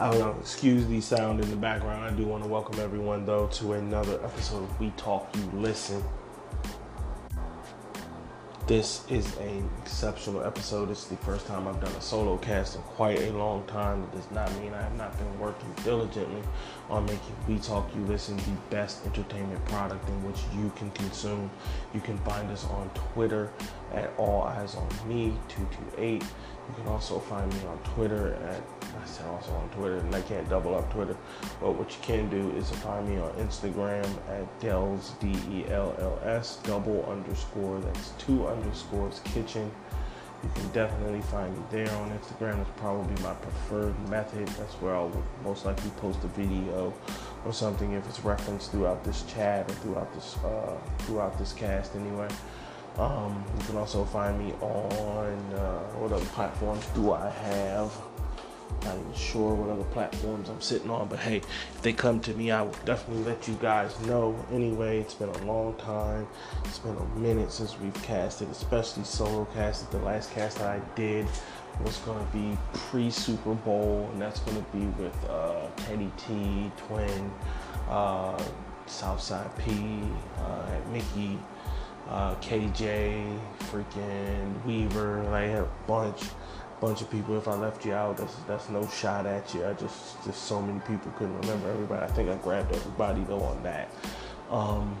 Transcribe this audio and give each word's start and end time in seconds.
Excuse 0.00 0.86
the 0.86 0.98
sound 0.98 1.42
in 1.42 1.50
the 1.50 1.56
background. 1.56 2.02
I 2.02 2.10
do 2.10 2.24
want 2.24 2.42
to 2.42 2.48
welcome 2.48 2.80
everyone, 2.80 3.26
though, 3.26 3.48
to 3.48 3.74
another 3.74 4.14
episode 4.24 4.62
of 4.62 4.80
We 4.80 4.88
Talk, 4.96 5.28
You 5.36 5.60
Listen. 5.60 6.02
This 8.66 9.04
is 9.10 9.36
an 9.36 9.68
exceptional 9.82 10.42
episode. 10.42 10.90
It's 10.90 11.04
the 11.04 11.16
first 11.16 11.46
time 11.46 11.68
I've 11.68 11.82
done 11.82 11.92
a 11.92 12.00
solo 12.00 12.38
cast 12.38 12.76
in 12.76 12.82
quite 12.82 13.20
a 13.20 13.32
long 13.32 13.62
time. 13.66 14.04
It 14.04 14.12
does 14.12 14.30
not 14.30 14.50
mean 14.58 14.72
I 14.72 14.80
have 14.80 14.96
not 14.96 15.18
been 15.18 15.38
working 15.38 15.70
diligently 15.84 16.42
on 16.88 17.04
making 17.04 17.36
We 17.46 17.58
Talk 17.58 17.94
You 17.94 18.02
Listen 18.04 18.38
the 18.38 18.56
best 18.70 19.04
entertainment 19.04 19.62
product 19.66 20.08
in 20.08 20.24
which 20.24 20.38
you 20.56 20.72
can 20.76 20.90
consume. 20.92 21.50
You 21.92 22.00
can 22.00 22.16
find 22.18 22.50
us 22.50 22.64
on 22.64 22.88
Twitter 23.12 23.50
at 23.92 24.14
All 24.16 24.44
Eyes 24.44 24.76
on 24.76 24.88
Me 25.06 25.34
228. 25.48 26.24
You 26.70 26.84
can 26.84 26.92
also 26.92 27.18
find 27.18 27.52
me 27.52 27.60
on 27.66 27.78
Twitter 27.94 28.34
at 28.48 28.62
I 29.02 29.06
said 29.06 29.26
also 29.26 29.52
on 29.52 29.68
Twitter, 29.70 29.96
and 29.96 30.14
I 30.14 30.20
can't 30.20 30.48
double 30.48 30.76
up 30.76 30.92
Twitter. 30.92 31.16
But 31.60 31.72
what 31.72 31.90
you 31.90 31.98
can 32.02 32.28
do 32.30 32.50
is 32.56 32.70
find 32.70 33.08
me 33.08 33.18
on 33.18 33.32
Instagram 33.32 34.06
at 34.28 34.60
Dells 34.60 35.14
D 35.20 35.34
E 35.50 35.64
L 35.68 35.96
L 35.98 36.20
S 36.22 36.58
double 36.62 37.04
underscore. 37.10 37.80
That's 37.80 38.10
two 38.18 38.46
underscores 38.46 39.20
kitchen. 39.24 39.70
You 40.44 40.50
can 40.54 40.68
definitely 40.70 41.22
find 41.22 41.52
me 41.56 41.62
there 41.70 41.90
on 41.90 42.10
Instagram. 42.10 42.60
It's 42.60 42.70
probably 42.76 43.20
my 43.22 43.34
preferred 43.34 43.98
method. 44.08 44.46
That's 44.48 44.74
where 44.74 44.94
I'll 44.94 45.12
most 45.42 45.66
likely 45.66 45.90
post 45.96 46.22
a 46.22 46.28
video 46.28 46.94
or 47.44 47.52
something 47.52 47.92
if 47.92 48.06
it's 48.08 48.24
referenced 48.24 48.70
throughout 48.70 49.02
this 49.02 49.22
chat 49.24 49.68
or 49.68 49.74
throughout 49.74 50.14
this 50.14 50.36
uh, 50.44 50.76
throughout 51.00 51.36
this 51.36 51.52
cast 51.52 51.96
anyway. 51.96 52.28
Um, 52.98 53.44
you 53.58 53.64
can 53.66 53.76
also 53.76 54.04
find 54.04 54.38
me 54.38 54.52
on 54.60 55.54
uh, 55.54 55.78
what 55.98 56.12
other 56.12 56.24
platforms 56.26 56.84
do 56.94 57.12
I 57.12 57.30
have? 57.30 57.92
Not 58.84 58.96
even 58.96 59.14
sure 59.14 59.54
what 59.54 59.70
other 59.70 59.84
platforms 59.84 60.48
I'm 60.48 60.60
sitting 60.60 60.90
on, 60.90 61.08
but 61.08 61.18
hey, 61.18 61.38
if 61.38 61.82
they 61.82 61.92
come 61.92 62.20
to 62.20 62.32
me, 62.34 62.50
I 62.50 62.62
will 62.62 62.74
definitely 62.84 63.24
let 63.24 63.46
you 63.46 63.54
guys 63.60 63.98
know. 64.06 64.34
Anyway, 64.52 65.00
it's 65.00 65.14
been 65.14 65.28
a 65.28 65.44
long 65.44 65.74
time. 65.74 66.26
It's 66.64 66.78
been 66.78 66.96
a 66.96 67.18
minute 67.18 67.52
since 67.52 67.78
we've 67.78 68.02
casted, 68.02 68.48
especially 68.50 69.04
solo 69.04 69.44
casted. 69.54 69.90
The 69.90 69.98
last 69.98 70.32
cast 70.32 70.58
that 70.58 70.68
I 70.68 70.80
did 70.94 71.26
was 71.84 71.96
going 71.98 72.24
to 72.24 72.32
be 72.32 72.56
pre 72.72 73.10
Super 73.10 73.54
Bowl, 73.54 74.08
and 74.12 74.20
that's 74.20 74.40
going 74.40 74.56
to 74.56 74.76
be 74.76 74.86
with 75.02 75.24
uh, 75.28 75.66
Teddy 75.76 76.10
T, 76.16 76.70
Twin, 76.86 77.30
uh, 77.88 78.42
Southside 78.86 79.56
P, 79.58 80.02
uh, 80.38 80.70
Mickey, 80.92 81.38
uh, 82.10 82.34
KJ, 82.36 83.38
freaking 83.70 84.64
Weaver. 84.64 85.26
I 85.32 85.42
had 85.42 85.62
a 85.62 85.68
bunch 85.86 86.22
bunch 86.80 87.02
of 87.02 87.10
people. 87.10 87.36
If 87.36 87.46
I 87.46 87.54
left 87.54 87.84
you 87.84 87.92
out, 87.92 88.16
that's 88.16 88.34
that's 88.48 88.68
no 88.68 88.86
shot 88.88 89.26
at 89.26 89.54
you. 89.54 89.64
I 89.66 89.74
just 89.74 90.22
just 90.24 90.44
so 90.44 90.60
many 90.60 90.80
people 90.80 91.12
couldn't 91.12 91.38
remember 91.42 91.70
everybody. 91.70 92.04
I 92.04 92.08
think 92.08 92.28
I 92.28 92.36
grabbed 92.36 92.74
everybody 92.74 93.22
though 93.24 93.42
on 93.42 93.62
that. 93.62 93.90
Um, 94.50 94.96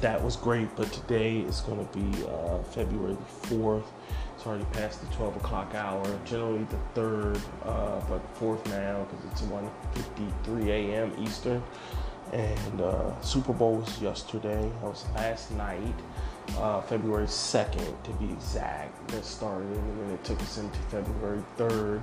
that 0.00 0.22
was 0.22 0.36
great, 0.36 0.68
but 0.76 0.92
today 0.92 1.38
is 1.38 1.60
going 1.62 1.86
to 1.86 1.98
be 1.98 2.24
uh, 2.26 2.62
February 2.62 3.14
the 3.14 3.48
fourth. 3.48 3.90
It's 4.36 4.46
already 4.46 4.66
past 4.66 5.00
the 5.00 5.16
12 5.16 5.36
o'clock 5.36 5.74
hour. 5.74 6.04
Generally 6.24 6.64
the 6.64 6.78
third, 6.94 7.40
uh, 7.64 8.00
but 8.08 8.20
fourth 8.34 8.64
now 8.68 9.06
because 9.10 9.24
it's 9.32 9.42
1:53 9.42 10.68
a.m. 10.68 11.12
Eastern. 11.18 11.62
And 12.32 12.80
uh, 12.80 13.20
Super 13.20 13.52
Bowl 13.52 13.76
was 13.76 14.00
yesterday. 14.02 14.70
That 14.80 14.88
was 14.88 15.04
last 15.14 15.50
night 15.52 15.94
uh, 16.56 16.80
February 16.82 17.26
2nd 17.26 18.02
to 18.02 18.10
be 18.12 18.32
exact, 18.32 19.08
that 19.08 19.24
started, 19.24 19.68
and 19.68 20.00
then 20.00 20.10
it 20.10 20.24
took 20.24 20.40
us 20.40 20.58
into 20.58 20.78
February 20.90 21.42
3rd. 21.56 22.02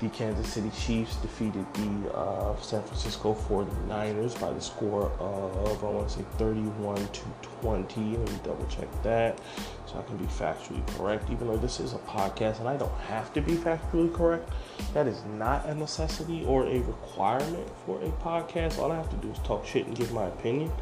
The 0.00 0.08
Kansas 0.08 0.52
City 0.52 0.70
Chiefs 0.70 1.16
defeated 1.16 1.64
the 1.74 2.12
uh, 2.14 2.56
San 2.60 2.82
Francisco 2.82 3.34
49ers 3.48 4.40
by 4.40 4.52
the 4.52 4.60
score 4.60 5.12
of, 5.20 5.84
I 5.84 5.88
want 5.88 6.08
to 6.08 6.18
say 6.18 6.24
31 6.38 6.96
to 6.96 7.20
20. 7.60 8.00
Let 8.00 8.18
me 8.18 8.40
double 8.42 8.66
check 8.66 8.88
that 9.02 9.38
so 9.86 9.98
I 9.98 10.02
can 10.02 10.16
be 10.16 10.24
factually 10.24 10.84
correct. 10.96 11.30
Even 11.30 11.46
though 11.46 11.56
this 11.56 11.78
is 11.78 11.92
a 11.92 11.98
podcast 11.98 12.58
and 12.58 12.68
I 12.68 12.76
don't 12.76 12.92
have 13.02 13.32
to 13.34 13.40
be 13.40 13.52
factually 13.52 14.12
correct, 14.12 14.50
that 14.94 15.06
is 15.06 15.22
not 15.38 15.66
a 15.66 15.74
necessity 15.74 16.44
or 16.46 16.66
a 16.66 16.80
requirement 16.80 17.68
for 17.86 18.00
a 18.02 18.10
podcast. 18.22 18.78
All 18.78 18.90
I 18.90 18.96
have 18.96 19.10
to 19.10 19.16
do 19.16 19.30
is 19.30 19.38
talk 19.40 19.64
shit 19.64 19.86
and 19.86 19.96
give 19.96 20.12
my 20.12 20.26
opinion. 20.26 20.72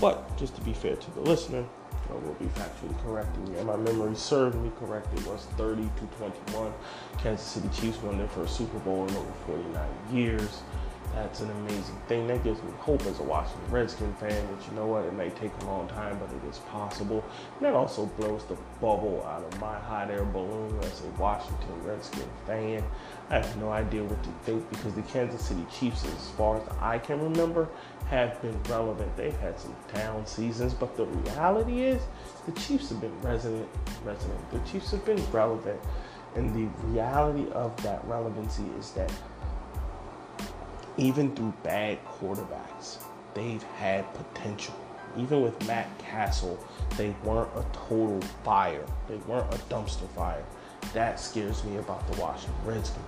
But 0.00 0.36
just 0.36 0.54
to 0.56 0.60
be 0.62 0.72
fair 0.72 0.96
to 0.96 1.10
the 1.12 1.20
listener, 1.20 1.64
I 2.10 2.14
will 2.14 2.34
be 2.34 2.46
factually 2.46 2.96
correcting 3.04 3.46
you. 3.48 3.58
And 3.58 3.66
my 3.66 3.76
memory 3.76 4.14
served 4.14 4.56
me 4.56 4.70
correct. 4.78 5.06
It 5.18 5.26
was 5.26 5.46
30 5.56 5.82
to 5.82 6.06
21. 6.18 6.72
Kansas 7.18 7.46
City 7.46 7.68
Chiefs 7.74 8.02
won 8.02 8.18
their 8.18 8.28
first 8.28 8.56
Super 8.56 8.78
Bowl 8.80 9.06
in 9.06 9.16
over 9.16 9.32
49 9.46 9.88
years. 10.12 10.62
That's 11.14 11.40
an 11.40 11.50
amazing 11.50 11.96
thing. 12.08 12.26
That 12.26 12.44
gives 12.44 12.62
me 12.62 12.70
hope 12.78 13.00
as 13.06 13.20
a 13.20 13.22
Washington 13.22 13.70
Redskin 13.70 14.12
fan 14.14 14.30
that 14.30 14.68
you 14.68 14.76
know 14.76 14.86
what, 14.86 15.04
it 15.06 15.14
may 15.14 15.30
take 15.30 15.50
a 15.62 15.64
long 15.64 15.88
time, 15.88 16.18
but 16.18 16.28
it 16.30 16.50
is 16.50 16.58
possible. 16.70 17.24
And 17.56 17.64
that 17.64 17.72
also 17.72 18.04
blows 18.04 18.44
the 18.44 18.56
bubble 18.82 19.24
out 19.26 19.42
of 19.42 19.58
my 19.58 19.78
hot 19.78 20.10
air 20.10 20.24
balloon 20.24 20.78
as 20.80 21.00
a 21.00 21.20
Washington 21.20 21.82
Redskin 21.84 22.28
fan. 22.46 22.84
I 23.30 23.36
have 23.36 23.56
no 23.56 23.70
idea 23.70 24.04
what 24.04 24.22
to 24.22 24.30
think 24.44 24.68
because 24.68 24.92
the 24.92 25.02
Kansas 25.02 25.42
City 25.42 25.64
Chiefs, 25.72 26.04
as 26.04 26.28
far 26.36 26.58
as 26.58 26.62
I 26.80 26.98
can 26.98 27.22
remember, 27.22 27.68
have 28.08 28.40
been 28.40 28.60
relevant. 28.64 29.14
They've 29.16 29.36
had 29.38 29.58
some 29.58 29.74
down 29.92 30.26
seasons, 30.26 30.74
but 30.74 30.96
the 30.96 31.04
reality 31.04 31.82
is 31.82 32.02
the 32.46 32.52
Chiefs 32.52 32.90
have 32.90 33.00
been 33.00 33.20
resident, 33.20 33.68
resident. 34.04 34.50
The 34.52 34.60
Chiefs 34.60 34.92
have 34.92 35.04
been 35.04 35.22
relevant. 35.32 35.80
And 36.36 36.54
the 36.54 36.70
reality 36.88 37.50
of 37.52 37.74
that 37.82 38.04
relevancy 38.06 38.64
is 38.78 38.90
that 38.92 39.10
even 40.98 41.34
through 41.34 41.54
bad 41.62 41.98
quarterbacks, 42.04 42.98
they've 43.34 43.62
had 43.62 44.04
potential. 44.14 44.74
Even 45.16 45.40
with 45.40 45.66
Matt 45.66 45.88
Cassel, 45.98 46.58
they 46.96 47.14
weren't 47.24 47.50
a 47.56 47.64
total 47.72 48.20
fire. 48.44 48.84
They 49.08 49.16
weren't 49.16 49.52
a 49.54 49.58
dumpster 49.70 50.08
fire. 50.10 50.44
That 50.92 51.18
scares 51.18 51.64
me 51.64 51.78
about 51.78 52.06
the 52.12 52.20
Washington 52.20 52.54
Redskins. 52.64 53.04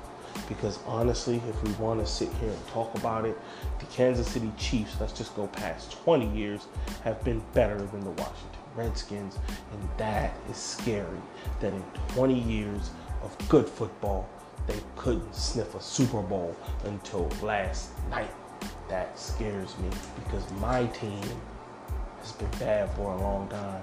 Because 0.48 0.78
honestly, 0.86 1.42
if 1.48 1.62
we 1.62 1.70
want 1.72 2.00
to 2.00 2.06
sit 2.06 2.32
here 2.34 2.48
and 2.50 2.66
talk 2.68 2.94
about 2.96 3.26
it, 3.26 3.38
the 3.78 3.86
Kansas 3.86 4.26
City 4.26 4.50
Chiefs, 4.56 4.96
let's 5.00 5.12
just 5.12 5.36
go 5.36 5.46
past 5.48 5.92
20 6.04 6.34
years, 6.36 6.66
have 7.04 7.22
been 7.22 7.42
better 7.52 7.76
than 7.76 8.00
the 8.00 8.10
Washington 8.10 8.60
Redskins. 8.74 9.38
And 9.72 9.88
that 9.98 10.34
is 10.50 10.56
scary 10.56 11.20
that 11.60 11.72
in 11.72 11.82
20 12.08 12.38
years 12.40 12.90
of 13.22 13.36
good 13.48 13.68
football, 13.68 14.28
they 14.66 14.80
couldn't 14.96 15.34
sniff 15.34 15.74
a 15.74 15.82
Super 15.82 16.22
Bowl 16.22 16.56
until 16.84 17.28
last 17.42 17.90
night. 18.10 18.30
That 18.88 19.18
scares 19.18 19.76
me 19.78 19.90
because 20.24 20.50
my 20.52 20.86
team 20.86 21.22
has 22.20 22.32
been 22.32 22.50
bad 22.58 22.90
for 22.90 23.12
a 23.12 23.20
long 23.20 23.48
time. 23.48 23.82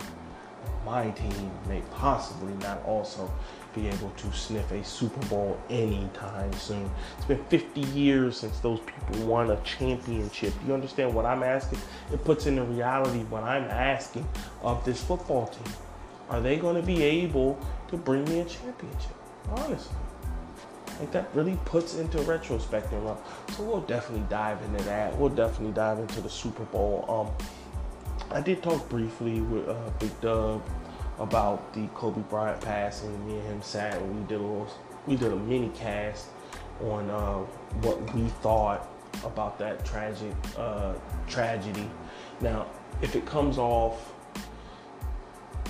My 0.86 1.10
team 1.12 1.52
may 1.68 1.82
possibly 1.92 2.54
not 2.56 2.84
also 2.86 3.32
be 3.76 3.88
able 3.88 4.10
to 4.12 4.32
sniff 4.32 4.72
a 4.72 4.84
Super 4.84 5.24
Bowl 5.28 5.60
anytime 5.70 6.52
soon. 6.54 6.90
It's 7.18 7.26
been 7.26 7.44
50 7.46 7.82
years 7.82 8.38
since 8.38 8.60
those 8.60 8.80
people 8.80 9.28
won 9.28 9.52
a 9.52 9.58
championship. 9.62 10.54
You 10.66 10.74
understand 10.74 11.14
what 11.14 11.26
I'm 11.26 11.44
asking? 11.44 11.80
It 12.12 12.24
puts 12.24 12.48
into 12.48 12.64
reality 12.64 13.20
what 13.26 13.44
I'm 13.44 13.66
asking 13.66 14.28
of 14.62 14.84
this 14.86 15.04
football 15.04 15.48
team. 15.48 15.74
Are 16.30 16.42
they 16.42 16.58
going 16.58 16.76
to 16.76 16.82
be 16.82 17.04
able 17.04 17.60
to 17.90 17.98
bring 17.98 18.24
me 18.26 18.40
a 18.40 18.46
championship? 18.46 19.16
Honestly. 19.50 19.96
Like 21.00 21.12
that 21.12 21.30
really 21.36 21.60
puts 21.66 21.96
into 21.96 22.20
retrospect 22.20 22.90
so 22.90 23.18
we'll 23.60 23.82
definitely 23.82 24.26
dive 24.30 24.62
into 24.64 24.82
that. 24.86 25.16
We'll 25.18 25.30
definitely 25.30 25.74
dive 25.74 26.00
into 26.00 26.22
the 26.22 26.30
Super 26.30 26.64
Bowl. 26.64 27.06
Um, 27.10 27.48
I 28.32 28.40
did 28.40 28.64
talk 28.64 28.88
briefly 28.90 29.42
with 29.42 29.68
uh, 29.68 29.76
Big 30.00 30.20
Dub 30.22 30.64
about 31.20 31.74
the 31.74 31.88
Kobe 31.94 32.22
Bryant 32.30 32.62
passing. 32.62 33.26
Me 33.28 33.38
and 33.38 33.48
him 33.48 33.62
sat 33.62 33.96
and 33.96 34.20
we 34.20 34.28
did 34.28 34.40
a 34.40 34.44
little, 34.44 34.68
we 35.08 35.16
did 35.16 35.32
a 35.32 35.36
mini 35.36 35.70
cast 35.70 36.28
on 36.82 37.10
uh, 37.10 37.38
what 37.82 38.14
we 38.14 38.28
thought 38.42 38.88
about 39.24 39.58
that 39.60 39.86
tragic 39.86 40.34
uh, 40.58 40.94
tragedy. 41.28 41.90
Now, 42.42 42.68
if 43.02 43.16
it 43.16 43.26
comes 43.26 43.58
off 43.58 44.14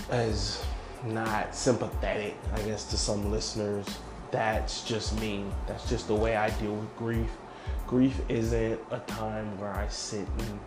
as 0.09 0.63
not 1.05 1.55
sympathetic, 1.55 2.35
I 2.53 2.61
guess, 2.61 2.85
to 2.85 2.97
some 2.97 3.31
listeners, 3.31 3.85
that's 4.31 4.83
just 4.83 5.19
me. 5.19 5.45
That's 5.67 5.87
just 5.87 6.07
the 6.07 6.15
way 6.15 6.35
I 6.35 6.49
deal 6.51 6.73
with 6.73 6.97
grief. 6.97 7.29
Grief 7.87 8.19
isn't 8.29 8.79
a 8.91 8.99
time 8.99 9.57
where 9.59 9.71
I 9.71 9.87
sit 9.87 10.27
and 10.39 10.59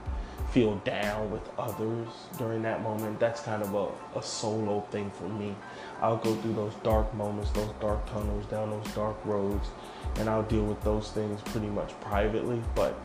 feel 0.51 0.77
down 0.77 1.31
with 1.31 1.43
others 1.59 2.09
during 2.39 2.63
that 2.63 2.83
moment. 2.83 3.19
That's 3.19 3.41
kind 3.41 3.63
of 3.63 3.75
a, 3.75 4.19
a 4.19 4.23
solo 4.23 4.81
thing 4.91 5.11
for 5.11 5.29
me. 5.29 5.55
I'll 6.01 6.17
go 6.17 6.35
through 6.37 6.55
those 6.55 6.75
dark 6.83 7.13
moments, 7.15 7.51
those 7.51 7.73
dark 7.81 8.07
tunnels, 8.11 8.47
down 8.47 8.71
those 8.71 8.95
dark 8.95 9.17
roads, 9.25 9.69
and 10.17 10.29
I'll 10.29 10.45
deal 10.45 10.65
with 10.65 10.81
those 10.83 11.11
things 11.11 11.41
pretty 11.43 11.67
much 11.67 11.99
privately. 12.01 12.63
But 12.75 12.99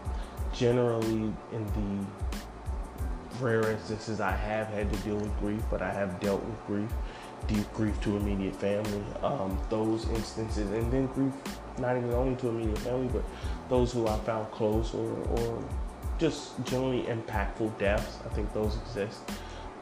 generally, 0.53 1.33
in 1.51 1.65
the 1.75 3.43
rare 3.43 3.71
instances 3.71 4.21
I 4.21 4.31
have 4.31 4.67
had 4.67 4.93
to 4.93 4.99
deal 4.99 5.17
with 5.17 5.37
grief, 5.39 5.63
but 5.71 5.81
I 5.81 5.91
have 5.91 6.19
dealt 6.19 6.43
with 6.43 6.65
grief 6.67 6.91
deep 7.47 7.71
grief 7.73 7.99
to 8.01 8.15
immediate 8.17 8.55
family. 8.55 9.03
Um, 9.21 9.57
those 9.69 10.07
instances, 10.09 10.71
and 10.71 10.91
then 10.91 11.07
grief 11.07 11.33
not 11.79 11.97
even 11.97 12.11
only 12.11 12.35
to 12.35 12.49
immediate 12.49 12.77
family, 12.79 13.09
but 13.11 13.23
those 13.73 13.91
who 13.91 14.07
I 14.07 14.15
found 14.19 14.51
close 14.51 14.93
or, 14.93 15.11
or 15.31 15.63
just 16.19 16.63
generally 16.63 17.05
impactful 17.05 17.75
deaths. 17.79 18.19
I 18.23 18.29
think 18.29 18.53
those 18.53 18.77
exist 18.77 19.21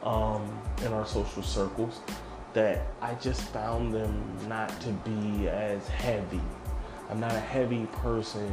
um, 0.02 0.42
in 0.82 0.94
our 0.94 1.04
social 1.04 1.42
circles. 1.42 2.00
That 2.54 2.86
I 3.02 3.12
just 3.16 3.42
found 3.50 3.94
them 3.94 4.14
not 4.48 4.68
to 4.80 4.88
be 5.10 5.48
as 5.48 5.86
heavy. 5.88 6.40
I'm 7.10 7.20
not 7.20 7.32
a 7.32 7.40
heavy 7.40 7.84
person 8.00 8.48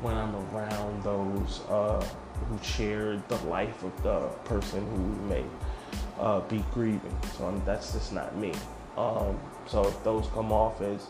when 0.00 0.16
I'm 0.16 0.34
around 0.36 1.02
those 1.02 1.60
uh, 1.68 2.02
who 2.46 2.58
shared 2.62 3.26
the 3.28 3.36
life 3.48 3.82
of 3.82 4.02
the 4.02 4.20
person 4.44 4.80
who 4.86 5.28
may 5.28 5.44
uh, 6.18 6.40
be 6.40 6.64
grieving. 6.72 7.18
So 7.36 7.44
I'm, 7.44 7.62
that's 7.66 7.92
just 7.92 8.14
not 8.14 8.36
me. 8.36 8.54
Um, 8.96 9.38
so 9.66 9.86
if 9.86 10.02
those 10.02 10.28
come 10.28 10.50
off 10.50 10.80
as, 10.80 11.08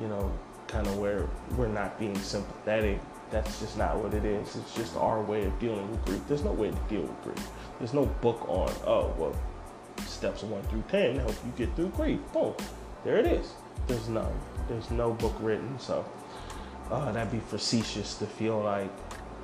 you 0.00 0.08
know, 0.08 0.32
kind 0.72 0.86
of 0.86 0.98
where 0.98 1.28
we're 1.56 1.68
not 1.68 1.98
being 1.98 2.18
sympathetic, 2.18 2.98
that's 3.30 3.60
just 3.60 3.76
not 3.76 3.96
what 3.96 4.14
it 4.14 4.24
is. 4.24 4.56
It's 4.56 4.74
just 4.74 4.96
our 4.96 5.20
way 5.20 5.44
of 5.44 5.58
dealing 5.60 5.88
with 5.90 6.04
grief. 6.06 6.20
There's 6.26 6.42
no 6.42 6.52
way 6.52 6.70
to 6.70 6.76
deal 6.88 7.02
with 7.02 7.22
grief. 7.22 7.46
There's 7.78 7.92
no 7.92 8.06
book 8.06 8.48
on, 8.48 8.72
oh, 8.86 9.14
well, 9.18 9.36
steps 10.06 10.42
one 10.42 10.62
through 10.64 10.84
10 10.88 11.16
help 11.16 11.34
you 11.44 11.66
get 11.66 11.76
through 11.76 11.90
grief. 11.90 12.20
Boom. 12.32 12.54
There 13.04 13.18
it 13.18 13.26
is. 13.26 13.52
There's 13.86 14.08
none. 14.08 14.32
There's 14.68 14.90
no 14.90 15.12
book 15.12 15.34
written. 15.40 15.78
So 15.78 16.04
uh, 16.90 17.12
that'd 17.12 17.32
be 17.32 17.40
facetious 17.40 18.16
to 18.16 18.26
feel 18.26 18.60
like 18.60 18.90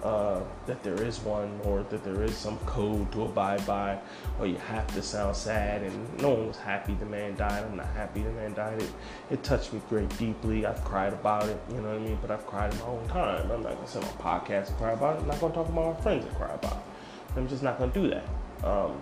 uh, 0.02 0.40
that 0.66 0.82
there 0.82 1.02
is 1.02 1.18
one 1.20 1.60
or 1.64 1.82
that 1.84 2.04
there 2.04 2.22
is 2.22 2.36
some 2.36 2.58
code 2.60 3.10
to 3.12 3.24
abide 3.24 3.64
by 3.66 3.98
or 4.38 4.46
you 4.46 4.56
have 4.56 4.86
to 4.94 5.02
sound 5.02 5.34
sad 5.34 5.82
and 5.82 6.22
no 6.22 6.30
one 6.30 6.48
was 6.48 6.56
happy 6.58 6.94
the 6.94 7.06
man 7.06 7.36
died. 7.36 7.64
I'm 7.64 7.76
not 7.76 7.86
happy 7.88 8.22
the 8.22 8.30
man 8.30 8.54
died. 8.54 8.82
It, 8.82 8.90
it 9.30 9.42
touched 9.42 9.72
me 9.72 9.80
very 9.90 10.06
deeply. 10.18 10.66
I've 10.66 10.82
cried 10.84 11.12
about 11.12 11.48
it 11.48 11.60
you 11.70 11.80
know 11.80 11.88
what 11.88 11.96
i 11.96 11.98
mean? 11.98 12.18
But 12.20 12.30
i've 12.30 12.46
cried 12.46 12.72
in 12.72 12.78
my 12.80 12.86
own 12.86 13.08
time. 13.08 13.50
I'm 13.50 13.62
not 13.62 13.74
going 13.74 13.84
to 13.84 13.90
sit 13.90 14.04
on 14.04 14.08
a 14.08 14.12
podcast 14.22 14.68
and 14.68 14.76
cry 14.78 14.92
about 14.92 15.16
it. 15.16 15.22
I'm 15.22 15.28
not 15.28 15.40
going 15.40 15.52
to 15.52 15.58
talk 15.58 15.68
about 15.68 15.96
my 15.96 16.02
friends 16.02 16.24
and 16.24 16.36
cry 16.36 16.52
about 16.52 16.72
it. 16.72 17.36
I'm 17.36 17.48
just 17.48 17.62
not 17.62 17.78
going 17.78 17.92
to 17.92 18.00
do 18.00 18.10
that. 18.10 18.24
Um, 18.66 19.00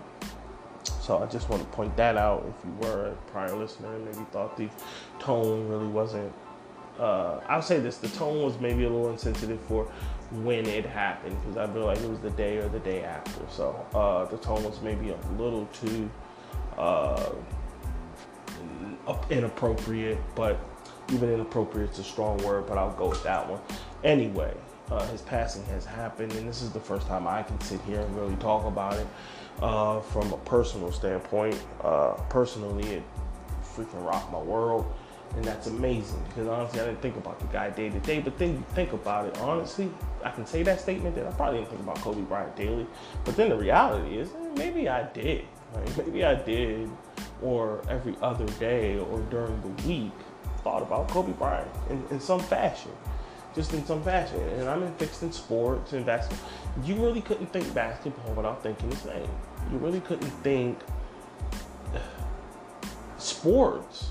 so 1.07 1.19
I 1.23 1.27
just 1.27 1.49
want 1.49 1.63
to 1.63 1.69
point 1.69 1.97
that 1.97 2.17
out. 2.17 2.45
If 2.49 2.65
you 2.65 2.73
were 2.81 3.07
a 3.07 3.13
prior 3.31 3.55
listener 3.55 3.95
and 3.95 4.05
maybe 4.05 4.25
thought 4.33 4.57
the 4.57 4.69
tone 5.19 5.69
really 5.69 5.87
wasn't, 5.87 6.33
uh, 6.99 7.41
I'll 7.49 7.63
say 7.63 7.79
this: 7.79 7.99
the 7.99 8.09
tone 8.09 8.43
was 8.43 8.59
maybe 8.59 8.85
a 8.85 8.91
little 8.91 9.11
insensitive 9.11 9.61
for 9.63 9.91
when 10.33 10.67
it 10.67 10.85
happened 10.85 11.37
because 11.41 11.57
I 11.57 11.73
feel 11.73 11.85
like 11.85 11.99
it 11.99 12.09
was 12.09 12.19
the 12.21 12.31
day 12.31 12.59
or 12.59 12.69
the 12.69 12.81
day 12.81 13.05
after. 13.05 13.41
So 13.51 13.87
uh, 13.95 14.25
the 14.27 14.39
tone 14.39 14.65
was 14.65 14.81
maybe 14.81 15.11
a 15.11 15.17
little 15.39 15.67
too 15.67 16.11
uh, 16.77 17.31
inappropriate, 19.31 20.19
but 20.35 20.59
even 21.13 21.31
inappropriate 21.31 21.93
is 21.93 22.01
a 22.01 22.05
strong 22.05 22.39
word, 22.39 22.67
but 22.67 22.79
I'll 22.79 22.93
go 22.95 23.09
with 23.09 23.23
that 23.23 23.49
one. 23.49 23.61
Anyway, 24.03 24.55
uh, 24.91 25.07
his 25.09 25.23
passing 25.23 25.65
has 25.67 25.85
happened, 25.85 26.33
and 26.33 26.49
this 26.49 26.63
is 26.63 26.71
the 26.71 26.81
first 26.81 27.07
time 27.07 27.27
I 27.27 27.43
can 27.43 27.61
sit 27.61 27.81
here 27.83 28.01
and 28.01 28.17
really 28.17 28.37
talk 28.37 28.67
about 28.67 28.95
it 28.95 29.07
uh, 29.63 30.01
from 30.01 30.33
a 30.33 30.39
personal 30.39 30.93
standpoint. 30.93 31.61
Uh, 31.83 32.13
personally, 32.29 32.87
it 32.95 33.03
freaking 33.63 34.05
rocked 34.05 34.33
my 34.33 34.41
world 34.41 34.93
and 35.37 35.45
that's 35.45 35.67
amazing 35.67 36.23
because 36.29 36.49
honestly, 36.49 36.81
I 36.81 36.87
didn't 36.87 37.03
think 37.03 37.17
about 37.17 37.39
the 37.39 37.47
guy 37.47 37.69
day 37.69 37.91
to 37.91 38.01
day. 38.01 38.21
But 38.21 38.39
then 38.39 38.55
you 38.55 38.65
think 38.75 38.95
about 38.95 39.27
it, 39.27 39.39
honestly, 39.39 39.91
I 40.25 40.31
can 40.31 40.47
say 40.47 40.63
that 40.63 40.81
statement 40.81 41.15
that 41.15 41.27
I 41.27 41.31
probably 41.33 41.59
didn't 41.59 41.71
think 41.71 41.83
about 41.83 41.97
Kobe 41.97 42.23
Bryant 42.23 42.57
daily. 42.57 42.87
But 43.25 43.37
then 43.37 43.51
the 43.51 43.57
reality 43.57 44.17
is, 44.17 44.31
eh, 44.31 44.49
maybe 44.57 44.89
I 44.89 45.03
did. 45.13 45.45
Right? 45.75 45.97
Maybe 46.07 46.25
I 46.25 46.37
did, 46.37 46.89
or 47.43 47.83
every 47.91 48.17
other 48.23 48.47
day, 48.59 48.99
or 48.99 49.19
during 49.23 49.61
the 49.61 49.89
week, 49.89 50.13
thought 50.63 50.81
about 50.81 51.09
Kobe 51.09 51.33
Bryant 51.33 51.69
in, 51.91 52.03
in 52.13 52.21
some 52.21 52.39
fashion, 52.39 52.93
just 53.55 53.75
in 53.75 53.85
some 53.85 54.03
fashion. 54.03 54.41
And 54.41 54.69
I'm 54.69 54.85
in 54.85 54.95
fixed 54.95 55.23
in 55.25 55.33
sports 55.33 55.93
and 55.93 56.07
basketball. 56.07 56.49
You 56.85 56.95
really 56.95 57.21
couldn't 57.21 57.53
think 57.53 57.75
basketball 57.75 58.33
without 58.35 58.63
thinking 58.63 58.91
his 58.91 59.05
name. 59.05 59.29
You 59.73 59.79
really 59.79 60.01
couldn't 60.01 60.31
think 60.43 60.79
sports 63.19 64.11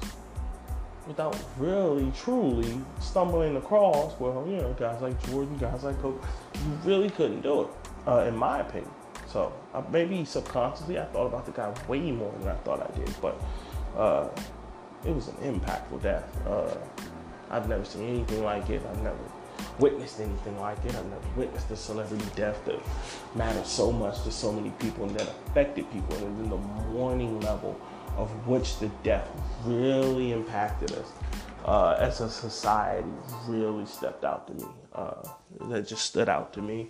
without 1.08 1.38
really, 1.58 2.12
truly 2.18 2.80
stumbling 3.00 3.58
across, 3.58 4.20
well, 4.20 4.46
you 4.48 4.58
know, 4.58 4.74
guys 4.74 5.02
like 5.02 5.22
Jordan, 5.28 5.58
guys 5.58 5.84
like 5.84 6.00
Kobe, 6.02 6.18
you 6.56 6.80
really 6.84 7.10
couldn't 7.10 7.42
do 7.42 7.64
it, 7.64 7.68
uh, 8.08 8.26
in 8.28 8.36
my 8.36 8.60
opinion. 8.60 8.92
So 9.28 9.54
uh, 9.74 9.84
maybe 9.92 10.26
subconsciously 10.26 11.00
I 11.00 11.06
thought 11.06 11.28
about 11.28 11.46
the 11.46 11.52
guy 11.52 11.74
way 11.88 12.12
more 12.12 12.34
than 12.40 12.48
I 12.48 12.56
thought 12.56 12.82
I 12.82 12.98
did, 12.98 13.14
but 13.22 13.40
uh, 13.98 14.30
it 15.06 15.14
was 15.14 15.28
an 15.28 15.36
impactful 15.36 16.02
death. 16.02 16.26
Uh, 16.48 16.76
I've 17.52 17.70
never 17.70 17.86
seen 17.86 18.08
anything 18.08 18.44
like 18.44 18.70
it. 18.70 18.82
I've 18.90 19.04
never 19.04 19.18
witnessed 19.80 20.20
anything 20.20 20.60
like 20.60 20.84
it. 20.86 20.96
I've 20.96 21.06
never 21.06 21.28
witnessed 21.36 21.70
a 21.72 21.76
celebrity 21.76 22.26
death 22.36 22.64
that 22.66 22.80
mattered 23.36 23.66
so 23.66 23.92
much 23.92 24.24
to 24.24 24.32
so 24.32 24.52
many 24.52 24.72
people 24.80 25.06
and 25.06 25.16
that 25.20 25.28
affected 25.48 25.92
people. 25.92 26.16
And 26.18 26.40
then 26.40 26.50
the 26.50 26.58
mourning 26.58 27.40
level 27.42 27.80
of 28.18 28.30
which 28.48 28.80
the 28.80 28.88
death 29.04 29.30
really 29.66 30.32
impacted 30.32 30.92
us 30.94 31.12
uh, 31.66 31.98
as 32.00 32.22
a 32.22 32.30
society 32.30 33.08
really 33.48 33.86
stepped 33.86 34.24
out 34.24 34.48
to 34.48 34.54
me. 34.54 34.66
Uh, 34.94 35.28
that 35.70 35.88
just 35.88 36.06
stood 36.06 36.30
out 36.30 36.54
to 36.54 36.62
me. 36.62 36.90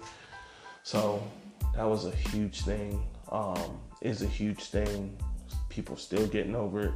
So 0.83 1.21
that 1.75 1.87
was 1.87 2.05
a 2.05 2.11
huge 2.11 2.61
thing. 2.61 3.03
Um, 3.31 3.79
is 4.01 4.21
a 4.21 4.27
huge 4.27 4.65
thing. 4.65 5.17
People 5.69 5.97
still 5.97 6.27
getting 6.27 6.55
over 6.55 6.81
it. 6.81 6.93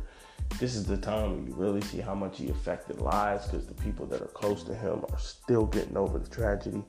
This 0.59 0.75
is 0.75 0.85
the 0.85 0.97
time 0.97 1.47
you 1.47 1.53
really 1.55 1.81
see 1.81 1.99
how 1.99 2.15
much 2.15 2.37
he 2.37 2.49
affected 2.49 3.01
lives 3.01 3.47
because 3.47 3.65
the 3.65 3.73
people 3.75 4.05
that 4.07 4.21
are 4.21 4.27
close 4.27 4.63
to 4.63 4.75
him 4.75 5.05
are 5.11 5.19
still 5.19 5.65
getting 5.65 5.97
over 5.97 6.19
the 6.19 6.29
tragedy. 6.29 6.83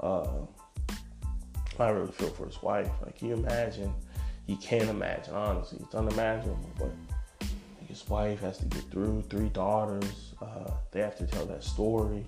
Uh, 0.00 0.26
I 1.78 1.88
really 1.88 2.12
feel 2.12 2.30
for 2.30 2.46
his 2.46 2.62
wife. 2.62 2.90
Like, 3.04 3.20
you 3.22 3.34
imagine 3.34 3.92
he 4.46 4.56
can't 4.56 4.88
imagine, 4.88 5.34
honestly. 5.34 5.78
It's 5.82 5.94
unimaginable, 5.94 6.70
but 6.78 6.90
his 7.88 8.06
wife 8.08 8.40
has 8.40 8.58
to 8.58 8.66
get 8.66 8.82
through, 8.90 9.22
three 9.30 9.48
daughters. 9.48 10.34
Uh, 10.40 10.70
they 10.90 11.00
have 11.00 11.16
to 11.18 11.26
tell 11.26 11.46
that 11.46 11.64
story. 11.64 12.26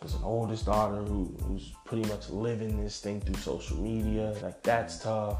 There's 0.00 0.14
an 0.14 0.22
oldest 0.22 0.66
daughter 0.66 1.02
who, 1.02 1.34
who's 1.44 1.72
pretty 1.86 2.06
much 2.08 2.28
living 2.28 2.82
this 2.82 3.00
thing 3.00 3.20
through 3.20 3.36
social 3.36 3.78
media. 3.78 4.34
Like, 4.42 4.62
that's 4.62 4.98
tough. 4.98 5.38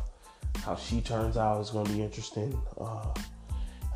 How 0.64 0.76
she 0.76 1.00
turns 1.00 1.36
out 1.36 1.60
is 1.60 1.70
going 1.70 1.86
to 1.86 1.92
be 1.92 2.02
interesting. 2.02 2.58
Uh, 2.80 3.12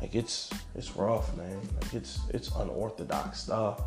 like, 0.01 0.13
it's 0.13 0.51
it's 0.75 0.95
rough, 0.95 1.35
man. 1.35 1.59
Like, 1.81 1.93
it's 1.93 2.19
it's 2.29 2.49
unorthodox 2.55 3.39
stuff 3.39 3.81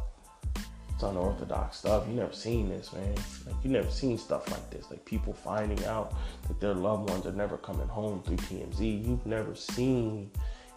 unorthodox 1.02 1.78
stuff. 1.78 2.06
You 2.08 2.14
never 2.14 2.32
seen 2.32 2.68
this, 2.68 2.92
man. 2.92 3.14
Like 3.46 3.56
you 3.62 3.70
never 3.70 3.90
seen 3.90 4.18
stuff 4.18 4.50
like 4.50 4.70
this. 4.70 4.90
Like 4.90 5.04
people 5.04 5.32
finding 5.32 5.84
out 5.86 6.14
that 6.48 6.60
their 6.60 6.74
loved 6.74 7.10
ones 7.10 7.26
are 7.26 7.32
never 7.32 7.56
coming 7.58 7.88
home 7.88 8.22
through 8.22 8.36
TMZ. 8.36 9.06
You've 9.06 9.26
never 9.26 9.54
seen 9.54 10.30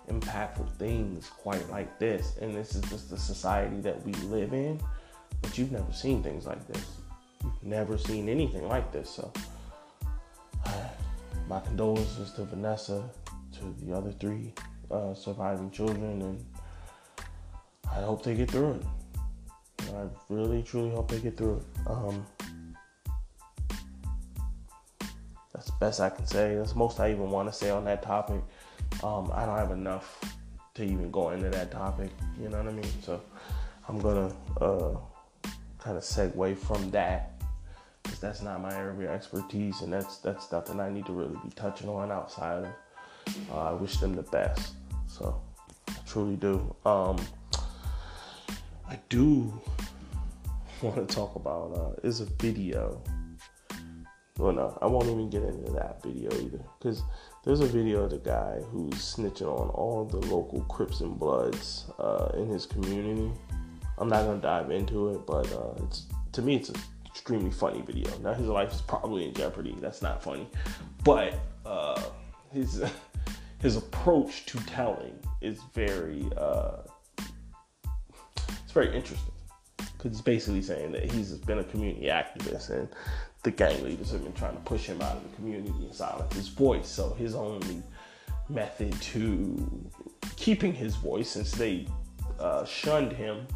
impactful 0.10 0.70
things 0.74 1.29
quite 1.29 1.70
like 1.70 2.00
this. 2.00 2.38
And 2.41 2.53
this 2.53 2.75
is 2.75 2.82
just 2.84 3.10
the 3.10 3.17
society 3.17 3.82
that 3.82 4.03
we 4.05 4.13
live 4.13 4.53
in. 4.53 4.79
But 5.41 5.58
you've 5.58 5.72
never 5.72 5.91
seen 5.94 6.24
things 6.24 6.46
like 6.46 6.65
this. 6.67 6.86
You've 7.44 7.63
never 7.63 7.98
seen 7.98 8.29
anything 8.29 8.67
like 8.67 8.91
this. 8.91 9.10
So 9.10 9.32
my 11.50 11.60
condolences 11.60 12.32
to 12.34 12.44
Vanessa, 12.44 13.10
to 13.53 13.75
the 13.84 13.96
other 13.96 14.12
three 14.12 14.53
uh, 14.91 15.13
surviving 15.13 15.72
children, 15.72 16.22
and 16.22 16.46
I 17.91 18.01
hope 18.01 18.24
they 18.24 18.36
get 18.36 18.51
through 18.51 18.74
it. 18.74 18.84
I 19.79 20.08
really, 20.29 20.63
truly 20.63 20.91
hope 20.91 21.10
they 21.10 21.20
get 21.20 21.38
through 21.38 21.58
it. 21.58 21.89
Um, 21.89 22.25
that's 25.53 25.67
the 25.67 25.77
best 25.79 26.00
I 26.01 26.10
can 26.10 26.27
say. 26.27 26.55
That's 26.55 26.75
most 26.75 27.00
I 27.00 27.12
even 27.12 27.29
want 27.29 27.48
to 27.50 27.53
say 27.53 27.70
on 27.70 27.86
that 27.86 28.03
topic. 28.03 28.41
Um, 29.03 29.32
I 29.34 29.46
don't 29.46 29.58
have 29.58 29.72
enough 29.72 30.20
to 30.75 30.84
even 30.84 31.10
go 31.12 31.29
into 31.29 31.50
that 31.50 31.72
topic. 31.72 32.12
You 32.41 32.50
know 32.50 32.58
what 32.58 32.67
I 32.67 32.72
mean? 32.72 33.01
So 33.01 33.22
I'm 33.88 34.00
gonna 34.00 34.34
uh, 34.60 34.98
kind 35.79 35.98
of 35.98 36.03
segue 36.03 36.58
from 36.58 36.91
that 36.91 37.41
because 38.03 38.20
that's 38.20 38.41
not 38.41 38.62
my 38.62 38.75
area 38.75 39.10
of 39.10 39.15
expertise, 39.15 39.82
and 39.82 39.91
that's 39.91 40.17
that's 40.17 40.48
that 40.48 40.70
I 40.70 40.89
need 40.89 41.05
to 41.05 41.13
really 41.13 41.38
be 41.44 41.50
touching 41.55 41.89
on 41.89 42.12
outside 42.12 42.65
of. 42.65 42.67
Uh, 43.51 43.70
I 43.70 43.74
wish 43.74 43.98
them 43.98 44.15
the 44.15 44.24
best. 44.24 44.74
So 45.08 45.41
I 45.88 45.94
truly 46.05 46.36
do. 46.36 46.75
Um, 46.86 47.17
I 48.88 49.00
do 49.10 49.60
want 50.82 51.08
to 51.08 51.15
talk 51.15 51.36
about 51.36 51.75
uh, 51.75 52.08
is 52.08 52.22
a 52.22 52.25
video. 52.25 53.01
Well, 54.38 54.51
no, 54.51 54.77
I 54.82 54.86
won't 54.88 55.06
even 55.06 55.30
get 55.30 55.44
into 55.44 55.72
that 55.72 56.04
video 56.04 56.30
either, 56.34 56.60
because 56.77 57.01
there's 57.46 57.62
a 57.62 57.65
video 57.65 58.04
of 58.04 58.12
the 58.12 58.18
guy 58.18 58.60
who's 58.70 58.94
snitching 58.96 59.48
on 59.48 59.70
all 59.70 60.04
the 60.04 60.18
local 60.18 60.62
Crips 60.63 61.00
and 61.00 61.18
Bloods 61.18 61.86
uh, 61.98 62.32
in 62.36 62.50
his 62.50 62.65
community. 62.65 63.32
I'm 63.98 64.10
not 64.10 64.25
gonna 64.25 64.42
dive 64.42 64.72
into 64.72 65.10
it, 65.10 65.25
but 65.25 65.51
uh, 65.54 65.84
it's 65.86 66.08
to 66.34 66.42
me 66.42 66.58
it's 66.58 66.70
an 66.70 66.75
extremely 67.06 67.51
funny 67.51 67.82
video. 67.82 68.12
Now 68.20 68.34
his 68.34 68.48
life 68.48 68.74
is 68.74 68.82
probably 68.82 69.25
in 69.25 69.34
jeopardy. 69.34 69.75
That's 69.80 70.01
not 70.01 70.22
funny, 70.22 70.48
but 71.04 71.39
uh, 71.65 72.04
his 72.51 72.84
his 73.62 73.77
approach 73.77 74.46
to 74.48 74.60
telling 74.65 75.18
is 75.42 75.60
very 75.74 76.27
uh, 76.38 76.82
very 78.75 78.94
interesting 78.96 79.34
because 79.77 80.12
he's 80.12 80.22
basically 80.22 80.62
saying 80.62 80.91
that 80.91 81.10
he's 81.12 81.32
been 81.32 81.60
a 81.60 81.63
community 81.63 82.08
activist 82.08 82.70
and 82.70 82.89
the 83.44 83.51
gang 83.51 83.82
leaders 83.84 84.12
have 84.12 84.24
been 84.24 84.34
trying 84.34 84.53
to 84.53 84.62
push 84.63 84.86
him 84.86 85.01
out 85.01 85.15
of 85.15 85.24
the 85.24 85.36
community 85.38 85.74
and 85.79 85.94
silence 85.94 86.34
his 86.36 86.50
voice. 86.50 86.88
So 86.88 87.13
his 87.13 87.36
only 87.36 87.82
method 88.50 88.91
to 89.01 89.89
keeping 90.36 90.74
his 90.74 90.96
voice, 90.96 91.29
since 91.29 91.51
they 91.51 91.88
uh, 92.39 92.65
shunned 92.65 93.13
him 93.13 93.48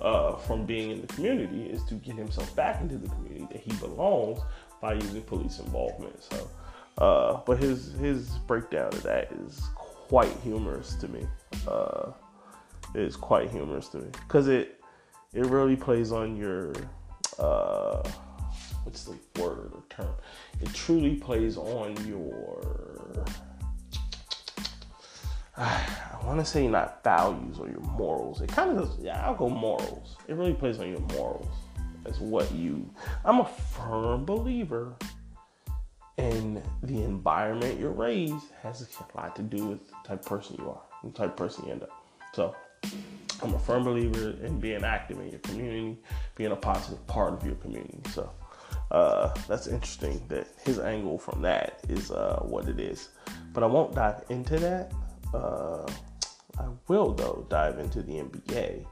uh, 0.00 0.36
from 0.36 0.64
being 0.64 0.90
in 0.90 1.00
the 1.02 1.06
community, 1.08 1.64
is 1.64 1.84
to 1.84 1.94
get 1.94 2.16
himself 2.16 2.54
back 2.56 2.80
into 2.80 2.96
the 2.96 3.08
community 3.10 3.46
that 3.52 3.60
he 3.60 3.72
belongs 3.78 4.40
by 4.80 4.94
using 4.94 5.22
police 5.22 5.58
involvement. 5.58 6.16
So, 6.22 6.50
uh, 6.98 7.40
but 7.44 7.58
his 7.58 7.92
his 8.00 8.30
breakdown 8.46 8.88
of 8.88 9.02
that 9.02 9.30
is 9.32 9.60
quite 9.74 10.32
humorous 10.42 10.94
to 10.94 11.08
me. 11.08 11.26
Is 12.94 13.16
quite 13.16 13.50
humorous 13.50 13.88
to 13.88 13.98
me 13.98 14.08
because 14.12 14.48
it 14.48 14.80
it 15.32 15.46
really 15.46 15.76
plays 15.76 16.10
on 16.10 16.36
your 16.36 16.72
uh, 17.38 18.02
what's 18.84 19.04
the 19.04 19.16
word 19.40 19.72
or 19.74 19.82
term? 19.88 20.12
It 20.60 20.72
truly 20.74 21.16
plays 21.16 21.56
on 21.56 21.96
your 22.06 23.24
I 25.56 26.18
want 26.24 26.40
to 26.40 26.44
say 26.44 26.66
not 26.66 27.04
values 27.04 27.58
or 27.58 27.68
your 27.68 27.80
morals. 27.80 28.40
It 28.40 28.48
kind 28.48 28.70
of 28.70 28.78
does. 28.78 28.98
Yeah, 29.00 29.24
I'll 29.24 29.34
go 29.34 29.48
morals. 29.48 30.16
It 30.26 30.34
really 30.34 30.54
plays 30.54 30.78
on 30.78 30.88
your 30.88 31.00
morals 31.00 31.48
as 32.06 32.18
what 32.18 32.50
you. 32.52 32.88
I'm 33.24 33.40
a 33.40 33.44
firm 33.44 34.24
believer 34.24 34.96
in 36.16 36.62
the 36.82 37.02
environment 37.02 37.78
you're 37.78 37.90
raised 37.90 38.46
has 38.62 38.82
a 38.82 39.16
lot 39.16 39.34
to 39.36 39.42
do 39.42 39.66
with 39.66 39.86
the 39.88 39.94
type 40.04 40.20
of 40.20 40.26
person 40.26 40.56
you 40.58 40.68
are, 40.68 40.80
the 41.04 41.10
type 41.10 41.30
of 41.30 41.36
person 41.36 41.66
you 41.66 41.72
end 41.72 41.82
up. 41.82 41.90
So, 42.34 42.54
I'm 43.42 43.54
a 43.54 43.58
firm 43.58 43.84
believer 43.84 44.36
in 44.44 44.60
being 44.60 44.84
active 44.84 45.18
in 45.18 45.30
your 45.30 45.40
community, 45.40 45.96
being 46.34 46.52
a 46.52 46.56
positive 46.56 47.04
part 47.06 47.32
of 47.32 47.44
your 47.44 47.54
community. 47.56 47.98
So, 48.10 48.30
uh, 48.90 49.34
that's 49.48 49.66
interesting 49.66 50.22
that 50.28 50.48
his 50.64 50.78
angle 50.78 51.18
from 51.18 51.40
that 51.42 51.80
is 51.88 52.10
uh, 52.10 52.40
what 52.42 52.68
it 52.68 52.78
is. 52.78 53.08
But 53.52 53.62
I 53.62 53.66
won't 53.66 53.94
dive 53.94 54.24
into 54.28 54.58
that. 54.58 54.92
Uh, 55.32 55.90
I 56.58 56.68
will, 56.88 57.12
though, 57.12 57.46
dive 57.48 57.78
into 57.78 58.02
the 58.02 58.14
NBA, 58.14 58.84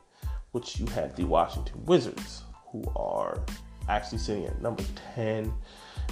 which 0.52 0.78
you 0.80 0.87
have 0.87 1.14
the 1.16 1.25
Washington 1.25 1.85
Wizards, 1.85 2.42
who 2.71 2.85
are 2.97 3.42
actually 3.88 4.18
sitting 4.18 4.47
at 4.47 4.62
number 4.62 4.85
10 5.14 5.52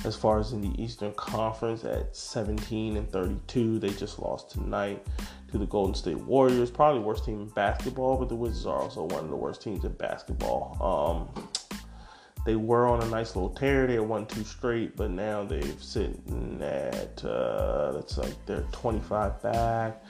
as 0.04 0.14
far 0.14 0.38
as 0.38 0.52
in 0.52 0.60
the 0.60 0.82
Eastern 0.82 1.12
Conference 1.14 1.84
at 1.84 2.14
17 2.14 2.96
and 2.96 3.10
32. 3.10 3.78
They 3.78 3.90
just 3.90 4.18
lost 4.18 4.50
tonight 4.50 5.04
to 5.50 5.58
the 5.58 5.66
Golden 5.66 5.94
State 5.94 6.18
Warriors. 6.18 6.70
Probably 6.70 7.00
worst 7.00 7.24
team 7.24 7.40
in 7.40 7.48
basketball, 7.48 8.16
but 8.16 8.28
the 8.28 8.36
Wizards 8.36 8.66
are 8.66 8.78
also 8.78 9.04
one 9.04 9.24
of 9.24 9.30
the 9.30 9.36
worst 9.36 9.62
teams 9.62 9.84
in 9.84 9.92
basketball. 9.92 11.28
Um, 11.34 11.48
they 12.46 12.54
were 12.54 12.86
on 12.86 13.02
a 13.02 13.08
nice 13.08 13.34
little 13.34 13.50
tear. 13.50 13.88
They 13.88 13.94
had 13.94 14.02
won 14.02 14.24
two 14.26 14.44
straight, 14.44 14.96
but 14.96 15.10
now 15.10 15.42
they've 15.42 15.82
sitting 15.82 16.58
at 16.62 17.24
uh, 17.24 17.92
that's 17.92 18.18
like 18.18 18.34
they're 18.46 18.64
25 18.70 19.42
back, 19.42 20.04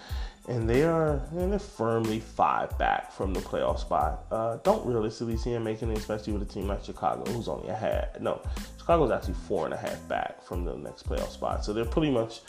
and 0.48 0.68
they 0.68 0.84
are 0.84 1.20
and 1.32 1.52
they're 1.52 1.58
firmly 1.58 2.20
five 2.20 2.76
back 2.78 3.12
from 3.12 3.34
the 3.34 3.40
playoff 3.40 3.80
spot. 3.80 4.26
Uh, 4.30 4.58
don't 4.62 4.84
realistically 4.86 5.36
see 5.36 5.52
them 5.52 5.64
making 5.64 5.90
it, 5.90 5.98
especially 5.98 6.32
with 6.32 6.42
a 6.42 6.52
team 6.52 6.68
like 6.68 6.84
Chicago, 6.84 7.30
who's 7.32 7.48
only 7.48 7.68
a 7.68 7.74
half. 7.74 8.20
No, 8.20 8.40
Chicago's 8.78 9.10
actually 9.10 9.34
four 9.34 9.64
and 9.64 9.74
a 9.74 9.76
half 9.76 10.06
back 10.08 10.42
from 10.42 10.64
the 10.64 10.76
next 10.76 11.08
playoff 11.08 11.30
spot. 11.30 11.64
So 11.64 11.72
they're 11.72 11.84
pretty 11.84 12.10
much 12.10 12.40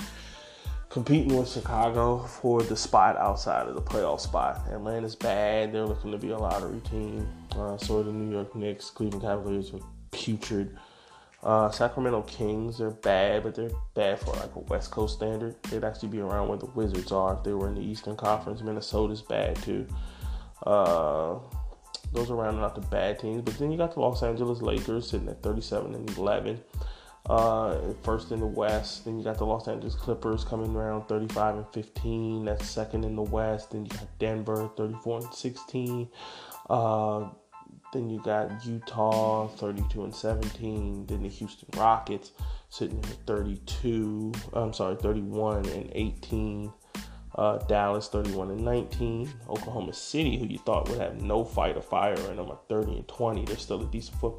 competing 0.90 1.36
with 1.36 1.50
Chicago 1.50 2.20
for 2.20 2.62
the 2.62 2.76
spot 2.76 3.18
outside 3.18 3.68
of 3.68 3.76
the 3.76 3.82
playoff 3.82 4.20
spot. 4.20 4.62
Atlanta's 4.72 5.16
bad. 5.16 5.74
They're 5.74 5.86
looking 5.86 6.12
to 6.12 6.18
be 6.18 6.30
a 6.30 6.38
lottery 6.38 6.80
team. 6.82 7.28
Uh, 7.56 7.78
so 7.78 8.00
are 8.00 8.04
the 8.04 8.12
New 8.12 8.32
York 8.32 8.56
Knicks. 8.56 8.90
Cleveland 8.90 9.24
Cavaliers 9.24 9.74
are 9.74 9.80
putrid. 10.12 10.78
Uh, 11.48 11.72
Sacramento 11.72 12.24
Kings 12.24 12.82
are 12.82 12.92
bad, 12.92 13.42
but 13.42 13.56
they're 13.56 13.72
bad 13.94 14.20
for 14.20 14.34
like 14.34 14.54
a 14.58 14.60
West 14.60 14.92
Coast 14.92 15.16
standard. 15.16 15.56
They'd 15.64 15.86
actually 15.86 16.10
be 16.10 16.20
around 16.20 16.50
where 16.50 16.58
the 16.58 16.66
Wizards 16.66 17.14
are 17.14 17.36
if 17.36 17.44
they 17.46 17.54
were 17.54 17.70
in 17.70 17.76
the 17.76 17.82
Eastern 17.82 18.18
Conference. 18.18 18.62
Minnesota's 18.62 19.22
bad 19.22 19.56
too. 19.64 19.88
Uh, 20.66 21.36
those 22.12 22.30
are 22.30 22.36
rounding 22.36 22.62
out 22.62 22.76
the 22.76 22.82
bad 22.82 23.20
teams. 23.20 23.44
But 23.44 23.58
then 23.58 23.72
you 23.72 23.78
got 23.78 23.94
the 23.94 24.02
Los 24.02 24.24
Angeles 24.24 24.62
Lakers 24.62 25.10
sitting 25.10 25.30
at 25.30 25.42
37 25.42 25.96
and 25.96 26.18
11 26.18 26.60
uh, 27.30 27.80
first 28.04 28.34
in 28.34 28.42
the 28.42 28.46
West. 28.46 29.06
Then 29.06 29.18
you 29.18 29.24
got 29.24 29.38
the 29.38 29.46
Los 29.46 29.70
Angeles 29.70 29.96
Clippers 29.96 30.44
coming 30.44 30.76
around 30.76 31.08
35 31.08 31.56
and 31.56 31.68
15. 31.74 32.44
That's 32.44 32.70
second 32.70 33.06
in 33.06 33.16
the 33.16 33.22
West. 33.22 33.72
Then 33.72 33.86
you 33.86 33.92
got 33.92 34.20
Denver 34.20 34.70
34 34.76 35.20
and 35.20 35.34
16. 35.34 36.10
Then 37.98 38.12
you 38.12 38.22
got 38.22 38.64
Utah 38.64 39.48
32 39.48 40.04
and 40.04 40.14
17. 40.14 41.08
Then 41.08 41.24
the 41.24 41.30
Houston 41.30 41.68
Rockets 41.76 42.32
sitting 42.70 43.00
at 43.00 43.26
32. 43.26 44.32
I'm 44.54 44.72
sorry, 44.72 44.98
31 44.98 45.66
and 45.66 45.90
18. 45.96 46.72
Uh, 47.34 47.58
Dallas 47.66 48.08
31 48.10 48.52
and 48.52 48.64
19. 48.64 49.34
Oklahoma 49.50 49.94
City, 49.94 50.38
who 50.38 50.46
you 50.46 50.60
thought 50.60 50.88
would 50.90 51.00
have 51.00 51.24
no 51.24 51.44
fight 51.44 51.76
or 51.76 51.82
fire 51.82 52.14
in 52.14 52.36
them, 52.36 52.52
are 52.52 52.60
30 52.70 52.98
and 52.98 53.08
20. 53.08 53.46
They're 53.46 53.58
still 53.58 53.82
a 53.82 53.86
decent 53.88 54.20
foot. 54.20 54.36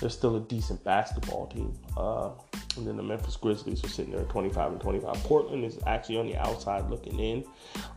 They're 0.00 0.08
still 0.08 0.36
a 0.36 0.40
decent 0.40 0.82
basketball 0.82 1.48
team. 1.48 1.78
Uh, 1.94 2.30
and 2.78 2.86
then 2.86 2.96
the 2.96 3.02
Memphis 3.02 3.36
Grizzlies 3.36 3.84
are 3.84 3.88
sitting 3.88 4.12
there 4.12 4.22
at 4.22 4.30
25 4.30 4.72
and 4.72 4.80
25. 4.80 5.14
Portland 5.24 5.66
is 5.66 5.78
actually 5.86 6.16
on 6.16 6.26
the 6.26 6.36
outside 6.36 6.88
looking 6.88 7.18
in. 7.20 7.44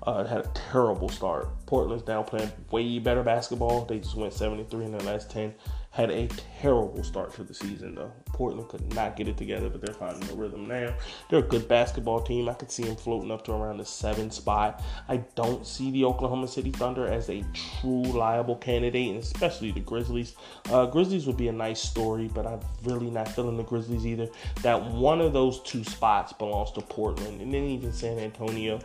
Uh, 0.05 0.25
it 0.25 0.29
had 0.29 0.39
a 0.39 0.51
terrible 0.72 1.07
start. 1.07 1.48
Portland's 1.65 2.05
now 2.07 2.24
playing 2.24 2.51
way 2.72 3.00
better 3.00 3.24
basketball. 3.24 3.86
They 3.86 4.00
just 4.00 4.15
went 4.15 4.34
73 4.34 4.86
in 4.86 4.91
their 4.91 5.01
last 5.01 5.31
10 5.31 5.53
had 5.95 6.12
a 6.12 6.27
terrible 6.60 7.01
start 7.05 7.34
to 7.34 7.41
the 7.41 7.53
season 7.53 7.95
though. 7.95 8.12
Portland 8.34 8.67
could 8.67 8.93
not 8.93 9.15
get 9.15 9.29
it 9.29 9.38
together, 9.38 9.69
but 9.69 9.79
they're 9.79 9.95
finding 9.95 10.27
the 10.27 10.36
rhythm 10.36 10.67
now. 10.67 10.93
They're 11.29 11.39
a 11.39 11.41
good 11.41 11.69
basketball 11.69 12.19
team. 12.19 12.50
I 12.50 12.53
could 12.53 12.69
see 12.69 12.84
them 12.84 12.98
floating 12.98 13.31
up 13.31 13.45
to 13.45 13.53
around 13.53 13.77
the 13.77 13.86
seven 13.86 14.29
spot. 14.29 14.84
I 15.07 15.17
don't 15.36 15.65
see 15.65 15.91
the 15.91 16.03
Oklahoma 16.03 16.50
City 16.50 16.72
Thunder 16.72 17.07
as 17.07 17.29
a 17.29 17.45
true 17.53 18.03
liable 18.03 18.57
candidate, 18.57 19.07
and 19.07 19.24
especially 19.24 19.72
the 19.72 19.79
Grizzlies. 19.79 20.36
Uh, 20.69 20.86
Grizzlies 20.86 21.27
would 21.27 21.38
be 21.38 21.48
a 21.48 21.53
nice 21.53 21.79
story, 21.81 22.29
but 22.36 22.45
I'm 22.45 22.60
really 22.84 23.10
not 23.10 23.29
feeling 23.29 23.55
the 23.55 23.63
Grizzlies 23.63 24.05
either. 24.05 24.27
That 24.63 24.84
one 24.91 25.22
of 25.22 25.31
those 25.31 25.62
two 25.62 25.86
spots 25.86 26.34
belongs 26.34 26.72
to 26.74 26.81
Portland, 26.81 27.39
and 27.39 27.53
then 27.53 27.63
even 27.63 27.93
San 27.93 28.19
Antonio. 28.19 28.81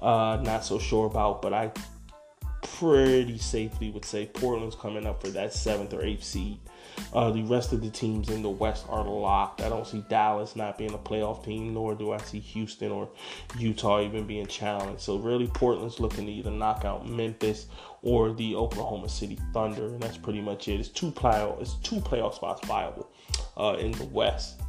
Uh, 0.00 0.40
not 0.44 0.64
so 0.64 0.78
sure 0.78 1.06
about, 1.06 1.42
but 1.42 1.52
I 1.52 1.72
pretty 2.62 3.38
safely 3.38 3.90
would 3.90 4.04
say 4.04 4.26
Portland's 4.26 4.76
coming 4.76 5.06
up 5.06 5.20
for 5.20 5.28
that 5.30 5.52
seventh 5.52 5.92
or 5.92 6.02
eighth 6.04 6.24
seed. 6.24 6.58
Uh, 7.12 7.30
the 7.30 7.42
rest 7.42 7.72
of 7.72 7.82
the 7.82 7.90
teams 7.90 8.28
in 8.28 8.42
the 8.42 8.50
West 8.50 8.86
are 8.88 9.04
locked. 9.04 9.60
I 9.60 9.68
don't 9.68 9.86
see 9.86 10.04
Dallas 10.08 10.56
not 10.56 10.78
being 10.78 10.94
a 10.94 10.98
playoff 10.98 11.44
team, 11.44 11.74
nor 11.74 11.94
do 11.94 12.12
I 12.12 12.18
see 12.18 12.38
Houston 12.38 12.90
or 12.90 13.08
Utah 13.58 14.00
even 14.02 14.26
being 14.26 14.46
challenged. 14.46 15.00
So 15.00 15.18
really, 15.18 15.46
Portland's 15.46 16.00
looking 16.00 16.26
to 16.26 16.32
either 16.32 16.50
knock 16.50 16.84
out 16.84 17.08
Memphis 17.08 17.66
or 18.02 18.32
the 18.32 18.54
Oklahoma 18.54 19.08
City 19.08 19.38
Thunder, 19.52 19.86
and 19.86 20.02
that's 20.02 20.18
pretty 20.18 20.40
much 20.40 20.68
it. 20.68 20.80
It's 20.80 20.88
two 20.88 21.10
playoff, 21.10 21.60
it's 21.60 21.74
two 21.74 21.96
playoff 21.96 22.34
spots 22.34 22.66
viable 22.66 23.10
uh, 23.56 23.76
in 23.78 23.92
the 23.92 24.06
West. 24.06 24.60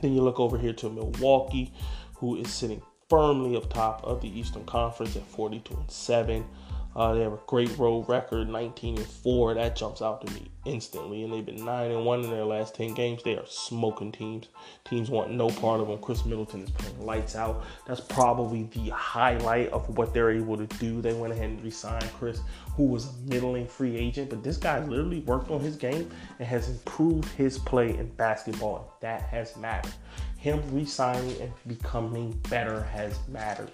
Then 0.00 0.14
you 0.14 0.22
look 0.22 0.40
over 0.40 0.58
here 0.58 0.72
to 0.74 0.90
Milwaukee, 0.90 1.72
who 2.16 2.36
is 2.36 2.52
sitting 2.52 2.82
firmly 3.08 3.56
up 3.56 3.70
top 3.72 4.02
of 4.04 4.22
the 4.22 4.38
Eastern 4.38 4.64
Conference 4.64 5.16
at 5.16 5.26
42 5.26 5.74
and 5.74 5.90
7. 5.90 6.44
Uh, 6.94 7.14
they 7.14 7.20
have 7.22 7.32
a 7.32 7.40
great 7.46 7.76
road 7.78 8.08
record, 8.08 8.48
19 8.48 8.98
and 8.98 9.06
4. 9.06 9.54
That 9.54 9.76
jumps 9.76 10.02
out 10.02 10.26
to 10.26 10.32
me 10.34 10.50
instantly. 10.66 11.22
And 11.22 11.32
they've 11.32 11.44
been 11.44 11.64
9 11.64 11.90
and 11.90 12.04
1 12.04 12.24
in 12.24 12.30
their 12.30 12.44
last 12.44 12.74
10 12.74 12.92
games. 12.94 13.22
They 13.22 13.36
are 13.36 13.46
smoking 13.46 14.12
teams. 14.12 14.48
Teams 14.84 15.08
want 15.08 15.30
no 15.30 15.48
part 15.48 15.80
of 15.80 15.88
them. 15.88 15.98
Khris 15.98 16.26
Middleton 16.26 16.64
is 16.64 16.70
playing 16.70 17.06
lights 17.06 17.34
out. 17.34 17.64
That's 17.86 18.00
probably 18.00 18.64
the 18.74 18.90
highlight 18.90 19.70
of 19.70 19.96
what 19.96 20.12
they're 20.12 20.30
able 20.30 20.58
to 20.58 20.66
do. 20.78 21.00
They 21.00 21.14
went 21.14 21.32
ahead 21.32 21.50
and 21.50 21.62
re 21.62 21.70
signed 21.70 22.10
Khris, 22.18 22.40
who 22.76 22.84
was 22.84 23.06
a 23.06 23.12
middling 23.26 23.66
free 23.66 23.96
agent. 23.96 24.28
But 24.28 24.44
this 24.44 24.58
guy 24.58 24.84
literally 24.84 25.20
worked 25.20 25.50
on 25.50 25.60
his 25.60 25.76
game 25.76 26.10
and 26.38 26.46
has 26.46 26.68
improved 26.68 27.28
his 27.36 27.58
play 27.58 27.96
in 27.96 28.08
basketball. 28.16 28.98
That 29.00 29.22
has 29.22 29.56
mattered. 29.56 29.94
Him 30.36 30.60
re 30.72 30.84
signing 30.84 31.40
and 31.40 31.52
becoming 31.66 32.32
better 32.50 32.82
has 32.82 33.18
mattered. 33.28 33.70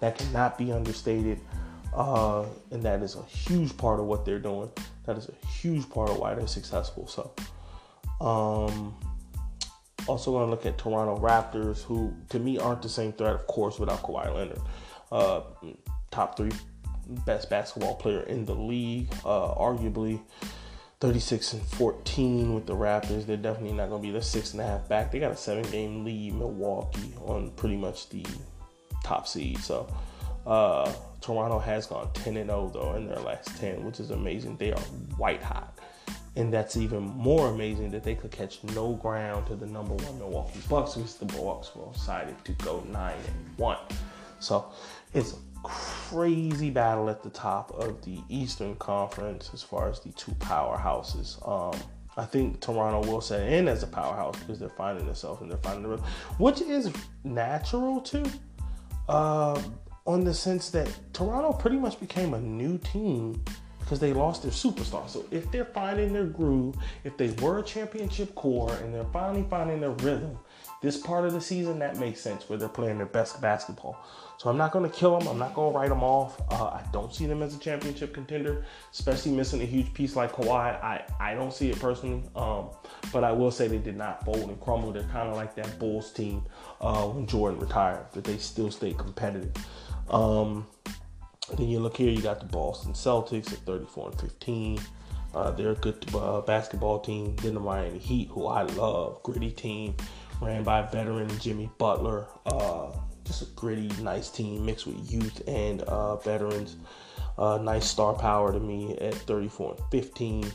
That 0.00 0.16
cannot 0.18 0.56
be 0.56 0.72
understated. 0.72 1.38
Uh, 1.94 2.44
and 2.70 2.82
that 2.82 3.02
is 3.02 3.16
a 3.16 3.22
huge 3.24 3.76
part 3.76 4.00
of 4.00 4.06
what 4.06 4.24
they're 4.24 4.38
doing. 4.38 4.70
That 5.04 5.18
is 5.18 5.28
a 5.28 5.46
huge 5.46 5.88
part 5.90 6.10
of 6.10 6.18
why 6.18 6.34
they're 6.34 6.46
successful. 6.46 7.06
So, 7.06 7.32
um, 8.20 8.94
also 10.06 10.32
going 10.32 10.46
to 10.46 10.50
look 10.50 10.64
at 10.66 10.78
Toronto 10.78 11.18
Raptors, 11.18 11.82
who 11.82 12.14
to 12.30 12.38
me 12.38 12.58
aren't 12.58 12.82
the 12.82 12.88
same 12.88 13.12
threat, 13.12 13.34
of 13.34 13.46
course, 13.46 13.78
without 13.78 14.02
Kawhi 14.02 14.34
Leonard. 14.34 14.60
Uh, 15.10 15.42
top 16.10 16.36
three 16.36 16.52
best 17.26 17.50
basketball 17.50 17.94
player 17.94 18.22
in 18.22 18.44
the 18.44 18.54
league, 18.54 19.08
uh, 19.24 19.54
arguably 19.54 20.20
36 21.00 21.54
and 21.54 21.62
14 21.62 22.54
with 22.54 22.66
the 22.66 22.74
Raptors. 22.74 23.26
They're 23.26 23.36
definitely 23.36 23.76
not 23.76 23.88
going 23.88 24.02
to 24.02 24.08
be 24.08 24.12
the 24.12 24.22
six 24.22 24.52
and 24.52 24.62
a 24.62 24.66
half 24.66 24.88
back. 24.88 25.10
They 25.10 25.18
got 25.18 25.32
a 25.32 25.36
seven 25.36 25.68
game 25.70 26.04
lead, 26.04 26.34
Milwaukee, 26.34 27.12
on 27.24 27.50
pretty 27.52 27.76
much 27.76 28.08
the 28.08 28.24
top 29.04 29.26
seed. 29.26 29.58
So 29.58 29.92
uh, 30.46 30.92
Toronto 31.20 31.58
has 31.58 31.86
gone 31.86 32.10
10 32.14 32.36
and 32.36 32.50
0 32.50 32.70
though 32.74 32.94
in 32.94 33.06
their 33.06 33.20
last 33.20 33.56
10, 33.58 33.84
which 33.84 34.00
is 34.00 34.10
amazing. 34.10 34.56
They 34.56 34.72
are 34.72 34.80
white 35.16 35.42
hot. 35.42 35.78
And 36.34 36.52
that's 36.52 36.76
even 36.76 37.02
more 37.02 37.48
amazing 37.48 37.90
that 37.90 38.02
they 38.02 38.14
could 38.14 38.30
catch 38.30 38.64
no 38.64 38.94
ground 38.94 39.46
to 39.48 39.54
the 39.54 39.66
number 39.66 39.94
one 39.94 40.18
Milwaukee 40.18 40.60
Bucks, 40.68 40.96
which 40.96 41.18
the 41.18 41.26
Bucks 41.26 41.74
were 41.76 41.92
decided 41.92 42.42
to 42.44 42.52
go 42.52 42.82
9 42.90 43.12
and 43.12 43.58
1. 43.58 43.78
So 44.40 44.72
it's 45.12 45.32
a 45.32 45.36
crazy 45.62 46.70
battle 46.70 47.10
at 47.10 47.22
the 47.22 47.30
top 47.30 47.70
of 47.72 48.02
the 48.04 48.18
Eastern 48.28 48.74
Conference 48.76 49.50
as 49.52 49.62
far 49.62 49.88
as 49.88 50.00
the 50.00 50.10
two 50.12 50.32
powerhouses. 50.32 51.36
Um, 51.46 51.78
I 52.16 52.24
think 52.24 52.60
Toronto 52.60 53.08
will 53.10 53.20
set 53.20 53.50
in 53.50 53.68
as 53.68 53.82
a 53.82 53.86
powerhouse 53.86 54.38
because 54.38 54.58
they're 54.58 54.68
finding 54.68 55.06
themselves 55.06 55.40
and 55.40 55.50
they're 55.50 55.58
finding 55.58 55.90
the 55.90 55.96
which 56.38 56.60
is 56.60 56.90
natural 57.24 58.00
too. 58.00 58.24
Uh, 59.08 59.60
on 60.06 60.24
the 60.24 60.34
sense 60.34 60.70
that 60.70 60.90
Toronto 61.12 61.52
pretty 61.52 61.76
much 61.76 62.00
became 62.00 62.34
a 62.34 62.40
new 62.40 62.78
team 62.78 63.42
because 63.78 64.00
they 64.00 64.12
lost 64.12 64.42
their 64.42 64.52
superstar. 64.52 65.08
So 65.08 65.24
if 65.30 65.50
they're 65.50 65.64
finding 65.64 66.12
their 66.12 66.24
groove, 66.24 66.76
if 67.04 67.16
they 67.16 67.30
were 67.44 67.58
a 67.58 67.62
championship 67.62 68.34
core 68.34 68.72
and 68.76 68.94
they're 68.94 69.04
finally 69.12 69.44
finding 69.50 69.80
their 69.80 69.90
rhythm, 69.90 70.38
this 70.80 70.96
part 70.96 71.26
of 71.26 71.32
the 71.32 71.40
season 71.40 71.78
that 71.78 71.98
makes 71.98 72.20
sense 72.20 72.48
where 72.48 72.58
they're 72.58 72.68
playing 72.68 72.98
their 72.98 73.06
best 73.06 73.40
basketball. 73.40 74.04
So 74.38 74.50
I'm 74.50 74.56
not 74.56 74.72
going 74.72 74.90
to 74.90 74.96
kill 74.96 75.18
them. 75.18 75.28
I'm 75.28 75.38
not 75.38 75.54
going 75.54 75.72
to 75.72 75.78
write 75.78 75.90
them 75.90 76.02
off. 76.02 76.40
Uh, 76.50 76.64
I 76.64 76.82
don't 76.92 77.14
see 77.14 77.26
them 77.26 77.42
as 77.42 77.54
a 77.54 77.58
championship 77.58 78.12
contender, 78.12 78.64
especially 78.92 79.30
missing 79.30 79.62
a 79.62 79.64
huge 79.64 79.94
piece 79.94 80.16
like 80.16 80.32
Kawhi. 80.32 80.82
I, 80.82 81.04
I 81.20 81.34
don't 81.34 81.52
see 81.52 81.70
it 81.70 81.78
personally. 81.78 82.24
Um, 82.34 82.70
but 83.12 83.22
I 83.22 83.30
will 83.30 83.52
say 83.52 83.68
they 83.68 83.78
did 83.78 83.96
not 83.96 84.24
fold 84.24 84.48
and 84.48 84.60
crumble. 84.60 84.90
They're 84.90 85.04
kind 85.04 85.28
of 85.28 85.36
like 85.36 85.54
that 85.54 85.78
Bulls 85.78 86.12
team 86.12 86.42
uh, 86.80 87.06
when 87.06 87.26
Jordan 87.28 87.60
retired, 87.60 88.06
that 88.14 88.24
they 88.24 88.38
still 88.38 88.72
stay 88.72 88.92
competitive. 88.94 89.52
Um, 90.12 90.66
then 91.56 91.68
you 91.68 91.80
look 91.80 91.96
here, 91.96 92.10
you 92.10 92.22
got 92.22 92.40
the 92.40 92.46
Boston 92.46 92.92
Celtics 92.92 93.52
at 93.52 93.58
34 93.60 94.10
and 94.10 94.20
15. 94.20 94.80
Uh, 95.34 95.50
they're 95.52 95.70
a 95.70 95.76
good 95.76 96.04
uh, 96.14 96.40
basketball 96.42 97.00
team. 97.00 97.36
Then 97.36 97.54
the 97.54 97.60
Miami 97.60 97.98
Heat, 97.98 98.28
who 98.28 98.46
I 98.46 98.62
love, 98.62 99.22
gritty 99.22 99.50
team, 99.50 99.94
ran 100.40 100.62
by 100.62 100.82
veteran 100.82 101.28
Jimmy 101.38 101.70
Butler. 101.78 102.26
Uh, 102.46 102.90
just 103.24 103.42
a 103.42 103.46
gritty, 103.56 103.90
nice 104.02 104.28
team 104.28 104.64
mixed 104.64 104.86
with 104.86 105.10
youth 105.10 105.42
and 105.48 105.82
uh, 105.82 106.16
veterans. 106.16 106.76
Uh, 107.38 107.58
nice 107.58 107.86
star 107.86 108.12
power 108.14 108.52
to 108.52 108.60
me 108.60 108.96
at 108.98 109.14
34 109.14 109.76
and 109.78 109.86
15. 109.90 110.52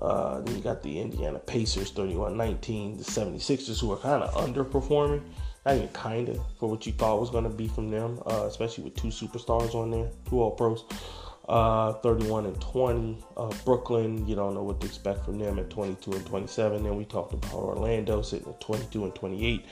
Uh, 0.00 0.40
then 0.42 0.54
you 0.56 0.62
got 0.62 0.82
the 0.82 1.00
Indiana 1.00 1.38
Pacers 1.38 1.90
31 1.90 2.36
19. 2.36 2.98
The 2.98 3.02
76ers, 3.02 3.80
who 3.80 3.92
are 3.92 3.96
kind 3.96 4.22
of 4.22 4.32
underperforming. 4.34 5.22
Not 5.66 5.74
even 5.74 5.88
kind 5.88 6.28
of 6.28 6.40
for 6.60 6.70
what 6.70 6.86
you 6.86 6.92
thought 6.92 7.18
was 7.18 7.30
going 7.30 7.42
to 7.42 7.50
be 7.50 7.66
from 7.66 7.90
them, 7.90 8.20
uh, 8.24 8.44
especially 8.46 8.84
with 8.84 8.94
two 8.94 9.08
superstars 9.08 9.74
on 9.74 9.90
there, 9.90 10.08
two 10.28 10.40
all 10.40 10.52
pros 10.52 10.84
uh, 11.48 11.92
31 11.94 12.46
and 12.46 12.60
20. 12.60 13.24
Uh, 13.36 13.52
Brooklyn, 13.64 14.26
you 14.26 14.34
don't 14.34 14.54
know 14.54 14.62
what 14.62 14.80
to 14.80 14.86
expect 14.86 15.24
from 15.24 15.38
them 15.38 15.58
at 15.58 15.70
22 15.70 16.12
and 16.12 16.26
27. 16.26 16.82
Then 16.82 16.96
we 16.96 17.04
talked 17.04 17.34
about 17.34 17.52
Orlando 17.52 18.22
sitting 18.22 18.48
at 18.48 18.60
22 18.60 19.04
and 19.04 19.14
28. 19.14 19.64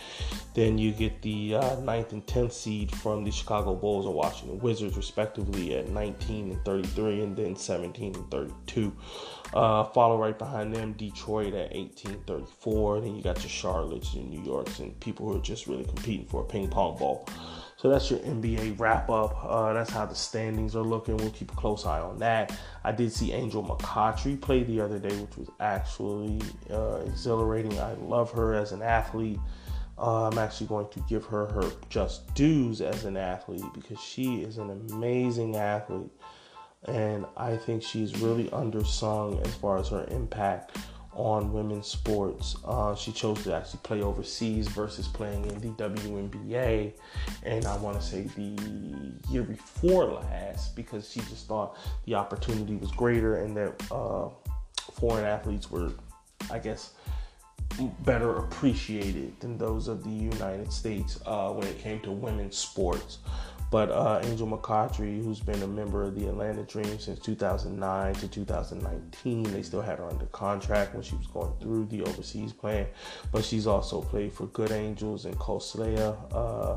Then 0.54 0.78
you 0.78 0.92
get 0.92 1.20
the 1.22 1.56
uh, 1.56 1.76
9th 1.76 2.12
and 2.12 2.26
10th 2.26 2.52
seed 2.52 2.90
from 2.92 3.24
the 3.24 3.30
Chicago 3.30 3.74
Bulls 3.74 4.06
and 4.06 4.14
Washington 4.14 4.58
Wizards, 4.60 4.96
respectively, 4.96 5.76
at 5.76 5.88
19 5.88 6.52
and 6.52 6.64
33, 6.64 7.22
and 7.22 7.36
then 7.36 7.56
17 7.56 8.14
and 8.14 8.30
32. 8.30 8.92
Uh, 9.54 9.84
follow 9.84 10.18
right 10.18 10.37
behind 10.37 10.75
them, 10.75 10.94
Detroit 10.94 11.54
at 11.54 11.75
18 11.75 12.25
34. 12.26 13.00
Then 13.00 13.14
you 13.14 13.23
got 13.23 13.38
your 13.38 13.49
Charlottes 13.49 14.14
and 14.14 14.28
New 14.28 14.42
Yorks 14.42 14.80
and 14.80 14.99
people 14.99 15.28
who 15.28 15.38
are 15.38 15.42
just 15.42 15.68
really 15.68 15.84
competing 15.84 16.26
for 16.26 16.42
a 16.42 16.44
ping 16.44 16.68
pong 16.68 16.99
ball. 16.99 17.28
So 17.76 17.88
that's 17.88 18.11
your 18.11 18.18
NBA 18.20 18.80
wrap 18.80 19.08
up. 19.11 19.37
Uh, 19.44 19.73
that's 19.73 19.90
how 19.90 20.06
the 20.06 20.14
standings 20.14 20.75
are 20.75 20.82
looking. 20.82 21.16
We'll 21.18 21.30
keep 21.30 21.52
a 21.52 21.54
close 21.54 21.87
eye 21.87 22.00
on 22.00 22.18
that. 22.18 22.58
I 22.82 22.90
did 22.90 23.12
see 23.12 23.32
Angel 23.32 23.62
McCoughtry 23.62 24.40
play 24.40 24.64
the 24.64 24.81
other 24.81 24.98
day, 24.98 25.14
which 25.16 25.37
was 25.37 25.50
actually 25.61 26.40
uh, 26.72 27.02
exhilarating. 27.07 27.78
I 27.78 27.92
love 27.94 28.33
her 28.33 28.55
as 28.55 28.72
an 28.72 28.83
athlete. 28.83 29.38
Uh, 29.96 30.28
I'm 30.28 30.38
actually 30.38 30.66
going 30.66 30.88
to 30.88 31.00
give 31.09 31.24
her 31.26 31.46
her 31.46 31.70
just 31.90 32.35
dues 32.35 32.81
as 32.81 33.05
an 33.05 33.16
athlete 33.16 33.64
because 33.72 34.00
she 34.00 34.42
is 34.42 34.59
an 34.59 34.70
amazing 34.70 35.55
athlete. 35.57 36.11
And 36.87 37.25
I 37.37 37.57
think 37.57 37.83
she's 37.83 38.20
really 38.20 38.49
undersung 38.49 39.44
as 39.47 39.55
far 39.55 39.79
as 39.79 39.88
her 39.88 40.07
impact 40.11 40.77
on 41.16 41.53
women's 41.53 41.87
sports. 41.87 42.57
Uh, 42.64 42.94
she 42.94 43.12
chose 43.12 43.42
to 43.44 43.55
actually 43.55 43.81
play 43.83 44.03
overseas 44.03 44.68
versus 44.68 45.09
playing 45.09 45.44
in 45.47 45.61
the 45.61 45.68
WNBA, 45.70 46.92
and 47.44 47.64
I 47.66 47.77
want 47.77 48.01
to 48.01 48.05
say 48.05 48.23
the 48.37 49.12
year 49.31 49.42
before 49.42 50.07
last 50.07 50.75
because 50.77 51.11
she 51.11 51.20
just 51.20 51.47
thought 51.47 51.77
the 52.07 52.14
opportunity 52.14 52.77
was 52.77 52.90
greater 52.92 53.37
and 53.37 53.57
that 53.57 53.83
uh, 53.90 54.29
foreign 54.92 55.25
athletes 55.25 55.70
were, 55.70 55.92
I 56.51 56.59
guess, 56.59 56.94
better 58.01 58.37
appreciated 58.37 59.38
than 59.40 59.59
those 59.59 59.88
of 59.88 60.05
the 60.05 60.11
United 60.11 60.73
States 60.73 61.20
uh, 61.27 61.51
when 61.51 61.66
it 61.66 61.79
came 61.79 62.01
to 62.01 62.12
women's 62.12 62.57
sports. 62.57 63.18
But 63.74 63.90
uh, 63.90 64.20
Angel 64.22 64.46
McCoughtry, 64.46 65.20
who's 65.20 65.40
been 65.40 65.60
a 65.64 65.66
member 65.66 66.04
of 66.04 66.14
the 66.14 66.28
Atlanta 66.28 66.62
Dream 66.62 66.96
since 67.00 67.18
2009 67.18 68.14
to 68.14 68.28
2019, 68.28 69.42
they 69.42 69.62
still 69.62 69.80
had 69.80 69.98
her 69.98 70.08
under 70.08 70.26
contract 70.26 70.94
when 70.94 71.02
she 71.02 71.16
was 71.16 71.26
going 71.26 71.52
through 71.58 71.87
the 71.87 72.02
overseas 72.02 72.52
plan. 72.52 72.87
But 73.32 73.44
she's 73.44 73.66
also 73.66 74.00
played 74.00 74.32
for 74.32 74.46
Good 74.46 74.70
Angels 74.70 75.24
and 75.24 75.37
Kosrae, 75.40 75.98
uh, 76.32 76.76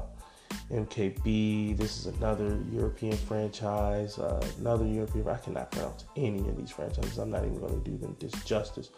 MKB. 0.72 1.78
This 1.78 2.00
is 2.00 2.08
another 2.08 2.60
European 2.72 3.16
franchise, 3.16 4.18
uh, 4.18 4.44
another 4.60 4.88
European. 4.88 5.28
I 5.28 5.38
cannot 5.38 5.72
pronounce 5.72 6.06
any 6.16 6.50
of 6.50 6.58
these 6.58 6.72
franchises. 6.72 7.20
I'm 7.20 7.30
not 7.30 7.46
even 7.46 7.60
going 7.60 7.80
to 7.80 7.92
do 7.92 7.96
them 7.98 8.18
this 8.20 8.34
justice. 8.44 8.90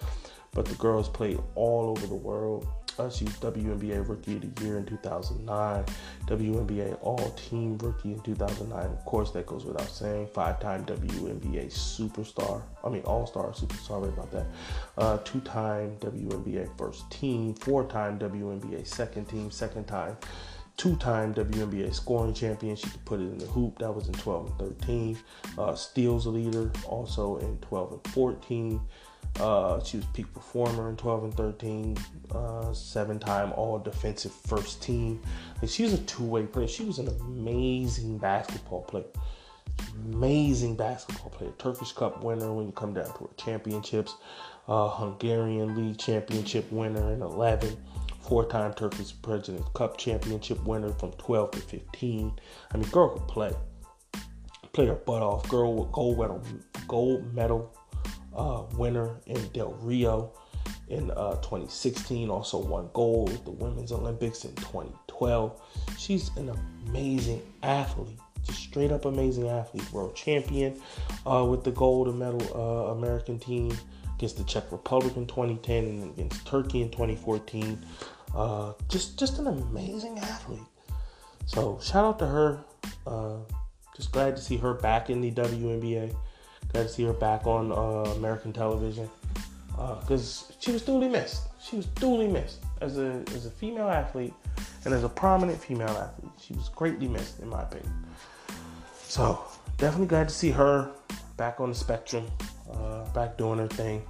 But 0.53 0.63
the 0.65 0.75
girls 0.75 1.09
played 1.09 1.39
all 1.55 1.89
over 1.89 2.07
the 2.07 2.15
world. 2.15 2.65
Uh, 2.99 3.09
she 3.09 3.23
WNBA 3.25 4.07
Rookie 4.07 4.35
of 4.35 4.55
the 4.55 4.65
Year 4.65 4.77
in 4.77 4.85
2009, 4.85 5.85
WNBA 6.25 6.97
All 7.01 7.31
Team 7.31 7.77
Rookie 7.77 8.11
in 8.11 8.19
2009. 8.21 8.85
Of 8.85 9.05
course, 9.05 9.31
that 9.31 9.45
goes 9.45 9.63
without 9.63 9.87
saying. 9.87 10.27
Five 10.33 10.59
time 10.59 10.83
WNBA 10.83 11.67
Superstar. 11.67 12.61
I 12.83 12.89
mean, 12.89 13.03
All 13.03 13.25
Star 13.25 13.51
Superstar. 13.51 13.87
Sorry 13.87 14.09
about 14.09 14.31
that. 14.31 14.45
Uh, 14.97 15.17
Two 15.19 15.39
time 15.41 15.95
WNBA 16.01 16.77
First 16.77 17.09
Team. 17.09 17.53
Four 17.53 17.85
time 17.85 18.19
WNBA 18.19 18.85
Second 18.85 19.25
Team. 19.29 19.49
Second 19.49 19.85
time 19.85 20.17
two-time 20.79 21.33
WNBA 21.33 21.93
scoring 21.93 22.33
champion. 22.33 22.73
She 22.73 22.89
could 22.89 23.03
put 23.03 23.19
it 23.19 23.23
in 23.23 23.37
the 23.37 23.45
hoop. 23.47 23.79
That 23.79 23.91
was 23.91 24.07
in 24.07 24.13
12 24.13 24.47
and 24.61 24.77
13. 24.79 25.19
Uh, 25.57 25.75
steals 25.75 26.25
leader 26.25 26.71
also 26.87 27.35
in 27.39 27.57
12 27.57 27.91
and 27.91 28.13
14. 28.13 28.79
Uh, 29.39 29.81
she 29.83 29.97
was 29.97 30.05
peak 30.07 30.31
performer 30.33 30.89
in 30.89 30.97
12 30.97 31.23
and 31.23 31.33
13, 31.33 31.97
uh, 32.31 32.73
seven 32.73 33.19
time 33.19 33.53
all 33.53 33.79
defensive 33.79 34.33
first 34.33 34.83
team. 34.83 35.21
Like 35.61 35.71
she 35.71 35.83
was 35.83 35.93
a 35.93 35.97
two 35.99 36.25
way 36.25 36.43
player. 36.43 36.67
She 36.67 36.83
was 36.83 36.99
an 36.99 37.07
amazing 37.07 38.17
basketball 38.17 38.81
player. 38.81 39.05
Amazing 40.11 40.75
basketball 40.75 41.29
player. 41.29 41.51
Turkish 41.57 41.93
Cup 41.93 42.21
winner 42.21 42.51
when 42.53 42.65
you 42.65 42.73
come 42.73 42.93
down 42.93 43.05
to 43.17 43.29
championships. 43.37 44.15
Uh, 44.67 44.89
Hungarian 44.89 45.75
League 45.75 45.97
championship 45.97 46.69
winner 46.71 47.13
in 47.13 47.21
11. 47.21 47.77
Four 48.19 48.45
time 48.45 48.73
Turkish 48.73 49.13
President's 49.21 49.69
Cup 49.73 49.97
championship 49.97 50.61
winner 50.65 50.91
from 50.93 51.11
12 51.13 51.51
to 51.51 51.59
15. 51.59 52.39
I 52.71 52.77
mean, 52.77 52.89
girl 52.89 53.09
could 53.09 53.27
play. 53.27 53.53
Play 54.73 54.87
her 54.87 54.95
butt 54.95 55.21
off. 55.21 55.47
Girl 55.47 55.73
with 55.73 55.91
gold 55.93 56.19
medal, 56.19 56.43
gold 56.87 57.33
medal 57.33 57.73
uh, 58.39 58.63
winner 58.77 59.17
in 59.25 59.47
Del 59.49 59.73
Rio 59.81 60.31
in 60.87 61.11
uh, 61.11 61.35
2016. 61.35 62.29
Also 62.29 62.57
won 62.57 62.89
gold 62.93 63.31
at 63.31 63.43
the 63.45 63.51
Women's 63.51 63.91
Olympics 63.91 64.45
in 64.45 64.55
2012. 64.55 65.61
She's 65.97 66.29
an 66.37 66.51
amazing 66.87 67.41
athlete, 67.61 68.17
just 68.43 68.59
straight 68.59 68.91
up 68.91 69.05
amazing 69.05 69.49
athlete. 69.49 69.91
World 69.91 70.15
champion 70.15 70.81
uh, 71.25 71.45
with 71.45 71.63
the 71.63 71.71
gold 71.71 72.07
and 72.07 72.17
medal 72.17 72.41
uh, 72.55 72.93
American 72.93 73.37
team 73.37 73.77
against 74.15 74.37
the 74.37 74.43
Czech 74.45 74.71
Republic 74.71 75.15
in 75.17 75.27
2010 75.27 75.83
and 75.83 76.03
against 76.13 76.45
Turkey 76.47 76.81
in 76.81 76.89
2014. 76.89 77.85
Uh, 78.33 78.73
just 78.87 79.19
just 79.19 79.39
an 79.39 79.47
amazing 79.47 80.17
athlete. 80.19 80.59
So 81.45 81.79
shout 81.81 82.05
out 82.05 82.19
to 82.19 82.27
her. 82.27 82.63
Uh, 83.05 83.37
just 83.95 84.11
glad 84.11 84.37
to 84.37 84.41
see 84.41 84.55
her 84.55 84.75
back 84.75 85.09
in 85.09 85.19
the 85.19 85.31
WNBA. 85.31 86.15
Glad 86.73 86.83
to 86.83 86.89
see 86.89 87.03
her 87.03 87.13
back 87.13 87.47
on 87.47 87.71
uh, 87.71 88.11
American 88.11 88.53
television 88.53 89.09
because 90.01 90.49
uh, 90.49 90.53
she 90.59 90.71
was 90.71 90.81
duly 90.81 91.07
missed. 91.07 91.43
She 91.61 91.77
was 91.77 91.85
duly 91.87 92.27
missed 92.27 92.59
as 92.81 92.97
a 92.97 93.23
as 93.33 93.45
a 93.45 93.51
female 93.51 93.89
athlete 93.89 94.33
and 94.85 94.93
as 94.93 95.03
a 95.03 95.09
prominent 95.09 95.59
female 95.59 95.89
athlete. 95.89 96.31
She 96.41 96.53
was 96.53 96.69
greatly 96.69 97.07
missed, 97.07 97.39
in 97.39 97.49
my 97.49 97.63
opinion. 97.63 97.91
So 99.03 99.41
definitely 99.77 100.07
glad 100.07 100.29
to 100.29 100.33
see 100.33 100.51
her 100.51 100.91
back 101.37 101.59
on 101.59 101.69
the 101.69 101.75
spectrum, 101.75 102.27
uh, 102.71 103.05
back 103.13 103.37
doing 103.37 103.59
her 103.59 103.67
thing. 103.67 104.03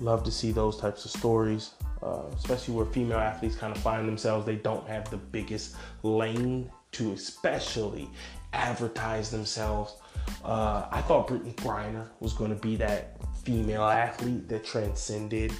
Love 0.00 0.24
to 0.24 0.30
see 0.30 0.52
those 0.52 0.78
types 0.78 1.04
of 1.04 1.10
stories, 1.10 1.72
uh, 2.02 2.22
especially 2.34 2.74
where 2.74 2.86
female 2.86 3.18
athletes 3.18 3.56
kind 3.56 3.74
of 3.74 3.82
find 3.82 4.08
themselves. 4.08 4.46
They 4.46 4.56
don't 4.56 4.86
have 4.88 5.10
the 5.10 5.16
biggest 5.16 5.76
lane 6.02 6.70
to 6.92 7.12
especially 7.12 8.08
advertise 8.52 9.30
themselves. 9.30 9.96
Uh, 10.44 10.86
I 10.90 11.00
thought 11.02 11.28
Brittney 11.28 11.54
Griner 11.56 12.08
was 12.20 12.32
going 12.32 12.50
to 12.50 12.60
be 12.60 12.76
that 12.76 13.16
female 13.44 13.84
athlete 13.84 14.48
that 14.48 14.64
transcended 14.64 15.52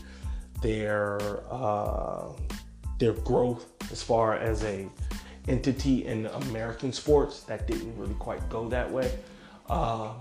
their 0.60 1.20
uh, 1.50 2.32
their 2.98 3.12
growth 3.12 3.66
as 3.90 4.02
far 4.02 4.34
as 4.34 4.64
a 4.64 4.88
entity 5.48 6.06
in 6.06 6.26
American 6.26 6.92
sports. 6.92 7.40
That 7.40 7.66
didn't 7.66 7.96
really 7.96 8.14
quite 8.14 8.48
go 8.48 8.68
that 8.68 8.90
way. 8.90 9.12
Uh, 9.68 10.12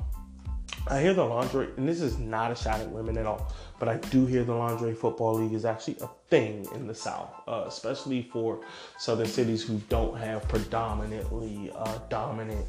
I 0.88 1.00
hear 1.00 1.14
the 1.14 1.24
lingerie, 1.24 1.70
and 1.78 1.88
this 1.88 2.02
is 2.02 2.18
not 2.18 2.52
a 2.52 2.56
shot 2.56 2.80
at 2.80 2.90
women 2.90 3.18
at 3.18 3.28
all, 3.28 3.54
but 3.78 3.88
I 3.88 3.98
do 3.98 4.26
hear 4.26 4.44
the 4.44 4.56
lingerie 4.56 4.96
football 4.96 5.36
league 5.36 5.54
is 5.54 5.64
actually 5.64 5.98
a 6.02 6.10
thing 6.30 6.66
in 6.74 6.88
the 6.88 6.96
South, 6.96 7.30
uh, 7.48 7.66
especially 7.68 8.24
for 8.24 8.62
southern 8.98 9.28
cities 9.28 9.62
who 9.64 9.80
don't 9.90 10.18
have 10.18 10.48
predominantly 10.48 11.72
uh, 11.76 12.00
dominant 12.10 12.66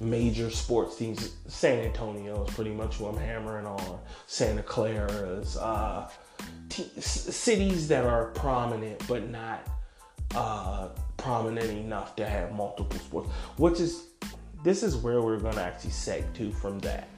major 0.00 0.50
sports 0.50 0.96
teams. 0.96 1.34
San 1.46 1.78
Antonio 1.80 2.44
is 2.44 2.54
pretty 2.54 2.72
much 2.72 2.96
who 2.96 3.06
I'm 3.06 3.16
hammering 3.16 3.66
on. 3.66 3.98
Santa 4.26 4.62
Clara's 4.62 5.56
uh, 5.56 6.08
t- 6.68 6.90
cities 7.00 7.88
that 7.88 8.04
are 8.04 8.26
prominent 8.26 9.06
but 9.06 9.28
not 9.28 9.66
uh, 10.34 10.88
prominent 11.16 11.70
enough 11.70 12.16
to 12.16 12.26
have 12.26 12.52
multiple 12.52 12.98
sports. 12.98 13.28
Which 13.56 13.80
is 13.80 14.08
this 14.64 14.82
is 14.82 14.96
where 14.96 15.20
we're 15.20 15.38
going 15.38 15.54
to 15.54 15.62
actually 15.62 15.90
seg 15.90 16.32
to 16.34 16.52
from 16.52 16.78
that. 16.80 17.08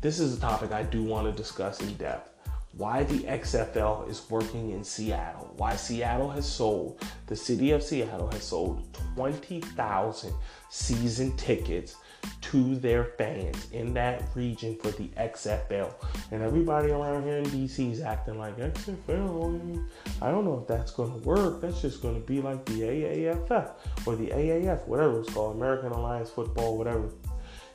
This 0.00 0.20
is 0.20 0.36
a 0.36 0.40
topic 0.40 0.72
I 0.72 0.82
do 0.84 1.02
want 1.02 1.26
to 1.26 1.32
discuss 1.32 1.80
in 1.80 1.94
depth. 1.94 2.34
Why 2.72 3.02
the 3.02 3.20
XFL 3.20 4.08
is 4.08 4.22
working 4.30 4.70
in 4.70 4.84
Seattle. 4.84 5.52
Why 5.56 5.74
Seattle 5.74 6.30
has 6.30 6.46
sold, 6.46 7.02
the 7.26 7.34
city 7.34 7.72
of 7.72 7.82
Seattle 7.82 8.30
has 8.30 8.44
sold 8.44 8.86
20,000 9.16 10.32
season 10.70 11.36
tickets 11.36 11.96
to 12.40 12.76
their 12.76 13.04
fans 13.04 13.70
in 13.72 13.92
that 13.94 14.22
region 14.34 14.76
for 14.76 14.90
the 14.92 15.08
XFL. 15.18 15.92
And 16.30 16.42
everybody 16.42 16.90
around 16.90 17.24
here 17.24 17.38
in 17.38 17.44
DC 17.44 17.92
is 17.92 18.00
acting 18.00 18.38
like 18.38 18.56
XFL. 18.56 19.84
I 20.22 20.30
don't 20.30 20.44
know 20.44 20.58
if 20.60 20.66
that's 20.66 20.92
going 20.92 21.12
to 21.12 21.26
work. 21.26 21.60
That's 21.60 21.80
just 21.82 22.00
going 22.00 22.14
to 22.14 22.26
be 22.26 22.40
like 22.40 22.64
the 22.64 22.80
AAFF 22.80 23.72
or 24.06 24.16
the 24.16 24.28
AAF, 24.28 24.86
whatever 24.86 25.20
it's 25.20 25.32
called, 25.32 25.56
American 25.56 25.92
Alliance 25.92 26.30
Football, 26.30 26.78
whatever. 26.78 27.10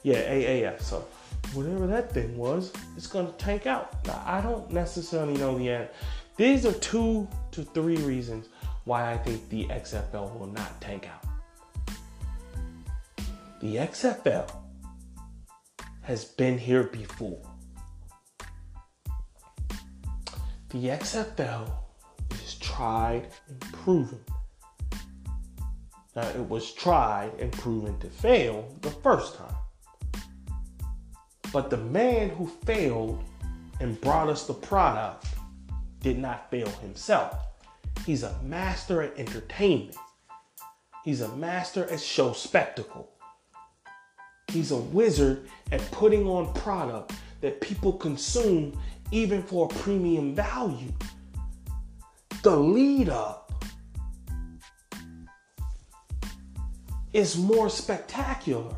Yeah, 0.01 0.21
AAF. 0.21 0.81
So 0.81 1.05
whatever 1.53 1.85
that 1.87 2.11
thing 2.11 2.37
was, 2.37 2.73
it's 2.97 3.07
going 3.07 3.27
to 3.27 3.33
tank 3.33 3.67
out. 3.67 4.05
Now, 4.07 4.23
I 4.25 4.41
don't 4.41 4.71
necessarily 4.71 5.35
know 5.35 5.57
the 5.57 5.69
end. 5.69 5.89
These 6.35 6.65
are 6.65 6.73
two 6.73 7.27
to 7.51 7.63
three 7.63 7.97
reasons 7.97 8.49
why 8.85 9.11
I 9.11 9.17
think 9.17 9.47
the 9.49 9.65
XFL 9.65 10.37
will 10.37 10.47
not 10.47 10.81
tank 10.81 11.07
out. 11.07 11.22
The 13.63 13.77
XFL 13.77 14.53
has 16.01 16.25
been 16.25 16.57
here 16.57 16.83
before. 16.83 17.39
The 20.71 20.87
XFL 20.87 21.71
is 22.43 22.55
tried 22.55 23.29
and 23.47 23.61
proven. 23.71 24.19
Now, 26.13 26.27
it 26.27 26.49
was 26.49 26.73
tried 26.73 27.39
and 27.39 27.53
proven 27.53 27.97
to 27.99 28.09
fail 28.09 28.67
the 28.81 28.89
first 28.89 29.37
time. 29.37 29.55
But 31.53 31.69
the 31.69 31.77
man 31.77 32.31
who 32.31 32.47
failed 32.65 33.23
and 33.79 33.99
brought 34.01 34.27
us 34.27 34.45
the 34.45 34.55
product 34.55 35.25
did 36.01 36.19
not 36.19 36.51
fail 36.51 36.67
himself. 36.81 37.33
He's 38.05 38.23
a 38.23 38.37
master 38.43 39.01
at 39.03 39.17
entertainment. 39.17 39.95
He's 41.05 41.21
a 41.21 41.33
master 41.37 41.89
at 41.89 42.01
show 42.01 42.33
spectacle. 42.33 43.12
He's 44.53 44.69
a 44.69 44.77
wizard 44.77 45.49
at 45.71 45.81
putting 45.89 46.27
on 46.27 46.53
product 46.53 47.13
that 47.41 47.59
people 47.59 47.91
consume 47.91 48.79
even 49.09 49.41
for 49.41 49.65
a 49.65 49.69
premium 49.79 50.35
value. 50.35 50.93
The 52.43 52.55
lead 52.55 53.09
up 53.09 53.51
is 57.13 57.35
more 57.35 57.67
spectacular 57.67 58.75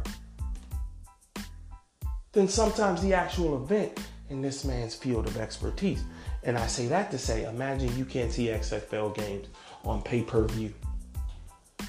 than 2.32 2.48
sometimes 2.48 3.02
the 3.02 3.14
actual 3.14 3.62
event 3.62 4.00
in 4.30 4.42
this 4.42 4.64
man's 4.64 4.96
field 4.96 5.28
of 5.28 5.36
expertise. 5.36 6.04
And 6.44 6.58
I 6.58 6.68
say 6.68 6.88
that 6.88 7.12
to 7.12 7.18
say, 7.18 7.44
imagine 7.44 7.98
you 7.98 8.06
can't 8.06 8.32
see 8.32 8.48
XFL 8.48 9.14
games 9.14 9.48
on 9.84 10.02
pay 10.02 10.22
per 10.22 10.48
view. 10.48 10.74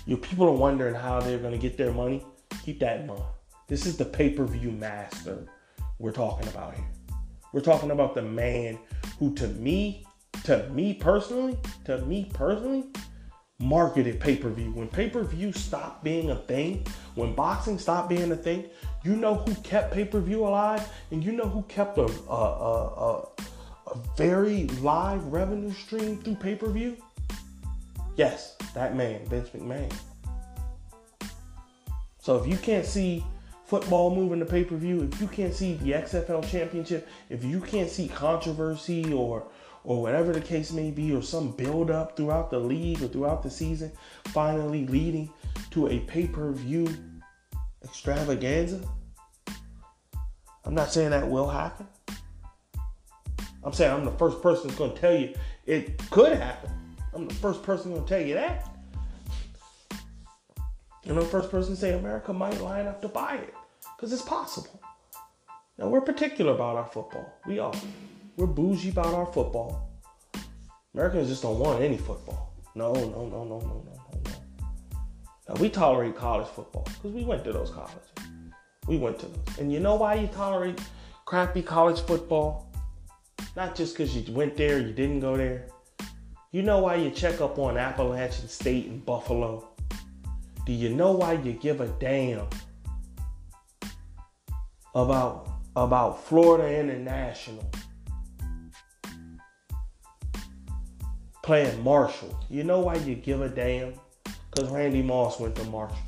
Your 0.07 0.19
people 0.19 0.49
are 0.49 0.57
wondering 0.57 0.97
how 0.97 1.21
they're 1.21 1.39
going 1.39 1.53
to 1.53 1.59
get 1.59 1.77
their 1.77 1.93
money. 1.93 2.25
Keep 2.65 2.81
that 2.81 3.01
in 3.01 3.07
mind. 3.07 3.23
This 3.69 3.85
is 3.85 3.97
the 3.97 4.05
pay 4.05 4.31
per 4.31 4.45
view 4.45 4.71
master 4.71 5.47
we're 5.99 6.13
talking 6.13 6.47
about 6.49 6.75
here. 6.75 6.85
We're 7.53 7.63
talking 7.63 7.91
about 7.91 8.15
the 8.15 8.23
man 8.23 8.79
who, 9.19 9.35
to 9.35 9.49
me, 9.49 10.05
to 10.45 10.69
me 10.69 10.95
personally, 10.95 11.59
to 11.85 11.99
me 12.03 12.31
personally, 12.33 12.85
marketed 13.59 14.21
pay 14.21 14.37
per 14.37 14.51
view. 14.51 14.71
When 14.71 14.87
pay 14.87 15.11
per 15.11 15.25
view 15.25 15.53
stopped 15.53 16.05
being 16.05 16.31
a 16.31 16.37
thing, 16.37 16.87
when 17.17 17.35
boxing 17.35 17.79
stopped 17.79 18.09
being 18.09 18.31
a 18.31 18.37
thing, 18.37 18.67
you 19.03 19.17
know 19.17 19.35
who 19.35 19.55
kept 19.57 19.93
pay 19.93 20.05
per 20.05 20.21
view 20.21 20.47
alive, 20.47 20.89
and 21.11 21.25
you 21.25 21.33
know 21.33 21.49
who 21.49 21.63
kept 21.63 21.99
a, 21.99 22.07
a, 22.29 22.35
a, 22.35 23.29
a 23.89 23.99
very 24.17 24.69
live 24.81 25.25
revenue 25.25 25.73
stream 25.73 26.19
through 26.19 26.37
pay 26.37 26.55
per 26.55 26.69
view? 26.69 26.97
Yes, 28.17 28.57
that 28.75 28.95
man, 28.95 29.27
Vince 29.27 29.49
McMahon. 29.49 29.93
So 32.21 32.37
if 32.37 32.47
you 32.47 32.57
can't 32.59 32.87
see 32.87 33.25
football 33.67 34.15
moving 34.15 34.39
to 34.39 34.47
pay 34.47 34.65
per 34.65 34.77
view, 34.77 35.03
if 35.13 35.21
you 35.21 35.27
can't 35.27 35.53
see 35.53 35.75
the 35.75 35.93
XFL 35.93 36.49
championship, 36.49 37.09
if 37.29 37.45
you 37.45 37.61
can't 37.61 37.91
see 37.91 38.09
controversy 38.09 39.13
or 39.13 39.49
or 39.85 40.03
whatever 40.03 40.33
the 40.33 40.41
case 40.41 40.73
may 40.73 40.91
be, 40.91 41.15
or 41.15 41.23
some 41.23 41.53
build 41.53 41.93
up 41.93 42.17
throughout 42.17 42.51
the 42.51 42.59
league 42.59 43.01
or 43.03 43.07
throughout 43.07 43.45
the 43.45 43.51
season, 43.51 43.93
finally 44.27 44.85
leading 44.87 45.31
to 45.71 45.87
a 45.89 46.01
pay 46.01 46.27
per 46.27 46.51
view 46.53 46.89
extravaganza. 47.85 48.81
I'm 50.65 50.75
not 50.75 50.91
saying 50.91 51.11
that 51.11 51.29
will 51.29 51.49
happen. 51.49 51.87
I'm 53.63 53.73
saying 53.73 53.93
I'm 53.93 54.05
the 54.05 54.13
first 54.13 54.43
person 54.43 54.69
that's 54.69 54.79
going 54.79 54.95
to 54.95 55.01
tell 55.01 55.15
you 55.15 55.35
it 55.67 55.99
could 56.11 56.37
happen. 56.37 56.71
I'm 57.15 57.29
the 57.29 57.35
first 57.35 57.63
person 57.63 57.93
going 57.93 58.05
to 58.05 58.09
tell 58.09 58.25
you 58.25 58.35
that. 58.35 58.73
You 61.05 61.15
know, 61.15 61.23
first 61.23 61.53
person 61.53 61.77
say 61.77 61.93
America 61.93 62.33
might 62.33 62.61
line 62.61 62.87
up 62.87 63.01
to 63.03 63.09
buy 63.09 63.37
it 63.37 63.55
because 63.97 64.13
it's 64.13 64.23
possible. 64.23 64.81
Now 65.79 65.89
we're 65.89 66.01
particular 66.01 66.55
about 66.55 66.77
our 66.77 66.87
football. 66.87 67.33
We 67.47 67.59
are. 67.59 67.75
We're 68.37 68.47
bougie 68.47 68.91
about 68.91 69.15
our 69.15 69.27
football. 69.27 69.91
Americans 70.95 71.29
just 71.29 71.43
don't 71.43 71.59
want 71.59 71.83
any 71.83 71.97
football. 71.97 72.53
No, 72.75 72.93
no, 72.93 73.01
no, 73.01 73.29
no, 73.29 73.45
no, 73.45 73.59
no, 73.59 73.59
no, 73.59 74.21
no. 74.25 74.33
Now 75.49 75.55
we 75.61 75.71
tolerate 75.71 76.17
college 76.17 76.49
football 76.49 76.85
because 76.85 77.13
we 77.13 77.25
went 77.25 77.45
to 77.45 77.53
those 77.53 77.71
colleges. 77.71 78.11
We 78.87 78.99
went 78.99 79.19
to 79.21 79.27
those. 79.27 79.59
And 79.59 79.73
you 79.73 79.81
know 79.81 79.97
why 79.97 80.15
you 80.15 80.27
tolerate 80.27 80.81
crappy 81.25 81.63
college 81.63 82.01
football? 82.01 82.71
Not 83.57 83.75
just 83.75 83.97
because 83.97 84.15
you 84.15 84.35
went 84.35 84.57
there, 84.57 84.79
you 84.79 84.93
didn't 84.93 85.21
go 85.21 85.37
there. 85.37 85.69
You 86.53 86.63
know 86.63 86.79
why 86.79 86.97
you 86.97 87.11
check 87.11 87.41
up 87.41 87.59
on 87.59 87.77
Appalachian 87.77 88.49
State 88.49 88.87
and 88.87 89.05
Buffalo? 89.05 89.69
Do 90.65 90.73
you 90.73 90.91
know 90.91 91.13
why 91.13 91.35
you 91.35 91.53
give 91.53 91.81
a 91.81 91.89
damn 92.01 92.47
about 94.97 95.49
about 95.77 96.25
Florida 96.25 96.81
International 96.81 97.71
playing 101.43 101.83
Marshall? 101.83 102.37
You 102.51 102.65
know 102.65 102.81
why 102.81 102.97
you 102.97 103.15
give 103.15 103.43
a 103.43 103.49
damn? 103.49 103.95
Because 104.51 104.71
Randy 104.71 105.03
Moss 105.03 105.39
went 105.39 105.55
to 105.57 105.65
Marshall. 105.65 105.99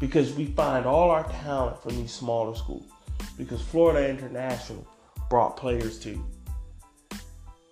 Because 0.00 0.34
we 0.34 0.46
find 0.46 0.84
all 0.84 1.10
our 1.10 1.28
talent 1.30 1.80
from 1.82 1.96
these 1.96 2.12
smaller 2.12 2.54
schools. 2.54 2.90
Because 3.36 3.62
Florida 3.62 4.08
International 4.08 4.86
brought 5.30 5.56
players 5.56 5.98
to 6.00 6.10
you. 6.10 6.26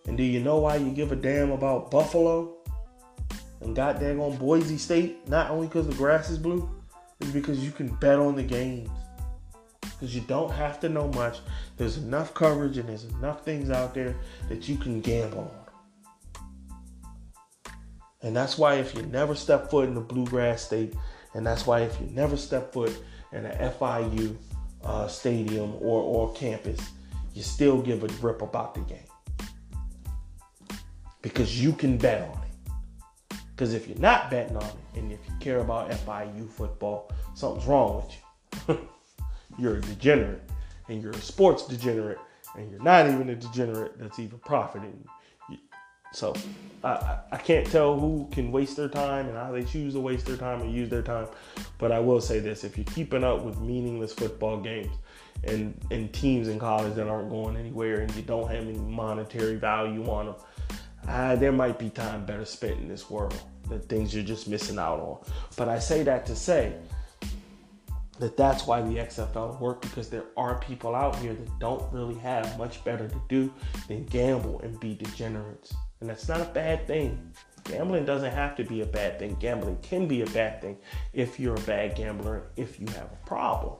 And 0.06 0.16
do 0.16 0.22
you 0.22 0.40
know 0.40 0.58
why 0.58 0.76
you 0.76 0.90
give 0.92 1.10
a 1.10 1.16
damn 1.16 1.50
about 1.50 1.90
Buffalo? 1.90 2.56
and 3.60 3.74
goddamn 3.74 4.20
on 4.20 4.36
Boise 4.36 4.78
State, 4.78 5.28
not 5.28 5.50
only 5.50 5.66
because 5.66 5.86
the 5.86 5.94
grass 5.94 6.30
is 6.30 6.38
blue, 6.38 6.68
it's 7.20 7.30
because 7.30 7.64
you 7.64 7.70
can 7.70 7.88
bet 7.96 8.18
on 8.18 8.36
the 8.36 8.42
games. 8.42 8.88
Because 9.98 10.14
you 10.14 10.20
don't 10.22 10.50
have 10.52 10.78
to 10.80 10.88
know 10.88 11.08
much. 11.08 11.38
There's 11.76 11.96
enough 11.96 12.34
coverage 12.34 12.76
and 12.76 12.88
there's 12.88 13.04
enough 13.04 13.44
things 13.44 13.70
out 13.70 13.94
there 13.94 14.14
that 14.48 14.68
you 14.68 14.76
can 14.76 15.00
gamble 15.00 15.50
on. 15.54 15.66
And 18.22 18.36
that's 18.36 18.58
why 18.58 18.74
if 18.74 18.94
you 18.94 19.02
never 19.02 19.34
step 19.34 19.70
foot 19.70 19.88
in 19.88 19.94
the 19.94 20.00
bluegrass 20.00 20.62
state, 20.62 20.94
and 21.34 21.46
that's 21.46 21.66
why 21.66 21.80
if 21.80 21.98
you 22.00 22.08
never 22.08 22.36
step 22.36 22.72
foot 22.72 22.92
in 23.32 23.46
a 23.46 23.74
FIU 23.78 24.36
uh, 24.84 25.06
stadium 25.06 25.74
or, 25.76 26.02
or 26.02 26.32
campus, 26.34 26.80
you 27.34 27.42
still 27.42 27.80
give 27.80 28.02
a 28.02 28.08
rip 28.26 28.42
about 28.42 28.74
the 28.74 28.80
game. 28.80 28.98
Because 31.22 31.62
you 31.62 31.72
can 31.72 31.98
bet 31.98 32.22
on 32.22 32.42
it. 32.42 33.38
Because 33.54 33.74
if 33.74 33.88
you're 33.88 33.98
not 33.98 34.30
betting 34.30 34.56
on 34.56 34.64
it, 34.64 34.98
and 34.98 35.12
if 35.12 35.20
you 35.26 35.34
care 35.40 35.60
about 35.60 35.90
FIU 35.90 36.48
football, 36.48 37.10
something's 37.34 37.66
wrong 37.66 37.96
with 37.96 38.68
you. 38.68 38.78
you're 39.58 39.76
a 39.76 39.80
degenerate, 39.80 40.42
and 40.88 41.02
you're 41.02 41.12
a 41.12 41.20
sports 41.20 41.66
degenerate, 41.66 42.18
and 42.56 42.70
you're 42.70 42.82
not 42.82 43.06
even 43.06 43.30
a 43.30 43.36
degenerate 43.36 43.98
that's 43.98 44.18
even 44.18 44.38
profiting. 44.40 45.06
So 46.12 46.34
I, 46.82 47.18
I 47.32 47.36
can't 47.36 47.66
tell 47.66 47.98
who 47.98 48.26
can 48.32 48.50
waste 48.50 48.76
their 48.76 48.88
time 48.88 49.28
and 49.28 49.36
how 49.36 49.52
they 49.52 49.64
choose 49.64 49.92
to 49.94 50.00
waste 50.00 50.24
their 50.24 50.36
time 50.38 50.62
and 50.62 50.72
use 50.72 50.88
their 50.88 51.02
time. 51.02 51.26
But 51.78 51.92
I 51.92 51.98
will 51.98 52.20
say 52.20 52.38
this 52.38 52.64
if 52.64 52.78
you're 52.78 52.86
keeping 52.86 53.22
up 53.22 53.42
with 53.42 53.60
meaningless 53.60 54.14
football 54.14 54.58
games 54.58 54.94
and, 55.44 55.78
and 55.90 56.10
teams 56.14 56.48
in 56.48 56.58
college 56.58 56.94
that 56.94 57.08
aren't 57.08 57.28
going 57.28 57.56
anywhere 57.56 58.00
and 58.00 58.14
you 58.14 58.22
don't 58.22 58.48
have 58.48 58.66
any 58.66 58.78
monetary 58.78 59.56
value 59.56 60.08
on 60.08 60.26
them, 60.26 60.34
uh, 61.06 61.36
there 61.36 61.52
might 61.52 61.78
be 61.78 61.90
time 61.90 62.24
better 62.24 62.44
spent 62.44 62.80
in 62.80 62.88
this 62.88 63.10
world. 63.10 63.38
The 63.68 63.78
things 63.80 64.14
you're 64.14 64.24
just 64.24 64.48
missing 64.48 64.78
out 64.78 65.00
on. 65.00 65.18
But 65.56 65.68
I 65.68 65.78
say 65.78 66.02
that 66.04 66.24
to 66.26 66.36
say 66.36 66.76
that 68.18 68.36
that's 68.36 68.66
why 68.66 68.80
the 68.80 68.96
XFL 68.96 69.60
work 69.60 69.82
because 69.82 70.08
there 70.08 70.24
are 70.36 70.58
people 70.60 70.94
out 70.94 71.16
here 71.16 71.34
that 71.34 71.58
don't 71.58 71.92
really 71.92 72.14
have 72.16 72.58
much 72.58 72.82
better 72.84 73.08
to 73.08 73.22
do 73.28 73.52
than 73.88 74.04
gamble 74.06 74.60
and 74.60 74.78
be 74.80 74.94
degenerates. 74.94 75.74
And 76.00 76.08
that's 76.08 76.28
not 76.28 76.40
a 76.40 76.44
bad 76.44 76.86
thing. 76.86 77.32
Gambling 77.64 78.04
doesn't 78.04 78.32
have 78.32 78.56
to 78.56 78.64
be 78.64 78.82
a 78.82 78.86
bad 78.86 79.18
thing. 79.18 79.36
Gambling 79.40 79.78
can 79.82 80.06
be 80.06 80.22
a 80.22 80.26
bad 80.26 80.60
thing 80.60 80.78
if 81.12 81.40
you're 81.40 81.56
a 81.56 81.60
bad 81.60 81.96
gambler, 81.96 82.44
if 82.56 82.78
you 82.78 82.86
have 82.88 83.10
a 83.12 83.26
problem. 83.26 83.74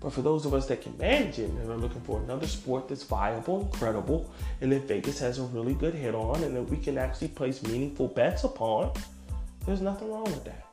But 0.00 0.14
for 0.14 0.22
those 0.22 0.46
of 0.46 0.54
us 0.54 0.66
that 0.68 0.80
can 0.80 0.96
manage 0.96 1.38
it 1.38 1.50
and 1.50 1.70
are 1.70 1.76
looking 1.76 2.00
for 2.00 2.22
another 2.22 2.46
sport 2.46 2.88
that's 2.88 3.02
viable 3.02 3.60
and 3.60 3.72
credible, 3.72 4.32
and 4.62 4.72
that 4.72 4.84
Vegas 4.84 5.18
has 5.18 5.38
a 5.38 5.42
really 5.42 5.74
good 5.74 5.94
hit 5.94 6.14
on, 6.14 6.42
and 6.42 6.56
that 6.56 6.62
we 6.62 6.78
can 6.78 6.96
actually 6.96 7.28
place 7.28 7.62
meaningful 7.62 8.08
bets 8.08 8.44
upon, 8.44 8.92
there's 9.66 9.82
nothing 9.82 10.10
wrong 10.10 10.24
with 10.24 10.44
that. 10.44 10.64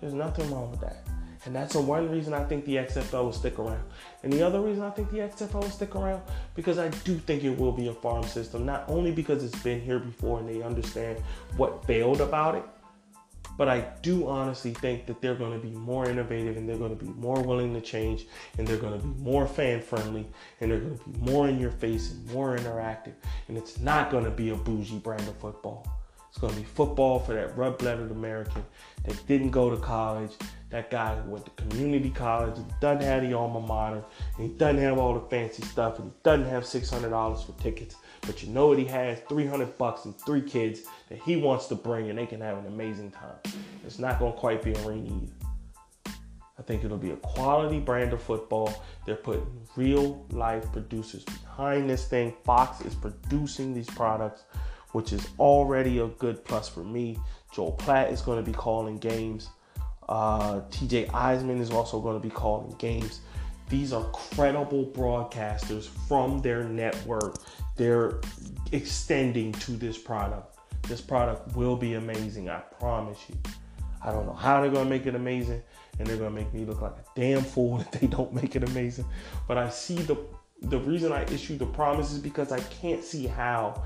There's 0.00 0.12
nothing 0.12 0.50
wrong 0.52 0.70
with 0.70 0.80
that. 0.82 0.98
And 1.44 1.54
that's 1.54 1.74
the 1.74 1.80
one 1.80 2.10
reason 2.10 2.32
I 2.32 2.44
think 2.44 2.64
the 2.64 2.76
XFL 2.76 3.24
will 3.24 3.32
stick 3.32 3.58
around. 3.58 3.82
And 4.22 4.32
the 4.32 4.42
other 4.42 4.60
reason 4.60 4.82
I 4.82 4.90
think 4.90 5.10
the 5.10 5.18
XFL 5.18 5.60
will 5.60 5.70
stick 5.70 5.94
around, 5.94 6.22
because 6.54 6.78
I 6.78 6.88
do 6.88 7.16
think 7.18 7.44
it 7.44 7.56
will 7.58 7.72
be 7.72 7.88
a 7.88 7.92
farm 7.92 8.24
system, 8.24 8.64
not 8.64 8.84
only 8.88 9.12
because 9.12 9.44
it's 9.44 9.62
been 9.62 9.80
here 9.80 9.98
before 9.98 10.40
and 10.40 10.48
they 10.48 10.62
understand 10.62 11.18
what 11.56 11.84
failed 11.86 12.22
about 12.22 12.54
it, 12.54 12.64
but 13.56 13.68
I 13.68 13.86
do 14.02 14.26
honestly 14.26 14.72
think 14.72 15.06
that 15.06 15.20
they're 15.20 15.36
going 15.36 15.52
to 15.52 15.64
be 15.64 15.72
more 15.72 16.08
innovative 16.08 16.56
and 16.56 16.68
they're 16.68 16.78
going 16.78 16.96
to 16.96 17.04
be 17.04 17.12
more 17.12 17.40
willing 17.40 17.72
to 17.74 17.80
change 17.80 18.26
and 18.58 18.66
they're 18.66 18.78
going 18.78 18.98
to 18.98 19.06
be 19.06 19.22
more 19.22 19.46
fan 19.46 19.80
friendly 19.80 20.26
and 20.60 20.70
they're 20.70 20.80
going 20.80 20.98
to 20.98 21.04
be 21.08 21.30
more 21.30 21.48
in 21.48 21.60
your 21.60 21.70
face 21.70 22.10
and 22.10 22.32
more 22.32 22.56
interactive. 22.56 23.12
And 23.48 23.56
it's 23.56 23.78
not 23.78 24.10
going 24.10 24.24
to 24.24 24.30
be 24.30 24.50
a 24.50 24.56
bougie 24.56 24.98
brand 24.98 25.22
of 25.28 25.36
football. 25.36 25.86
It's 26.34 26.40
going 26.40 26.52
to 26.52 26.58
be 26.58 26.66
football 26.66 27.20
for 27.20 27.32
that 27.34 27.56
red 27.56 27.78
blooded 27.78 28.10
American 28.10 28.64
that 29.04 29.24
didn't 29.28 29.50
go 29.50 29.70
to 29.70 29.76
college, 29.76 30.32
that 30.70 30.90
guy 30.90 31.14
who 31.14 31.30
went 31.30 31.44
to 31.44 31.52
community 31.52 32.10
college, 32.10 32.58
and 32.58 32.66
doesn't 32.80 33.04
have 33.04 33.22
the 33.22 33.34
alma 33.34 33.60
mater, 33.60 34.02
and 34.36 34.50
he 34.50 34.58
doesn't 34.58 34.82
have 34.82 34.98
all 34.98 35.14
the 35.14 35.20
fancy 35.30 35.62
stuff, 35.62 36.00
and 36.00 36.10
he 36.10 36.16
doesn't 36.24 36.46
have 36.46 36.64
$600 36.64 37.46
for 37.46 37.62
tickets. 37.62 37.94
But 38.22 38.42
you 38.42 38.48
know 38.48 38.66
what 38.66 38.80
he 38.80 38.84
has? 38.86 39.20
300 39.28 39.78
bucks 39.78 40.06
and 40.06 40.20
three 40.22 40.42
kids 40.42 40.80
that 41.08 41.20
he 41.20 41.36
wants 41.36 41.68
to 41.68 41.76
bring, 41.76 42.10
and 42.10 42.18
they 42.18 42.26
can 42.26 42.40
have 42.40 42.58
an 42.58 42.66
amazing 42.66 43.12
time. 43.12 43.38
It's 43.86 44.00
not 44.00 44.18
going 44.18 44.32
to 44.32 44.38
quite 44.38 44.60
be 44.60 44.72
a 44.72 44.88
ring 44.88 45.06
either. 45.22 46.12
I 46.58 46.62
think 46.62 46.82
it'll 46.82 46.98
be 46.98 47.12
a 47.12 47.16
quality 47.16 47.78
brand 47.78 48.12
of 48.12 48.20
football. 48.20 48.82
They're 49.06 49.14
putting 49.14 49.46
real 49.76 50.26
life 50.30 50.64
producers 50.72 51.22
behind 51.22 51.88
this 51.88 52.08
thing. 52.08 52.34
Fox 52.42 52.80
is 52.80 52.96
producing 52.96 53.72
these 53.72 53.88
products 53.90 54.42
which 54.94 55.12
is 55.12 55.28
already 55.40 55.98
a 55.98 56.06
good 56.06 56.44
plus 56.44 56.68
for 56.68 56.84
me. 56.84 57.18
Joel 57.52 57.76
Klatt 57.78 58.12
is 58.12 58.22
going 58.22 58.42
to 58.42 58.48
be 58.48 58.56
calling 58.56 58.96
games. 58.96 59.48
Uh, 60.08 60.60
TJ 60.70 61.08
Eisman 61.08 61.60
is 61.60 61.72
also 61.72 62.00
going 62.00 62.14
to 62.14 62.22
be 62.22 62.32
calling 62.32 62.76
games. 62.78 63.20
These 63.68 63.92
are 63.92 64.04
credible 64.12 64.86
broadcasters 64.86 65.88
from 66.06 66.40
their 66.42 66.62
network. 66.62 67.38
They're 67.76 68.20
extending 68.70 69.50
to 69.52 69.72
this 69.72 69.98
product. 69.98 70.58
This 70.86 71.00
product 71.00 71.56
will 71.56 71.76
be 71.76 71.94
amazing, 71.94 72.48
I 72.48 72.60
promise 72.60 73.18
you. 73.28 73.36
I 74.00 74.12
don't 74.12 74.26
know 74.26 74.34
how 74.34 74.60
they're 74.60 74.70
going 74.70 74.84
to 74.84 74.90
make 74.90 75.06
it 75.06 75.16
amazing, 75.16 75.60
and 75.98 76.06
they're 76.06 76.18
going 76.18 76.32
to 76.32 76.40
make 76.40 76.54
me 76.54 76.64
look 76.64 76.82
like 76.82 76.92
a 76.92 77.18
damn 77.18 77.42
fool 77.42 77.80
if 77.80 77.90
they 77.90 78.06
don't 78.06 78.32
make 78.32 78.54
it 78.54 78.62
amazing. 78.62 79.06
But 79.48 79.58
I 79.58 79.70
see 79.70 79.96
the 79.96 80.16
the 80.62 80.78
reason 80.78 81.12
I 81.12 81.24
issue 81.24 81.58
the 81.58 81.66
promise 81.66 82.12
is 82.12 82.18
because 82.18 82.52
I 82.52 82.60
can't 82.60 83.02
see 83.02 83.26
how 83.26 83.84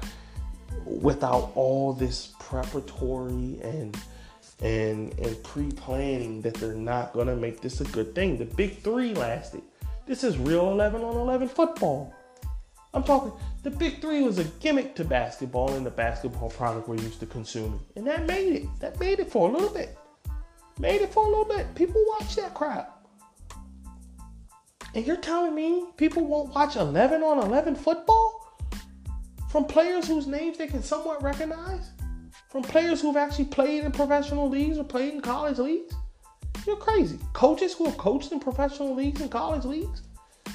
without 0.85 1.53
all 1.55 1.93
this 1.93 2.35
preparatory 2.39 3.59
and 3.63 3.99
and 4.61 5.17
and 5.19 5.43
pre-planning 5.45 6.43
that 6.43 6.55
they're 6.55 6.75
not 6.75 7.13
gonna 7.13 7.37
make 7.37 7.61
this 7.61 7.81
a 7.81 7.85
good 7.85 8.15
thing. 8.15 8.39
The 8.39 8.45
big 8.45 8.79
three 8.83 9.15
lasted. 9.15 9.63
This 10.07 10.25
is 10.25 10.39
real 10.39 10.71
11 10.73 11.03
on 11.03 11.17
11 11.17 11.49
football. 11.49 12.15
I'm 12.95 13.03
talking. 13.03 13.33
The 13.63 13.71
big 13.71 14.01
three 14.01 14.23
was 14.23 14.39
a 14.39 14.45
gimmick 14.45 14.95
to 14.97 15.05
basketball 15.05 15.75
and 15.75 15.85
the 15.85 15.91
basketball 15.91 16.51
product 16.51 16.89
we're 16.89 16.97
used 16.97 17.21
to 17.21 17.27
consuming, 17.27 17.81
and 17.97 18.07
that 18.07 18.27
made 18.27 18.55
it. 18.55 18.81
That 18.81 18.99
made 18.99 19.21
it 19.21 19.31
for 19.31 19.49
a 19.49 19.53
little 19.53 19.69
bit. 19.69 19.99
Made 20.79 21.03
it 21.03 21.13
for 21.13 21.27
a 21.27 21.29
little 21.29 21.45
bit. 21.45 21.75
People 21.75 22.03
watch 22.19 22.37
that 22.37 22.55
crap. 22.55 22.99
And 24.95 25.07
you're 25.07 25.17
telling 25.17 25.55
me 25.55 25.85
people 25.97 26.25
won't 26.25 26.55
watch 26.55 26.77
11 26.77 27.23
on 27.23 27.39
11 27.39 27.75
football? 27.75 28.38
From 29.49 29.65
players 29.65 30.07
whose 30.07 30.27
names 30.27 30.59
they 30.59 30.67
can 30.67 30.83
somewhat 30.83 31.23
recognize, 31.23 31.91
from 32.51 32.63
players 32.63 33.01
who've 33.01 33.17
actually 33.17 33.47
played 33.47 33.85
in 33.85 33.93
professional 33.93 34.49
leagues 34.49 34.79
or 34.79 34.85
played 34.85 35.15
in 35.15 35.21
college 35.21 35.59
leagues. 35.59 35.95
You're 36.67 36.77
crazy. 36.77 37.19
Coaches 37.33 37.75
who 37.75 37.87
have 37.87 37.97
coached 37.97 38.33
in 38.33 38.41
professional 38.41 38.95
leagues 38.95 39.21
and 39.21 39.31
college 39.31 39.65
leagues. 39.65 40.03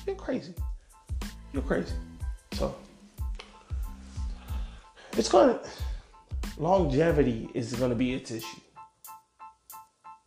You're 0.06 0.15
crazy. 0.15 0.53
You're 1.53 1.63
crazy. 1.63 1.93
So 2.53 2.75
it's 5.17 5.29
gonna 5.29 5.60
longevity 6.58 7.49
is 7.53 7.73
gonna 7.73 7.95
be 7.95 8.13
its 8.13 8.32
issue. 8.32 8.62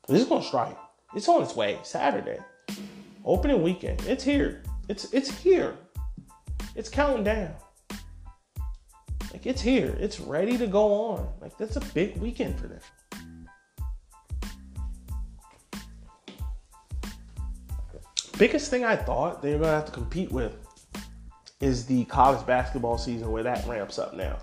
This 0.08 0.22
is 0.22 0.28
gonna 0.28 0.42
strike. 0.42 0.76
It's 1.14 1.28
on 1.28 1.42
its 1.42 1.54
way. 1.54 1.78
Saturday. 1.82 2.38
Opening 3.24 3.62
weekend. 3.62 4.00
It's 4.06 4.24
here. 4.24 4.62
It's 4.88 5.12
it's 5.12 5.30
here. 5.30 5.76
It's 6.74 6.88
counting 6.88 7.24
down. 7.24 7.54
Like 9.36 9.44
it's 9.44 9.60
here, 9.60 9.94
it's 10.00 10.18
ready 10.18 10.56
to 10.56 10.66
go 10.66 10.94
on. 10.94 11.28
Like 11.42 11.58
that's 11.58 11.76
a 11.76 11.80
big 11.92 12.16
weekend 12.16 12.58
for 12.58 12.68
them. 12.68 12.80
Biggest 18.38 18.70
thing 18.70 18.86
I 18.86 18.96
thought 18.96 19.42
they 19.42 19.52
were 19.52 19.58
gonna 19.58 19.72
have 19.72 19.84
to 19.84 19.92
compete 19.92 20.32
with 20.32 20.54
is 21.60 21.84
the 21.84 22.06
college 22.06 22.46
basketball 22.46 22.96
season 22.96 23.30
where 23.30 23.42
that 23.42 23.66
ramps 23.66 23.98
up 23.98 24.14
now. 24.14 24.38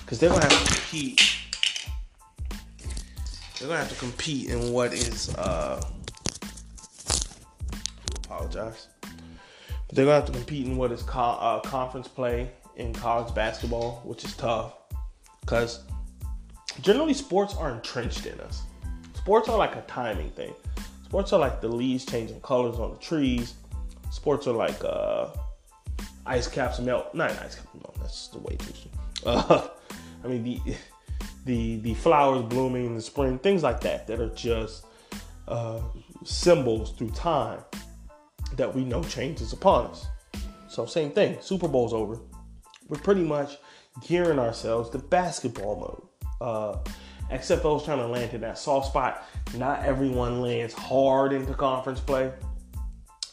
Because 0.00 0.18
they're 0.18 0.30
gonna 0.30 0.40
have 0.40 0.64
to 0.64 0.72
compete. 0.72 1.36
They're 3.58 3.68
gonna 3.68 3.80
have 3.80 3.90
to 3.90 3.98
compete 3.98 4.48
in 4.48 4.72
what 4.72 4.94
is 4.94 5.34
uh 5.34 5.84
apologize. 8.24 8.86
But 9.02 9.96
they're 9.96 10.06
gonna 10.06 10.16
have 10.16 10.24
to 10.24 10.32
compete 10.32 10.64
in 10.64 10.78
what 10.78 10.92
is 10.92 11.02
co- 11.02 11.20
uh, 11.20 11.60
conference 11.60 12.08
play 12.08 12.52
in 12.76 12.92
college 12.92 13.34
basketball, 13.34 14.00
which 14.04 14.24
is 14.24 14.36
tough 14.36 14.74
because 15.40 15.80
generally 16.80 17.14
sports 17.14 17.54
are 17.56 17.72
entrenched 17.72 18.26
in 18.26 18.38
us. 18.40 18.62
Sports 19.14 19.48
are 19.48 19.58
like 19.58 19.76
a 19.76 19.82
timing 19.82 20.30
thing. 20.30 20.54
Sports 21.04 21.32
are 21.32 21.40
like 21.40 21.60
the 21.60 21.68
leaves 21.68 22.04
changing 22.06 22.40
colors 22.40 22.76
on 22.76 22.92
the 22.92 22.98
trees. 22.98 23.54
Sports 24.10 24.46
are 24.46 24.54
like 24.54 24.82
uh, 24.84 25.28
ice 26.24 26.48
caps 26.48 26.78
melt. 26.80 27.14
Not 27.14 27.30
ice 27.32 27.56
caps. 27.56 27.68
No, 27.74 27.92
that's 28.00 28.28
the 28.28 28.38
way 28.38 28.56
too 28.56 28.74
soon. 28.74 28.92
Uh, 29.26 29.68
I 30.24 30.28
mean 30.28 30.42
the 30.42 30.74
the 31.44 31.76
the 31.80 31.92
flowers 31.94 32.42
blooming 32.44 32.86
in 32.86 32.94
the 32.94 33.02
spring, 33.02 33.38
things 33.38 33.62
like 33.62 33.80
that 33.82 34.06
that 34.06 34.18
are 34.18 34.30
just 34.30 34.86
uh, 35.46 35.78
symbols 36.24 36.92
through 36.92 37.10
time 37.10 37.60
that 38.56 38.74
we 38.74 38.82
know 38.82 39.02
changes 39.04 39.52
upon 39.52 39.88
us. 39.88 40.06
So 40.68 40.86
same 40.86 41.10
thing. 41.10 41.36
Super 41.40 41.68
Bowl's 41.68 41.92
over 41.92 42.18
we're 42.90 42.98
pretty 42.98 43.22
much 43.22 43.56
gearing 44.06 44.38
ourselves 44.38 44.90
to 44.90 44.98
basketball 44.98 45.76
mode. 45.76 46.40
Uh, 46.40 46.78
XFL 47.30 47.78
is 47.78 47.84
trying 47.84 47.98
to 47.98 48.06
land 48.06 48.34
in 48.34 48.40
that 48.40 48.58
soft 48.58 48.88
spot. 48.88 49.24
Not 49.56 49.84
everyone 49.84 50.42
lands 50.42 50.74
hard 50.74 51.32
into 51.32 51.54
conference 51.54 52.00
play. 52.00 52.32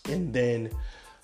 And 0.10 0.32
then 0.32 0.70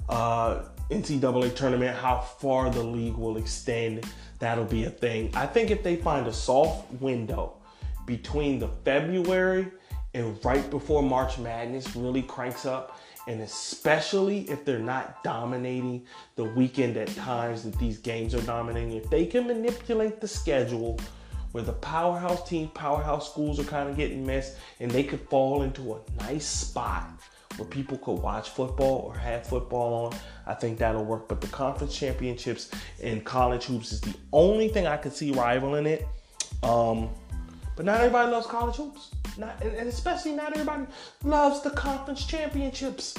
uh, 0.10 0.64
NCAA 0.90 1.56
tournament, 1.56 1.96
how 1.96 2.20
far 2.20 2.70
the 2.72 2.84
league 2.84 3.16
will 3.16 3.38
extend, 3.38 4.06
that'll 4.40 4.66
be 4.66 4.86
a 4.86 4.90
thing. 4.90 5.32
I 5.36 5.46
think 5.46 5.70
if 5.70 5.84
they 5.84 5.96
find 5.96 6.26
a 6.28 6.34
soft 6.34 6.92
window 6.94 7.58
between 8.08 8.60
the 8.60 8.70
February 8.84 9.72
and 10.16 10.44
right 10.44 10.68
before 10.70 11.04
March 11.04 11.38
Madness 11.38 11.96
really 11.96 12.24
cranks 12.24 12.66
up, 12.66 13.00
and 13.28 13.42
especially 13.42 14.50
if 14.50 14.66
they're 14.66 14.80
not 14.80 15.24
dominating 15.24 16.06
the 16.36 16.44
weekend 16.44 16.98
at 16.98 17.08
times 17.16 17.64
that 17.64 17.78
these 17.80 17.98
games 17.98 18.36
are 18.36 18.42
dominating, 18.42 18.94
if 18.94 19.10
they 19.10 19.26
can 19.26 19.48
manipulate 19.48 20.20
the 20.20 20.28
schedule 20.28 21.00
where 21.54 21.64
the 21.64 21.74
powerhouse 21.74 22.48
team, 22.48 22.68
powerhouse 22.70 23.30
schools 23.30 23.60
are 23.60 23.64
kind 23.64 23.88
of 23.88 23.96
getting 23.96 24.26
missed, 24.26 24.58
and 24.80 24.90
they 24.92 25.04
could 25.04 25.22
fall 25.30 25.62
into 25.62 25.94
a 25.94 26.00
nice 26.20 26.48
spot 26.48 27.10
where 27.58 27.68
people 27.68 27.98
could 28.00 28.20
watch 28.20 28.50
football 28.50 29.04
or 29.06 29.16
have 29.16 29.46
football 29.46 30.06
on. 30.06 30.20
I 30.48 30.56
think 30.56 30.80
that'll 30.80 31.06
work. 31.06 31.28
But 31.28 31.42
the 31.42 31.48
conference 31.48 31.96
championships 31.96 32.72
and 33.02 33.24
college 33.24 33.66
hoops 33.66 33.92
is 33.92 34.02
the 34.02 34.16
only 34.32 34.68
thing 34.68 34.88
I 34.88 34.98
could 34.98 35.14
see 35.14 35.32
rivaling 35.32 35.86
it. 35.86 36.08
Um, 36.64 37.10
but 37.76 37.86
not 37.86 38.00
everybody 38.00 38.32
loves 38.32 38.48
college 38.48 38.76
hoops. 38.76 39.12
Not, 39.38 39.62
and 39.64 39.88
especially 39.88 40.34
not 40.34 40.54
everybody 40.54 40.86
loves 41.24 41.62
the 41.62 41.72
conference 41.72 42.26
championships. 42.26 43.16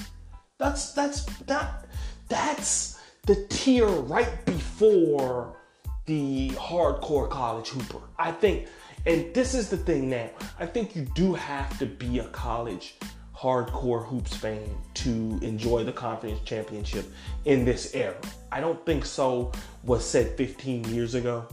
That's 0.59 0.93
that's 0.93 1.27
not 1.49 1.87
that's 2.29 3.01
the 3.27 3.47
tier 3.49 3.87
right 3.87 4.45
before 4.45 5.57
the 6.07 6.51
hardcore 6.51 7.29
college 7.29 7.69
hooper. 7.69 8.01
I 8.19 8.33
think, 8.33 8.69
and 9.07 9.33
this 9.35 9.55
is 9.55 9.69
the 9.71 9.77
thing 9.77 10.11
now. 10.11 10.31
I 10.59 10.67
think 10.67 10.95
you 10.95 11.07
do 11.15 11.35
have 11.35 11.79
to 11.79 11.87
be 11.87 12.19
a 12.19 12.25
college 12.29 12.97
hardcore 13.35 14.07
hoops 14.07 14.37
fan 14.37 14.63
to 14.95 15.39
enjoy 15.43 15.85
the 15.85 15.93
conference 15.93 16.41
championship 16.45 17.07
in 17.45 17.65
this 17.65 17.95
era. 17.95 18.17
I 18.53 18.61
don't 18.61 18.85
think 18.87 19.05
so 19.05 19.53
was 19.83 20.05
said 20.05 20.37
15 20.37 20.85
years 20.85 21.15
ago 21.15 21.47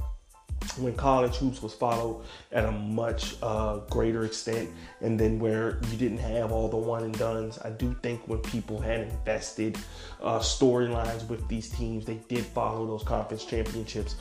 when 0.78 0.95
college 0.95 1.36
hoops 1.36 1.62
was 1.62 1.74
followed 1.74 2.24
at 2.52 2.65
a 2.65 2.71
much 2.71 3.36
uh, 3.41 3.78
greater 3.89 4.26
extent 4.26 4.69
and 5.02 5.19
then 5.19 5.39
where 5.39 5.80
you 5.89 5.97
didn't 5.97 6.19
have 6.19 6.52
all 6.52 6.69
the 6.69 6.78
one 6.78 7.04
and 7.04 7.17
dones 7.17 7.58
i 7.65 7.69
do 7.69 7.95
think 8.04 8.21
when 8.28 8.39
people 8.39 8.80
had 8.80 9.02
invested 9.02 9.78
uh, 10.21 10.39
storylines 10.39 11.28
with 11.28 11.45
these 11.47 11.69
teams 11.69 12.06
they 12.06 12.19
did 12.28 12.45
follow 12.45 12.86
those 12.86 13.04
conference 13.04 13.43
championships 13.43 14.15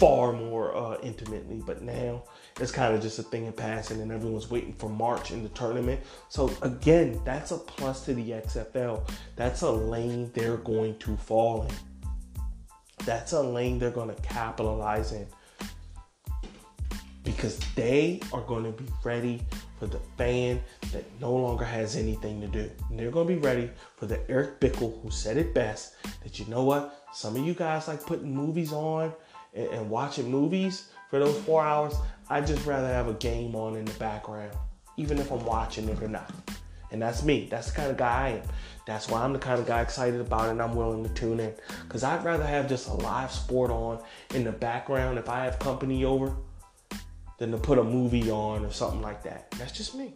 far 0.00 0.32
more 0.32 0.74
uh, 0.74 0.96
intimately. 1.02 1.62
But 1.64 1.82
now 1.82 2.24
it's 2.58 2.72
kind 2.72 2.94
of 2.94 3.02
just 3.02 3.18
a 3.18 3.22
thing 3.22 3.44
in 3.44 3.52
passing 3.52 4.00
and 4.00 4.10
everyone's 4.10 4.50
waiting 4.50 4.72
for 4.72 4.88
march 4.88 5.30
in 5.30 5.42
the 5.42 5.50
tournament. 5.50 6.00
So 6.30 6.50
again 6.62 7.20
that's 7.24 7.50
a 7.50 7.58
plus 7.58 8.06
to 8.06 8.14
the 8.14 8.30
xfl 8.30 9.08
that's 9.36 9.62
a 9.62 9.70
lane 9.70 10.30
they're 10.34 10.56
going 10.56 10.98
to 11.00 11.16
fall 11.18 11.64
in. 11.64 11.74
That's 13.04 13.32
a 13.32 13.42
lane 13.42 13.78
they're 13.78 13.90
going 13.90 14.14
to 14.14 14.22
capitalize 14.22 15.12
in 15.12 15.26
because 17.22 17.58
they 17.74 18.20
are 18.32 18.40
going 18.42 18.64
to 18.64 18.70
be 18.70 18.90
ready 19.04 19.42
for 19.78 19.86
the 19.86 20.00
fan 20.16 20.60
that 20.92 21.04
no 21.20 21.34
longer 21.34 21.64
has 21.64 21.96
anything 21.96 22.40
to 22.40 22.46
do. 22.46 22.70
And 22.88 22.98
they're 22.98 23.10
going 23.10 23.28
to 23.28 23.34
be 23.34 23.40
ready 23.40 23.70
for 23.96 24.06
the 24.06 24.20
Eric 24.30 24.60
Bickel 24.60 25.02
who 25.02 25.10
said 25.10 25.36
it 25.36 25.54
best 25.54 25.94
that 26.22 26.38
you 26.38 26.46
know 26.46 26.64
what? 26.64 27.04
Some 27.12 27.36
of 27.36 27.46
you 27.46 27.54
guys 27.54 27.88
like 27.88 28.04
putting 28.04 28.34
movies 28.34 28.72
on 28.72 29.12
and, 29.54 29.68
and 29.68 29.90
watching 29.90 30.30
movies 30.30 30.88
for 31.10 31.18
those 31.18 31.38
four 31.42 31.62
hours. 31.62 31.94
I'd 32.28 32.46
just 32.46 32.64
rather 32.64 32.86
have 32.86 33.08
a 33.08 33.14
game 33.14 33.54
on 33.56 33.76
in 33.76 33.84
the 33.84 33.92
background, 33.94 34.52
even 34.96 35.18
if 35.18 35.30
I'm 35.30 35.44
watching 35.44 35.88
it 35.88 36.02
or 36.02 36.08
not. 36.08 36.32
And 36.92 37.02
that's 37.02 37.22
me. 37.22 37.46
That's 37.50 37.70
the 37.70 37.76
kind 37.76 37.90
of 37.90 37.96
guy 37.96 38.26
I 38.26 38.28
am. 38.30 38.42
That's 38.86 39.08
why 39.08 39.22
I'm 39.22 39.32
the 39.32 39.38
kind 39.38 39.60
of 39.60 39.66
guy 39.66 39.80
excited 39.80 40.20
about 40.20 40.48
it 40.48 40.52
and 40.52 40.62
I'm 40.62 40.74
willing 40.74 41.04
to 41.04 41.10
tune 41.10 41.38
in. 41.38 41.52
Because 41.82 42.02
I'd 42.02 42.24
rather 42.24 42.44
have 42.44 42.68
just 42.68 42.88
a 42.88 42.94
live 42.94 43.30
sport 43.30 43.70
on 43.70 44.00
in 44.34 44.42
the 44.42 44.52
background 44.52 45.18
if 45.18 45.28
I 45.28 45.44
have 45.44 45.58
company 45.60 46.04
over 46.04 46.34
than 47.40 47.50
to 47.50 47.56
put 47.56 47.78
a 47.78 47.82
movie 47.82 48.30
on 48.30 48.64
or 48.66 48.70
something 48.70 49.00
like 49.00 49.22
that. 49.22 49.50
That's 49.52 49.72
just 49.72 49.94
me. 49.94 50.12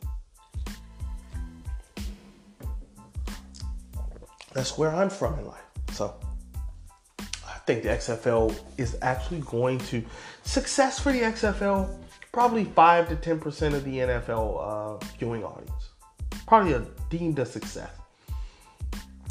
That's 4.52 4.76
where 4.76 4.94
I'm 4.94 5.08
from 5.08 5.38
in 5.38 5.46
life. 5.46 5.64
So 5.92 6.14
I 7.18 7.56
think 7.66 7.82
the 7.82 7.88
XFL 7.88 8.54
is 8.76 8.96
actually 9.00 9.40
going 9.40 9.78
to 9.78 10.04
success 10.44 11.00
for 11.00 11.12
the 11.12 11.22
XFL. 11.22 11.96
Probably 12.30 12.64
five 12.64 13.08
to 13.08 13.16
ten 13.16 13.40
percent 13.40 13.74
of 13.74 13.84
the 13.84 13.98
NFL 13.98 14.60
uh, 14.60 15.04
viewing 15.18 15.44
audience. 15.44 15.72
Probably 16.46 16.74
a 16.74 16.86
deemed 17.08 17.38
a 17.38 17.46
success. 17.46 17.90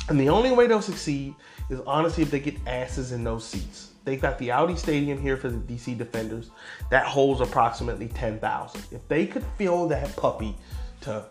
And 0.09 0.19
the 0.19 0.29
only 0.29 0.51
way 0.51 0.65
they'll 0.65 0.81
succeed 0.81 1.35
is 1.69 1.79
honestly 1.85 2.23
if 2.23 2.31
they 2.31 2.39
get 2.39 2.55
asses 2.65 3.11
in 3.11 3.23
those 3.23 3.45
seats. 3.45 3.92
They've 4.05 4.21
got 4.21 4.37
the 4.37 4.51
Audi 4.51 4.75
Stadium 4.75 5.19
here 5.19 5.37
for 5.37 5.49
the 5.49 5.57
DC 5.57 5.97
Defenders 5.97 6.49
that 6.89 7.05
holds 7.05 7.41
approximately 7.41 8.09
10,000. 8.09 8.83
If 8.91 9.07
they 9.07 9.25
could 9.25 9.45
fill 9.57 9.87
that 9.87 10.15
puppy 10.17 10.55
to 11.01 11.25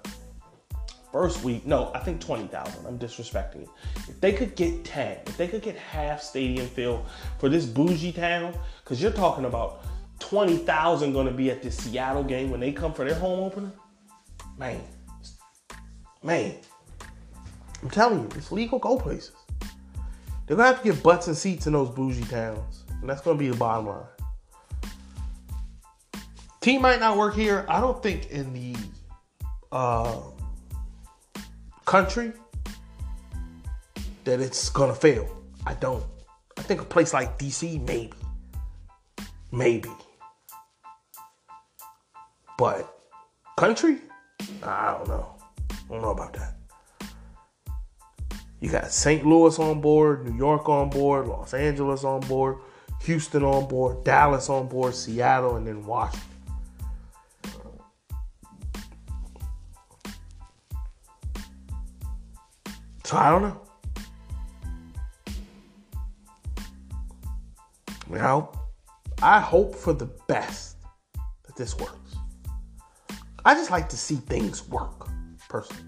first 1.13 1.45
week, 1.45 1.67
no, 1.67 1.93
I 1.95 1.99
think 1.99 2.21
20,000. 2.21 2.87
I'm 2.87 2.99
disrespecting 2.99 3.63
it. 3.63 3.69
If 4.09 4.21
they 4.21 4.33
could 4.33 4.57
get 4.57 4.85
10, 4.85 5.19
if 5.27 5.37
they 5.37 5.49
could 5.49 5.63
get 5.63 5.77
half 5.77 6.23
stadium 6.23 6.67
fill 6.67 7.05
for 7.39 7.51
this 7.51 7.67
bougie 7.67 8.13
town, 8.13 8.55
because 8.83 9.03
you're 9.03 9.13
talking 9.13 9.45
about 9.45 9.85
20,000 10.21 11.13
going 11.13 11.27
to 11.27 11.33
be 11.33 11.51
at 11.51 11.63
this 11.63 11.77
Seattle 11.77 12.25
game 12.25 12.51
when 12.51 12.61
they 12.61 12.73
come 12.73 12.95
for 12.95 13.05
their 13.05 13.15
home 13.15 13.41
opener, 13.41 13.73
man, 14.57 14.81
man, 16.23 16.55
I'm 17.83 17.91
telling 17.91 18.21
you, 18.21 18.29
it's 18.35 18.51
legal 18.51 18.79
go 18.79 18.99
places. 18.99 19.33
They're 20.53 20.59
gonna 20.59 20.75
have 20.75 20.83
to 20.83 20.93
get 20.93 21.03
butts 21.03 21.29
and 21.29 21.35
seats 21.35 21.67
in 21.67 21.73
those 21.73 21.89
bougie 21.89 22.25
towns, 22.25 22.85
and 23.01 23.09
that's 23.09 23.23
gonna 23.23 23.39
be 23.39 23.49
the 23.49 23.57
bottom 23.57 23.87
line. 23.87 24.05
Team 26.61 26.83
might 26.83 27.01
not 27.01 27.17
work 27.17 27.35
here. 27.35 27.65
I 27.71 27.81
don't 27.81 28.03
think 28.03 28.31
in 28.31 28.53
the 28.53 28.77
uh, 29.75 30.21
country 31.87 32.35
that 34.25 34.41
it's 34.41 34.69
gonna 34.69 34.95
fail. 34.95 35.27
I 35.65 35.73
don't. 35.73 36.05
I 36.59 36.61
think 36.61 36.83
a 36.83 36.85
place 36.85 37.15
like 37.15 37.39
DC, 37.39 37.81
maybe, 37.87 38.13
maybe, 39.53 39.89
but 42.59 42.95
country, 43.57 44.03
I 44.63 44.99
don't 44.99 45.09
know. 45.09 45.35
I 45.71 45.75
don't 45.89 46.03
know 46.03 46.11
about 46.11 46.35
that. 46.35 46.62
You 48.63 48.71
got 48.71 48.93
St. 48.93 49.27
Louis 49.27 49.59
on 49.59 49.81
board, 49.81 50.25
New 50.25 50.37
York 50.37 50.69
on 50.69 50.89
board, 50.89 51.27
Los 51.27 51.53
Angeles 51.53 52.05
on 52.05 52.21
board, 52.21 52.59
Houston 53.03 53.43
on 53.43 53.67
board, 53.67 54.05
Dallas 54.05 54.49
on 54.49 54.69
board, 54.69 54.95
Seattle, 54.95 55.57
and 55.57 55.67
then 55.67 55.85
Washington. 55.85 56.29
So 63.03 63.17
I 63.17 63.31
don't 63.31 63.43
know. 63.43 63.61
Mean, 68.09 68.21
I, 68.21 68.29
hope, 68.29 68.57
I 69.21 69.41
hope 69.41 69.75
for 69.75 69.93
the 69.93 70.09
best 70.29 70.77
that 71.15 71.57
this 71.57 71.77
works. 71.77 72.15
I 73.45 73.55
just 73.55 73.73
like 73.73 73.89
to 73.89 73.97
see 73.97 74.15
things 74.15 74.69
work, 74.69 75.09
personally. 75.49 75.83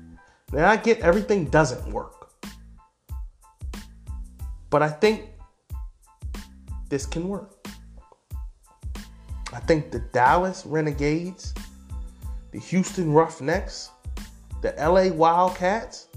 Now 0.53 0.71
I 0.71 0.77
get 0.77 0.99
everything 1.03 1.45
doesn't 1.45 1.89
work. 1.93 2.24
But 4.75 4.83
I 4.83 4.89
think 4.89 5.31
this 6.89 7.07
can 7.07 7.29
work. 7.29 7.65
I 9.53 9.61
think 9.61 9.93
the 9.93 10.01
Dallas 10.01 10.67
Renegades, 10.67 11.55
the 12.51 12.59
Houston 12.59 13.13
Roughnecks, 13.13 13.91
the 14.63 14.75
LA 14.77 15.15
Wildcats, 15.15 16.09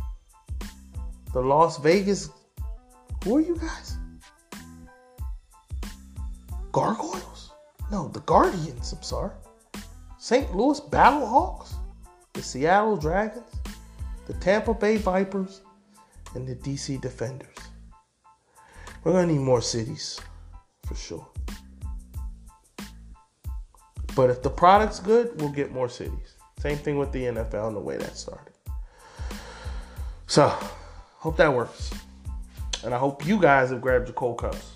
the 1.34 1.40
Las 1.40 1.78
Vegas, 1.78 2.32
who 3.24 3.38
are 3.38 3.42
you 3.42 3.58
guys? 3.58 4.00
Gargoyles? 6.72 7.52
No, 7.92 8.08
the 8.08 8.22
Guardians, 8.22 8.92
I'm 8.92 9.04
sorry. 9.04 9.36
St. 10.18 10.56
Louis 10.56 10.80
Battlehawks, 10.80 11.76
the 12.34 12.42
Seattle 12.42 12.98
Dragons, 12.98 13.54
the 14.26 14.34
Tampa 14.34 14.74
Bay 14.74 14.98
Vipers, 14.98 15.62
and 16.34 16.48
the 16.48 16.56
DC 16.56 17.00
Defenders. 17.00 17.67
We're 19.08 19.14
gonna 19.14 19.32
need 19.32 19.40
more 19.40 19.62
cities 19.62 20.20
for 20.86 20.94
sure. 20.94 21.26
But 24.18 24.30
if 24.30 24.44
the 24.44 24.50
product's 24.50 25.00
good, 25.00 25.40
we'll 25.40 25.54
get 25.54 25.72
more 25.72 25.88
cities. 25.88 26.36
Same 26.60 26.78
thing 26.78 26.98
with 26.98 27.14
the 27.14 27.24
NFL 27.24 27.68
and 27.68 27.78
the 27.78 27.80
way 27.80 27.96
that 27.96 28.18
started. 28.18 28.52
So, 30.26 30.50
hope 31.20 31.38
that 31.38 31.54
works. 31.54 31.90
And 32.84 32.94
I 32.94 32.98
hope 32.98 33.26
you 33.26 33.40
guys 33.40 33.70
have 33.70 33.80
grabbed 33.80 34.10
your 34.10 34.14
cold 34.14 34.40
cups. 34.40 34.74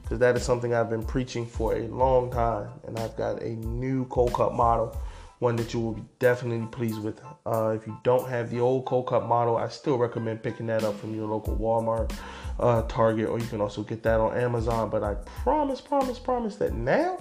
Because 0.00 0.18
that 0.20 0.38
is 0.38 0.42
something 0.42 0.72
I've 0.72 0.88
been 0.88 1.04
preaching 1.04 1.44
for 1.44 1.76
a 1.76 1.86
long 1.88 2.30
time. 2.30 2.70
And 2.86 2.98
I've 2.98 3.14
got 3.14 3.42
a 3.42 3.50
new 3.50 4.06
cold 4.06 4.32
cup 4.32 4.54
model, 4.54 4.96
one 5.40 5.56
that 5.56 5.74
you 5.74 5.80
will 5.80 5.94
be 5.94 6.04
definitely 6.18 6.66
pleased 6.66 7.02
with. 7.02 7.20
Uh, 7.46 7.70
if 7.70 7.86
you 7.86 7.98
don't 8.04 8.28
have 8.28 8.50
the 8.50 8.60
old 8.60 8.84
cold 8.84 9.08
cup 9.08 9.26
model, 9.26 9.56
I 9.56 9.68
still 9.68 9.98
recommend 9.98 10.42
picking 10.42 10.66
that 10.66 10.84
up 10.84 10.98
from 11.00 11.14
your 11.14 11.26
local 11.26 11.56
Walmart 11.56 12.12
uh, 12.58 12.82
Target, 12.82 13.28
or 13.28 13.38
you 13.38 13.46
can 13.46 13.60
also 13.60 13.82
get 13.82 14.02
that 14.02 14.20
on 14.20 14.36
Amazon. 14.36 14.90
But 14.90 15.02
I 15.02 15.14
promise, 15.42 15.80
promise, 15.80 16.18
promise 16.18 16.56
that 16.56 16.74
now, 16.74 17.18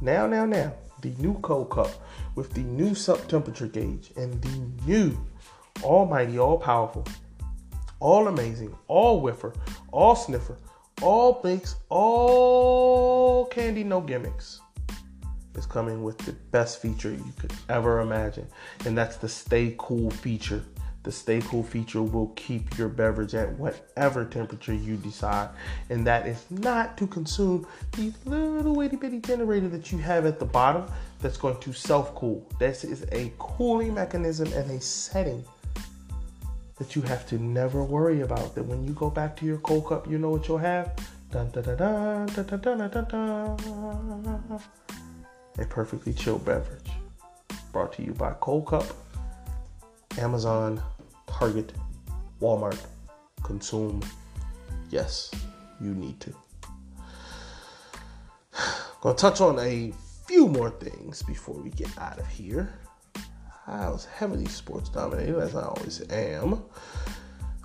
now, 0.00 0.26
now, 0.26 0.44
now, 0.44 0.74
the 1.00 1.10
new 1.18 1.34
cold 1.40 1.70
cup 1.70 1.90
with 2.34 2.52
the 2.52 2.60
new 2.60 2.94
sub 2.94 3.26
temperature 3.28 3.66
gauge 3.66 4.12
and 4.16 4.40
the 4.42 4.86
new 4.86 5.18
almighty, 5.82 6.38
all 6.38 6.58
powerful, 6.58 7.04
all 7.98 8.28
amazing, 8.28 8.76
all 8.88 9.22
whiffer, 9.22 9.54
all 9.90 10.14
sniffer, 10.14 10.58
all 11.00 11.40
thinks, 11.40 11.76
all 11.88 13.46
candy, 13.46 13.84
no 13.84 14.02
gimmicks. 14.02 14.61
Coming 15.66 16.02
with 16.02 16.18
the 16.18 16.32
best 16.32 16.80
feature 16.80 17.10
you 17.10 17.32
could 17.38 17.52
ever 17.68 18.00
imagine, 18.00 18.46
and 18.84 18.96
that's 18.96 19.16
the 19.16 19.28
Stay 19.28 19.74
Cool 19.78 20.10
feature. 20.10 20.62
The 21.04 21.10
Stay 21.10 21.40
Cool 21.40 21.64
feature 21.64 22.02
will 22.02 22.28
keep 22.36 22.78
your 22.78 22.88
beverage 22.88 23.34
at 23.34 23.58
whatever 23.58 24.24
temperature 24.24 24.74
you 24.74 24.96
decide, 24.96 25.48
and 25.90 26.06
that 26.06 26.26
is 26.26 26.44
not 26.50 26.96
to 26.98 27.06
consume 27.06 27.66
the 27.92 28.12
little 28.24 28.80
itty 28.80 28.96
bitty 28.96 29.20
generator 29.20 29.68
that 29.68 29.90
you 29.90 29.98
have 29.98 30.26
at 30.26 30.38
the 30.38 30.44
bottom 30.44 30.86
that's 31.20 31.36
going 31.36 31.58
to 31.60 31.72
self 31.72 32.14
cool. 32.14 32.46
This 32.58 32.84
is 32.84 33.04
a 33.12 33.32
cooling 33.38 33.94
mechanism 33.94 34.52
and 34.52 34.70
a 34.70 34.80
setting 34.80 35.44
that 36.78 36.96
you 36.96 37.02
have 37.02 37.26
to 37.26 37.38
never 37.38 37.82
worry 37.82 38.22
about. 38.22 38.54
That 38.54 38.64
when 38.64 38.84
you 38.84 38.92
go 38.92 39.10
back 39.10 39.36
to 39.36 39.46
your 39.46 39.58
cold 39.58 39.86
cup, 39.86 40.10
you 40.10 40.18
know 40.18 40.30
what 40.30 40.48
you'll 40.48 40.58
have? 40.58 40.92
Dun, 41.30 41.50
dun, 41.50 41.64
dun, 41.64 42.26
A 45.58 45.64
perfectly 45.66 46.12
chilled 46.12 46.44
beverage. 46.44 46.90
Brought 47.72 47.92
to 47.94 48.02
you 48.02 48.12
by 48.12 48.32
Cold 48.40 48.66
Cup, 48.66 48.84
Amazon, 50.18 50.82
Target, 51.26 51.72
Walmart. 52.40 52.78
Consume. 53.42 54.02
Yes, 54.90 55.30
you 55.80 55.94
need 55.94 56.20
to. 56.20 56.34
Gonna 59.00 59.16
touch 59.16 59.40
on 59.40 59.58
a 59.58 59.92
few 60.26 60.48
more 60.48 60.70
things 60.70 61.22
before 61.22 61.56
we 61.56 61.70
get 61.70 61.96
out 61.98 62.18
of 62.18 62.26
here. 62.28 62.72
I 63.66 63.88
was 63.88 64.06
heavily 64.06 64.46
sports 64.46 64.88
dominated, 64.88 65.38
as 65.38 65.54
I 65.54 65.64
always 65.64 66.02
am. 66.10 66.62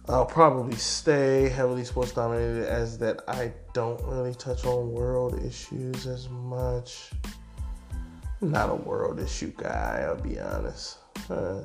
I'll 0.09 0.25
probably 0.25 0.77
stay 0.77 1.49
heavily 1.49 1.83
sports 1.83 2.13
dominated 2.13 2.65
as 2.67 2.97
that 2.99 3.21
I 3.27 3.51
don't 3.73 4.01
really 4.03 4.33
touch 4.35 4.65
on 4.65 4.91
world 4.91 5.43
issues 5.43 6.07
as 6.07 6.29
much. 6.29 7.11
Not 8.41 8.69
a 8.69 8.75
world 8.75 9.19
issue 9.19 9.51
guy, 9.57 10.05
I'll 10.07 10.21
be 10.21 10.39
honest. 10.39 10.97
Uh, 11.29 11.61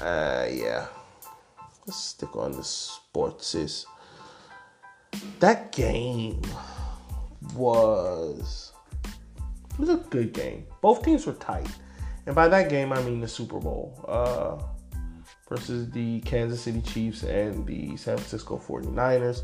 uh, 0.00 0.46
yeah. 0.50 0.86
Let's 1.86 1.96
stick 1.96 2.36
on 2.36 2.52
the 2.52 2.62
sports. 2.62 3.54
Is 3.54 3.86
that 5.40 5.72
game 5.72 6.40
was 7.54 8.72
it 9.72 9.78
was 9.78 9.88
a 9.88 9.96
good 9.96 10.32
game. 10.32 10.66
Both 10.80 11.02
teams 11.02 11.26
were 11.26 11.32
tight, 11.32 11.68
and 12.26 12.34
by 12.34 12.48
that 12.48 12.68
game 12.68 12.92
I 12.92 13.02
mean 13.02 13.20
the 13.20 13.28
Super 13.28 13.58
Bowl. 13.58 14.04
Uh, 14.06 14.62
versus 15.48 15.90
the 15.90 16.20
Kansas 16.20 16.62
City 16.62 16.80
Chiefs 16.80 17.24
and 17.24 17.66
the 17.66 17.96
San 17.96 18.16
Francisco 18.16 18.56
49ers. 18.56 19.42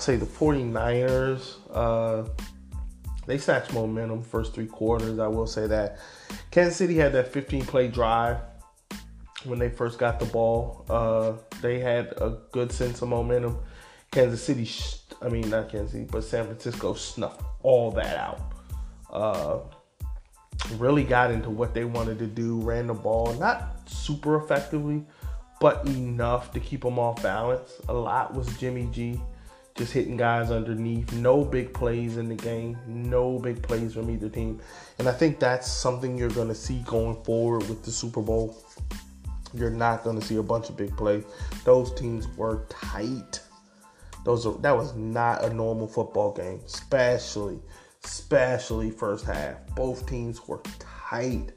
I'll 0.00 0.04
say 0.04 0.16
the 0.16 0.24
49ers, 0.24 1.56
uh, 1.74 2.26
they 3.26 3.36
snatched 3.36 3.74
momentum 3.74 4.22
first 4.22 4.54
three 4.54 4.64
quarters. 4.64 5.18
I 5.18 5.26
will 5.26 5.46
say 5.46 5.66
that. 5.66 5.98
Kansas 6.50 6.74
City 6.74 6.96
had 6.96 7.12
that 7.12 7.30
15 7.30 7.66
play 7.66 7.88
drive 7.88 8.38
when 9.44 9.58
they 9.58 9.68
first 9.68 9.98
got 9.98 10.18
the 10.18 10.24
ball. 10.24 10.86
Uh, 10.88 11.32
they 11.60 11.80
had 11.80 12.14
a 12.16 12.38
good 12.50 12.72
sense 12.72 13.02
of 13.02 13.10
momentum. 13.10 13.58
Kansas 14.10 14.42
City, 14.42 14.66
I 15.20 15.28
mean, 15.28 15.50
not 15.50 15.68
Kansas 15.68 15.92
City, 15.92 16.08
but 16.10 16.24
San 16.24 16.46
Francisco 16.46 16.94
snuffed 16.94 17.42
all 17.62 17.90
that 17.90 18.16
out. 18.16 18.40
Uh, 19.12 19.58
really 20.78 21.04
got 21.04 21.30
into 21.30 21.50
what 21.50 21.74
they 21.74 21.84
wanted 21.84 22.18
to 22.20 22.26
do, 22.26 22.58
ran 22.60 22.86
the 22.86 22.94
ball, 22.94 23.34
not 23.34 23.86
super 23.86 24.42
effectively, 24.42 25.04
but 25.60 25.86
enough 25.88 26.52
to 26.52 26.58
keep 26.58 26.84
them 26.84 26.98
off 26.98 27.22
balance. 27.22 27.82
A 27.90 27.92
lot 27.92 28.32
was 28.32 28.48
Jimmy 28.56 28.88
G 28.90 29.20
just 29.76 29.92
hitting 29.92 30.16
guys 30.16 30.50
underneath. 30.50 31.12
No 31.12 31.44
big 31.44 31.72
plays 31.72 32.16
in 32.16 32.28
the 32.28 32.34
game, 32.34 32.76
no 32.86 33.38
big 33.38 33.62
plays 33.62 33.94
from 33.94 34.10
either 34.10 34.28
team. 34.28 34.60
And 34.98 35.08
I 35.08 35.12
think 35.12 35.38
that's 35.38 35.70
something 35.70 36.18
you're 36.18 36.28
going 36.30 36.48
to 36.48 36.54
see 36.54 36.80
going 36.86 37.22
forward 37.24 37.68
with 37.68 37.82
the 37.84 37.90
Super 37.90 38.20
Bowl. 38.20 38.56
You're 39.52 39.70
not 39.70 40.04
going 40.04 40.18
to 40.18 40.24
see 40.24 40.36
a 40.36 40.42
bunch 40.42 40.68
of 40.68 40.76
big 40.76 40.96
plays. 40.96 41.24
Those 41.64 41.92
teams 41.94 42.28
were 42.36 42.66
tight. 42.68 43.40
Those 44.24 44.46
are, 44.46 44.52
that 44.58 44.76
was 44.76 44.94
not 44.94 45.44
a 45.44 45.52
normal 45.52 45.88
football 45.88 46.32
game, 46.32 46.60
especially 46.66 47.60
especially 48.04 48.90
first 48.90 49.26
half. 49.26 49.56
Both 49.74 50.06
teams 50.06 50.46
were 50.46 50.62
tight. 50.78 51.52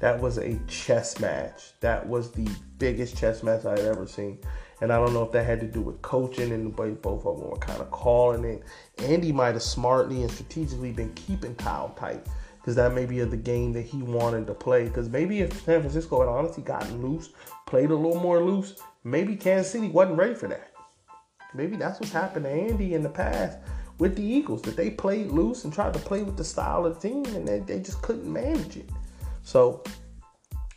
That 0.00 0.20
was 0.20 0.38
a 0.38 0.58
chess 0.66 1.18
match. 1.20 1.72
That 1.80 2.06
was 2.06 2.30
the 2.30 2.48
biggest 2.78 3.16
chess 3.16 3.42
match 3.42 3.64
I've 3.64 3.78
ever 3.80 4.06
seen. 4.06 4.38
And 4.80 4.92
I 4.92 4.96
don't 4.96 5.12
know 5.12 5.22
if 5.22 5.32
that 5.32 5.44
had 5.44 5.60
to 5.60 5.66
do 5.66 5.80
with 5.80 6.00
coaching 6.02 6.52
and 6.52 6.74
both 6.74 7.26
of 7.26 7.38
them 7.38 7.50
were 7.50 7.58
kind 7.58 7.80
of 7.80 7.90
calling 7.90 8.44
it. 8.44 8.62
Andy 8.98 9.32
might 9.32 9.52
have 9.54 9.62
smartly 9.62 10.22
and 10.22 10.30
strategically 10.30 10.92
been 10.92 11.12
keeping 11.14 11.54
Kyle 11.56 11.90
tight 11.98 12.26
because 12.60 12.76
that 12.76 12.94
may 12.94 13.06
be 13.06 13.20
the 13.20 13.36
game 13.36 13.72
that 13.72 13.82
he 13.82 14.02
wanted 14.02 14.46
to 14.46 14.54
play. 14.54 14.84
Because 14.84 15.08
maybe 15.08 15.40
if 15.40 15.52
San 15.64 15.80
Francisco 15.80 16.20
had 16.20 16.28
honestly 16.28 16.62
gotten 16.62 17.02
loose, 17.02 17.30
played 17.66 17.90
a 17.90 17.94
little 17.94 18.20
more 18.20 18.42
loose, 18.42 18.76
maybe 19.04 19.36
Kansas 19.36 19.72
City 19.72 19.88
wasn't 19.88 20.18
ready 20.18 20.34
for 20.34 20.48
that. 20.48 20.72
Maybe 21.54 21.76
that's 21.76 22.00
what's 22.00 22.12
happened 22.12 22.44
to 22.44 22.50
Andy 22.50 22.94
in 22.94 23.02
the 23.02 23.08
past 23.08 23.58
with 23.98 24.16
the 24.16 24.22
Eagles 24.22 24.62
that 24.62 24.76
they 24.76 24.90
played 24.90 25.28
loose 25.28 25.64
and 25.64 25.72
tried 25.72 25.92
to 25.92 25.98
play 25.98 26.22
with 26.22 26.36
the 26.36 26.44
style 26.44 26.86
of 26.86 27.00
the 27.00 27.08
team 27.08 27.24
and 27.34 27.46
they, 27.46 27.58
they 27.58 27.80
just 27.80 28.00
couldn't 28.02 28.30
manage 28.30 28.76
it. 28.76 28.88
So 29.42 29.82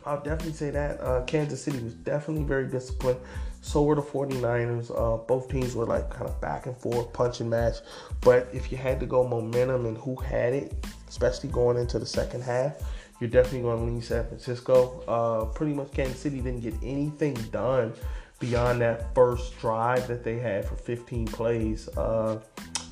I'll 0.04 0.20
definitely 0.20 0.52
say 0.52 0.70
that 0.70 1.00
uh, 1.00 1.22
Kansas 1.22 1.62
City 1.62 1.78
was 1.78 1.94
definitely 1.94 2.44
very 2.44 2.68
disciplined. 2.68 3.20
So 3.64 3.82
were 3.82 3.94
the 3.94 4.02
49ers. 4.02 4.90
Uh, 4.90 5.16
both 5.16 5.48
teams 5.48 5.74
were 5.74 5.86
like 5.86 6.10
kind 6.10 6.26
of 6.26 6.38
back 6.38 6.66
and 6.66 6.76
forth, 6.76 7.10
punch 7.14 7.40
and 7.40 7.48
match. 7.48 7.76
But 8.20 8.46
if 8.52 8.70
you 8.70 8.76
had 8.76 9.00
to 9.00 9.06
go 9.06 9.26
momentum 9.26 9.86
and 9.86 9.96
who 9.96 10.16
had 10.16 10.52
it, 10.52 10.86
especially 11.08 11.48
going 11.48 11.78
into 11.78 11.98
the 11.98 12.04
second 12.04 12.42
half, 12.42 12.76
you're 13.20 13.30
definitely 13.30 13.62
going 13.62 13.78
to 13.78 13.84
lean 13.84 14.02
San 14.02 14.26
Francisco. 14.26 15.02
Uh, 15.08 15.46
pretty 15.46 15.72
much 15.72 15.90
Kansas 15.92 16.18
City 16.18 16.42
didn't 16.42 16.60
get 16.60 16.74
anything 16.82 17.32
done 17.52 17.94
beyond 18.38 18.82
that 18.82 19.14
first 19.14 19.58
drive 19.58 20.06
that 20.08 20.22
they 20.22 20.38
had 20.38 20.66
for 20.66 20.76
15 20.76 21.26
plays. 21.28 21.88
Uh, 21.96 22.38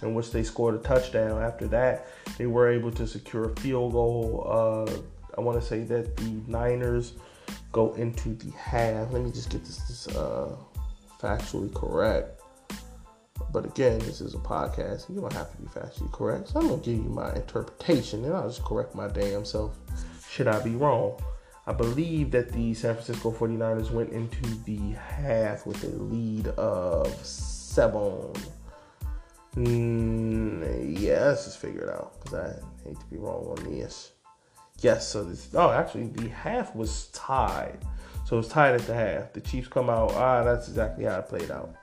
in 0.00 0.14
which 0.14 0.32
they 0.32 0.42
scored 0.42 0.74
a 0.74 0.78
touchdown. 0.78 1.40
After 1.40 1.68
that, 1.68 2.08
they 2.36 2.46
were 2.46 2.68
able 2.68 2.90
to 2.92 3.06
secure 3.06 3.50
a 3.50 3.56
field 3.60 3.92
goal. 3.92 4.44
Uh, 4.48 4.92
I 5.38 5.40
want 5.40 5.60
to 5.60 5.64
say 5.64 5.84
that 5.84 6.16
the 6.16 6.42
Niners 6.48 7.12
go 7.72 7.94
into 7.94 8.34
the 8.34 8.50
half. 8.52 9.12
Let 9.12 9.22
me 9.22 9.30
just 9.30 9.50
get 9.50 9.64
this, 9.64 9.78
this 9.78 10.08
uh, 10.08 10.54
factually 11.20 11.74
correct. 11.74 12.40
But 13.52 13.66
again, 13.66 13.98
this 14.00 14.20
is 14.20 14.34
a 14.34 14.38
podcast. 14.38 15.08
You 15.08 15.20
don't 15.20 15.32
have 15.32 15.50
to 15.50 15.56
be 15.58 15.68
factually 15.68 16.12
correct. 16.12 16.48
So 16.48 16.60
I'm 16.60 16.68
going 16.68 16.80
to 16.80 16.90
give 16.90 16.98
you 16.98 17.10
my 17.10 17.32
interpretation 17.34 18.24
and 18.24 18.34
I'll 18.34 18.48
just 18.48 18.64
correct 18.64 18.94
my 18.94 19.08
damn 19.08 19.44
self. 19.44 19.76
Should 20.30 20.48
I 20.48 20.62
be 20.62 20.70
wrong? 20.70 21.20
I 21.66 21.72
believe 21.72 22.30
that 22.32 22.52
the 22.52 22.74
San 22.74 22.94
Francisco 22.94 23.30
49ers 23.30 23.90
went 23.90 24.10
into 24.10 24.42
the 24.64 24.92
half 24.96 25.66
with 25.66 25.82
a 25.84 25.88
lead 25.88 26.48
of 26.48 27.14
seven 27.24 28.32
Mm, 29.56 30.98
yeah, 30.98 31.26
let's 31.26 31.44
just 31.44 31.58
figure 31.58 31.82
it 31.82 31.90
out 31.90 32.14
because 32.24 32.38
I 32.38 32.88
hate 32.88 32.98
to 32.98 33.06
be 33.06 33.18
wrong 33.18 33.54
on 33.58 33.70
this. 33.70 34.11
Yes, 34.82 35.08
so 35.08 35.22
this. 35.22 35.48
Oh, 35.54 35.70
actually, 35.70 36.08
the 36.08 36.28
half 36.28 36.74
was 36.74 37.06
tied. 37.12 37.78
So 38.26 38.36
it 38.36 38.38
was 38.38 38.48
tied 38.48 38.74
at 38.74 38.86
the 38.86 38.94
half. 38.94 39.32
The 39.32 39.40
Chiefs 39.40 39.68
come 39.68 39.88
out. 39.88 40.12
Ah, 40.14 40.42
that's 40.42 40.68
exactly 40.68 41.04
how 41.04 41.20
it 41.20 41.28
played 41.28 41.50
out. 41.52 41.74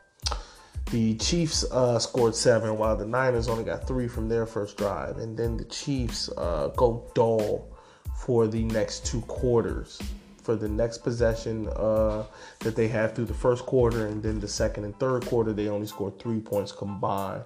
The 0.92 1.16
Chiefs 1.16 1.64
uh, 1.72 1.98
scored 1.98 2.36
seven, 2.36 2.78
while 2.78 2.98
the 2.98 3.06
Niners 3.06 3.48
only 3.48 3.64
got 3.64 3.88
three 3.88 4.10
from 4.10 4.28
their 4.28 4.46
first 4.46 4.76
drive, 4.76 5.18
and 5.18 5.38
then 5.38 5.56
the 5.56 5.66
Chiefs 5.66 6.30
uh, 6.38 6.70
go 6.76 7.10
dull 7.16 7.70
for 8.18 8.48
the 8.48 8.64
next 8.64 9.06
two 9.06 9.22
quarters. 9.22 10.02
For 10.44 10.56
the 10.56 10.68
next 10.68 11.00
possession 11.00 11.70
uh, 11.70 12.26
that 12.60 12.76
they 12.76 12.88
have 12.88 13.14
through 13.14 13.26
the 13.26 13.34
first 13.34 13.66
quarter, 13.66 14.08
and 14.08 14.22
then 14.22 14.40
the 14.40 14.48
second 14.48 14.84
and 14.84 14.98
third 15.00 15.26
quarter, 15.26 15.54
they 15.54 15.70
only 15.70 15.88
scored 15.88 16.20
three 16.20 16.40
points 16.40 16.72
combined 16.72 17.44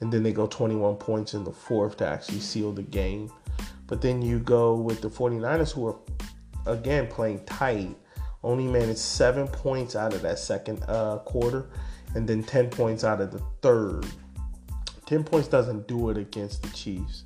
and 0.00 0.12
then 0.12 0.22
they 0.22 0.32
go 0.32 0.46
21 0.46 0.96
points 0.96 1.34
in 1.34 1.44
the 1.44 1.52
fourth 1.52 1.96
to 1.98 2.06
actually 2.06 2.40
seal 2.40 2.72
the 2.72 2.82
game. 2.82 3.32
But 3.86 4.00
then 4.00 4.22
you 4.22 4.38
go 4.38 4.74
with 4.74 5.00
the 5.00 5.10
49ers 5.10 5.72
who 5.72 5.88
are 5.88 5.96
again 6.66 7.06
playing 7.06 7.44
tight, 7.44 7.96
only 8.42 8.66
managed 8.66 8.98
seven 8.98 9.46
points 9.48 9.94
out 9.96 10.14
of 10.14 10.22
that 10.22 10.38
second 10.38 10.82
uh, 10.88 11.18
quarter, 11.18 11.70
and 12.14 12.28
then 12.28 12.42
10 12.42 12.70
points 12.70 13.04
out 13.04 13.20
of 13.20 13.30
the 13.30 13.42
third. 13.62 14.06
10 15.06 15.24
points 15.24 15.48
doesn't 15.48 15.86
do 15.86 16.10
it 16.10 16.16
against 16.16 16.62
the 16.62 16.68
Chiefs. 16.70 17.24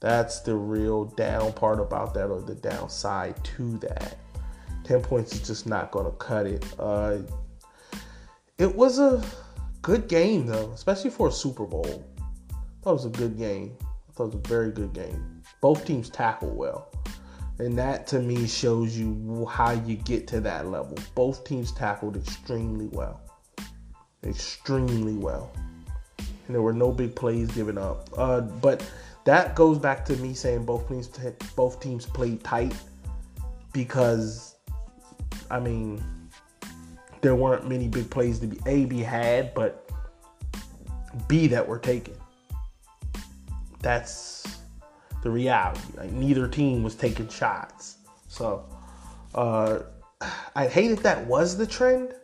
That's 0.00 0.40
the 0.40 0.54
real 0.54 1.04
down 1.04 1.52
part 1.52 1.78
about 1.78 2.14
that, 2.14 2.28
or 2.28 2.40
the 2.40 2.54
downside 2.54 3.42
to 3.44 3.76
that. 3.78 4.16
10 4.84 5.02
points 5.02 5.34
is 5.34 5.46
just 5.46 5.66
not 5.66 5.90
going 5.90 6.06
to 6.06 6.12
cut 6.12 6.46
it. 6.46 6.64
Uh, 6.78 7.18
it 8.56 8.74
was 8.74 8.98
a 8.98 9.22
Good 9.82 10.08
game 10.08 10.46
though, 10.46 10.70
especially 10.72 11.10
for 11.10 11.28
a 11.28 11.32
Super 11.32 11.64
Bowl. 11.64 12.04
I 12.20 12.82
thought 12.82 12.90
it 12.90 12.92
was 12.92 13.04
a 13.06 13.10
good 13.10 13.38
game. 13.38 13.76
I 13.80 14.12
thought 14.12 14.24
it 14.24 14.26
was 14.26 14.34
a 14.34 14.48
very 14.48 14.70
good 14.70 14.92
game. 14.92 15.39
Both 15.60 15.84
teams 15.84 16.08
tackle 16.08 16.50
well. 16.50 16.90
And 17.58 17.76
that 17.78 18.06
to 18.08 18.20
me 18.20 18.46
shows 18.46 18.96
you 18.96 19.46
how 19.46 19.72
you 19.72 19.96
get 19.96 20.26
to 20.28 20.40
that 20.40 20.68
level. 20.68 20.96
Both 21.14 21.44
teams 21.44 21.72
tackled 21.72 22.16
extremely 22.16 22.86
well. 22.88 23.20
extremely 24.24 25.14
well. 25.14 25.52
And 26.18 26.54
there 26.54 26.62
were 26.62 26.72
no 26.72 26.90
big 26.90 27.14
plays 27.14 27.50
given 27.50 27.76
up. 27.76 28.08
Uh, 28.16 28.40
but 28.40 28.88
that 29.24 29.54
goes 29.54 29.78
back 29.78 30.04
to 30.06 30.16
me 30.16 30.32
saying 30.34 30.64
both 30.64 30.88
teams 30.88 31.08
both 31.54 31.80
teams 31.80 32.06
played 32.06 32.42
tight 32.42 32.74
because 33.72 34.56
I 35.50 35.60
mean 35.60 36.02
there 37.20 37.34
weren't 37.34 37.68
many 37.68 37.88
big 37.88 38.08
plays 38.10 38.38
to 38.38 38.46
be 38.46 38.58
A 38.66 38.86
be 38.86 39.02
had, 39.02 39.52
but 39.52 39.90
B 41.28 41.46
that 41.48 41.66
were 41.66 41.78
taken. 41.78 42.14
That's 43.80 44.39
the 45.22 45.30
reality. 45.30 45.80
Like 45.96 46.12
neither 46.12 46.48
team 46.48 46.82
was 46.82 46.94
taking 46.94 47.28
shots. 47.28 47.98
So 48.28 48.64
uh, 49.34 49.80
I 50.54 50.66
hate 50.66 51.02
that 51.02 51.26
was 51.26 51.56
the 51.56 51.66
trend. 51.66 52.14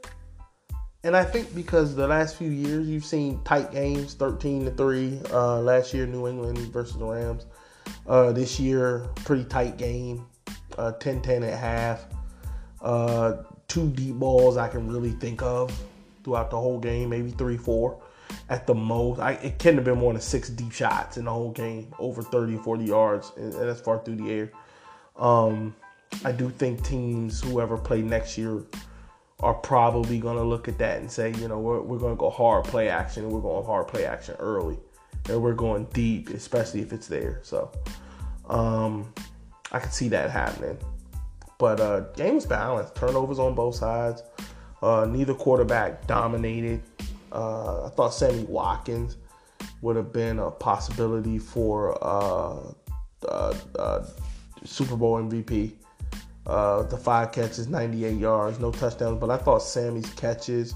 And 1.04 1.16
I 1.16 1.24
think 1.24 1.54
because 1.54 1.94
the 1.94 2.06
last 2.08 2.36
few 2.36 2.50
years 2.50 2.88
you've 2.88 3.04
seen 3.04 3.40
tight 3.44 3.70
games, 3.70 4.14
13 4.14 4.64
to 4.64 4.70
3. 4.72 5.20
Uh, 5.30 5.60
last 5.60 5.94
year, 5.94 6.06
New 6.06 6.26
England 6.26 6.58
versus 6.72 6.96
the 6.96 7.04
Rams. 7.04 7.46
Uh, 8.08 8.32
this 8.32 8.58
year, 8.58 9.06
pretty 9.24 9.44
tight 9.44 9.76
game, 9.76 10.26
uh, 10.76 10.92
10 10.92 11.22
10 11.22 11.44
at 11.44 11.56
half. 11.56 12.06
Uh, 12.80 13.42
two 13.68 13.88
deep 13.90 14.16
balls 14.16 14.56
I 14.56 14.68
can 14.68 14.88
really 14.88 15.12
think 15.12 15.42
of 15.42 15.72
throughout 16.24 16.50
the 16.50 16.56
whole 16.56 16.80
game, 16.80 17.08
maybe 17.10 17.30
three, 17.30 17.56
four 17.56 18.00
at 18.48 18.66
the 18.66 18.74
most. 18.74 19.20
I, 19.20 19.32
it 19.32 19.58
couldn't 19.58 19.76
have 19.76 19.84
been 19.84 19.98
more 19.98 20.12
than 20.12 20.22
six 20.22 20.48
deep 20.48 20.72
shots 20.72 21.16
in 21.16 21.24
the 21.24 21.32
whole 21.32 21.50
game, 21.50 21.92
over 21.98 22.22
30, 22.22 22.56
40 22.58 22.84
yards, 22.84 23.32
and, 23.36 23.52
that's 23.52 23.80
far 23.80 24.02
through 24.04 24.16
the 24.16 24.30
air. 24.30 24.52
Um, 25.16 25.74
I 26.24 26.32
do 26.32 26.50
think 26.50 26.84
teams, 26.84 27.40
whoever 27.42 27.76
play 27.76 28.02
next 28.02 28.38
year, 28.38 28.62
are 29.40 29.54
probably 29.54 30.18
going 30.18 30.36
to 30.36 30.42
look 30.42 30.66
at 30.68 30.78
that 30.78 30.98
and 31.00 31.10
say, 31.10 31.32
you 31.34 31.48
know, 31.48 31.58
we're, 31.58 31.80
we're 31.80 31.98
going 31.98 32.14
to 32.14 32.18
go 32.18 32.30
hard 32.30 32.64
play 32.64 32.88
action, 32.88 33.24
and 33.24 33.32
we're 33.32 33.40
going 33.40 33.64
hard 33.64 33.88
play 33.88 34.06
action 34.06 34.34
early, 34.38 34.78
and 35.28 35.42
we're 35.42 35.54
going 35.54 35.84
deep, 35.92 36.30
especially 36.30 36.80
if 36.80 36.92
it's 36.92 37.06
there. 37.06 37.40
So 37.42 37.70
um, 38.48 39.12
I 39.72 39.78
could 39.78 39.92
see 39.92 40.08
that 40.08 40.30
happening. 40.30 40.78
But 41.58 41.80
uh, 41.80 42.00
game 42.16 42.38
balanced, 42.40 42.94
turnovers 42.94 43.38
on 43.38 43.54
both 43.54 43.76
sides. 43.76 44.22
Uh, 44.82 45.06
neither 45.08 45.34
quarterback 45.34 46.06
dominated. 46.06 46.82
Uh, 47.36 47.84
I 47.84 47.90
thought 47.90 48.14
Sammy 48.14 48.44
Watkins 48.44 49.18
would 49.82 49.94
have 49.94 50.10
been 50.10 50.38
a 50.38 50.50
possibility 50.50 51.38
for 51.38 52.02
uh, 52.02 52.72
uh, 53.28 53.54
uh 53.78 54.06
Super 54.64 54.96
Bowl 54.96 55.20
MVP. 55.22 55.72
Uh, 56.46 56.84
the 56.84 56.96
five 56.96 57.32
catches, 57.32 57.68
98 57.68 58.16
yards, 58.16 58.58
no 58.58 58.70
touchdowns, 58.70 59.20
but 59.20 59.30
I 59.30 59.36
thought 59.36 59.58
Sammy's 59.58 60.08
catches 60.14 60.74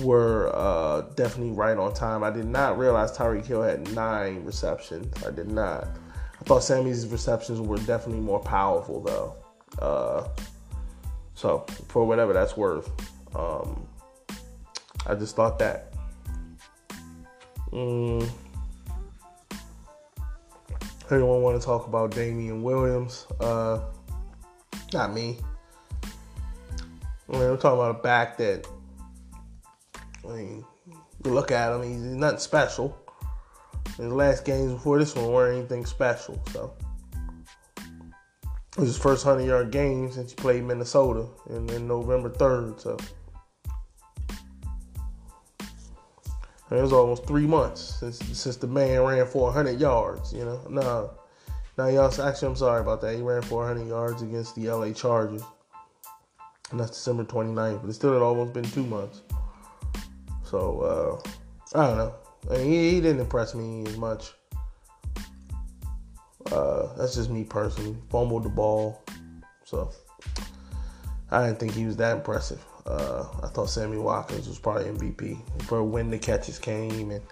were 0.00 0.50
uh, 0.54 1.02
definitely 1.14 1.52
right 1.52 1.78
on 1.78 1.94
time. 1.94 2.22
I 2.22 2.30
did 2.30 2.44
not 2.44 2.76
realize 2.76 3.16
Tyreek 3.16 3.46
Hill 3.46 3.62
had 3.62 3.90
nine 3.94 4.44
receptions. 4.44 5.24
I 5.24 5.30
did 5.30 5.50
not. 5.50 5.84
I 6.38 6.44
thought 6.44 6.62
Sammy's 6.62 7.06
receptions 7.06 7.58
were 7.58 7.78
definitely 7.78 8.20
more 8.20 8.40
powerful 8.40 9.00
though. 9.00 10.30
so 11.34 11.64
for 11.88 12.04
whatever 12.04 12.34
that's 12.34 12.54
worth. 12.54 12.90
Um, 13.34 13.88
I 15.06 15.14
just 15.14 15.36
thought 15.36 15.58
that. 15.60 15.92
Mm. 17.72 18.28
Anyone 21.10 21.42
want 21.42 21.60
to 21.60 21.64
talk 21.64 21.86
about 21.86 22.10
Damien 22.10 22.62
Williams? 22.62 23.26
Uh, 23.38 23.80
not 24.92 25.12
me. 25.12 25.38
I 26.02 27.32
mean, 27.32 27.40
we're 27.40 27.56
talking 27.56 27.78
about 27.78 28.00
a 28.00 28.02
back 28.02 28.36
that, 28.38 28.66
I 30.24 30.32
mean, 30.32 30.64
you 31.24 31.30
look 31.30 31.52
at 31.52 31.72
him, 31.72 31.82
he's 31.82 32.00
nothing 32.00 32.38
special. 32.38 32.96
His 33.96 34.12
last 34.12 34.44
games 34.44 34.72
before 34.72 34.98
this 34.98 35.14
one 35.14 35.30
weren't 35.30 35.58
anything 35.58 35.86
special, 35.86 36.42
so. 36.52 36.74
It 37.76 38.80
was 38.80 38.88
his 38.88 38.98
first 38.98 39.24
100 39.24 39.46
yard 39.46 39.70
game 39.70 40.10
since 40.10 40.32
he 40.32 40.36
played 40.36 40.64
Minnesota 40.64 41.28
in, 41.50 41.68
in 41.70 41.86
November 41.86 42.30
3rd, 42.30 42.80
so. 42.80 42.96
It 46.70 46.82
was 46.82 46.92
almost 46.92 47.26
three 47.26 47.46
months 47.46 47.80
since 48.00 48.18
since 48.18 48.56
the 48.56 48.66
man 48.66 49.00
ran 49.02 49.26
for 49.26 49.44
100 49.44 49.80
yards. 49.80 50.32
You 50.32 50.44
know, 50.44 50.60
no, 50.68 51.10
no, 51.78 51.86
y'all. 51.86 52.06
Actually, 52.20 52.48
I'm 52.48 52.56
sorry 52.56 52.80
about 52.80 53.00
that. 53.02 53.14
He 53.14 53.22
ran 53.22 53.42
for 53.42 53.58
100 53.64 53.86
yards 53.86 54.22
against 54.22 54.56
the 54.56 54.68
LA 54.68 54.92
Chargers, 54.92 55.42
and 56.72 56.80
that's 56.80 56.90
December 56.90 57.24
29th. 57.24 57.82
But 57.82 57.90
it 57.90 57.92
still 57.92 58.12
had 58.12 58.22
almost 58.22 58.52
been 58.52 58.64
two 58.64 58.82
months. 58.82 59.22
So 60.42 61.22
uh, 61.74 61.78
I 61.78 61.86
don't 61.86 61.98
know. 61.98 62.14
I 62.50 62.58
mean, 62.58 62.66
he, 62.66 62.90
he, 62.94 63.00
didn't 63.00 63.20
impress 63.20 63.54
me 63.54 63.84
as 63.86 63.96
much. 63.96 64.32
Uh, 66.50 66.94
that's 66.96 67.14
just 67.14 67.30
me 67.30 67.44
personally. 67.44 67.96
Fumbled 68.10 68.42
the 68.42 68.48
ball, 68.48 69.04
so 69.64 69.92
I 71.30 71.46
didn't 71.46 71.60
think 71.60 71.72
he 71.72 71.86
was 71.86 71.96
that 71.96 72.16
impressive. 72.16 72.64
Uh, 72.86 73.26
I 73.42 73.48
thought 73.48 73.68
Sammy 73.68 73.98
Watkins 73.98 74.48
was 74.48 74.58
probably 74.58 74.84
MVP 74.84 75.64
for 75.64 75.82
when 75.82 76.10
the 76.10 76.18
catches 76.18 76.58
came, 76.58 77.10
and 77.10 77.22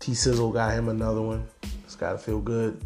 T 0.00 0.14
Sizzle 0.14 0.52
got 0.52 0.74
him 0.74 0.88
another 0.88 1.22
one. 1.22 1.46
It's 1.84 1.94
got 1.94 2.12
to 2.12 2.18
feel 2.18 2.40
good. 2.40 2.84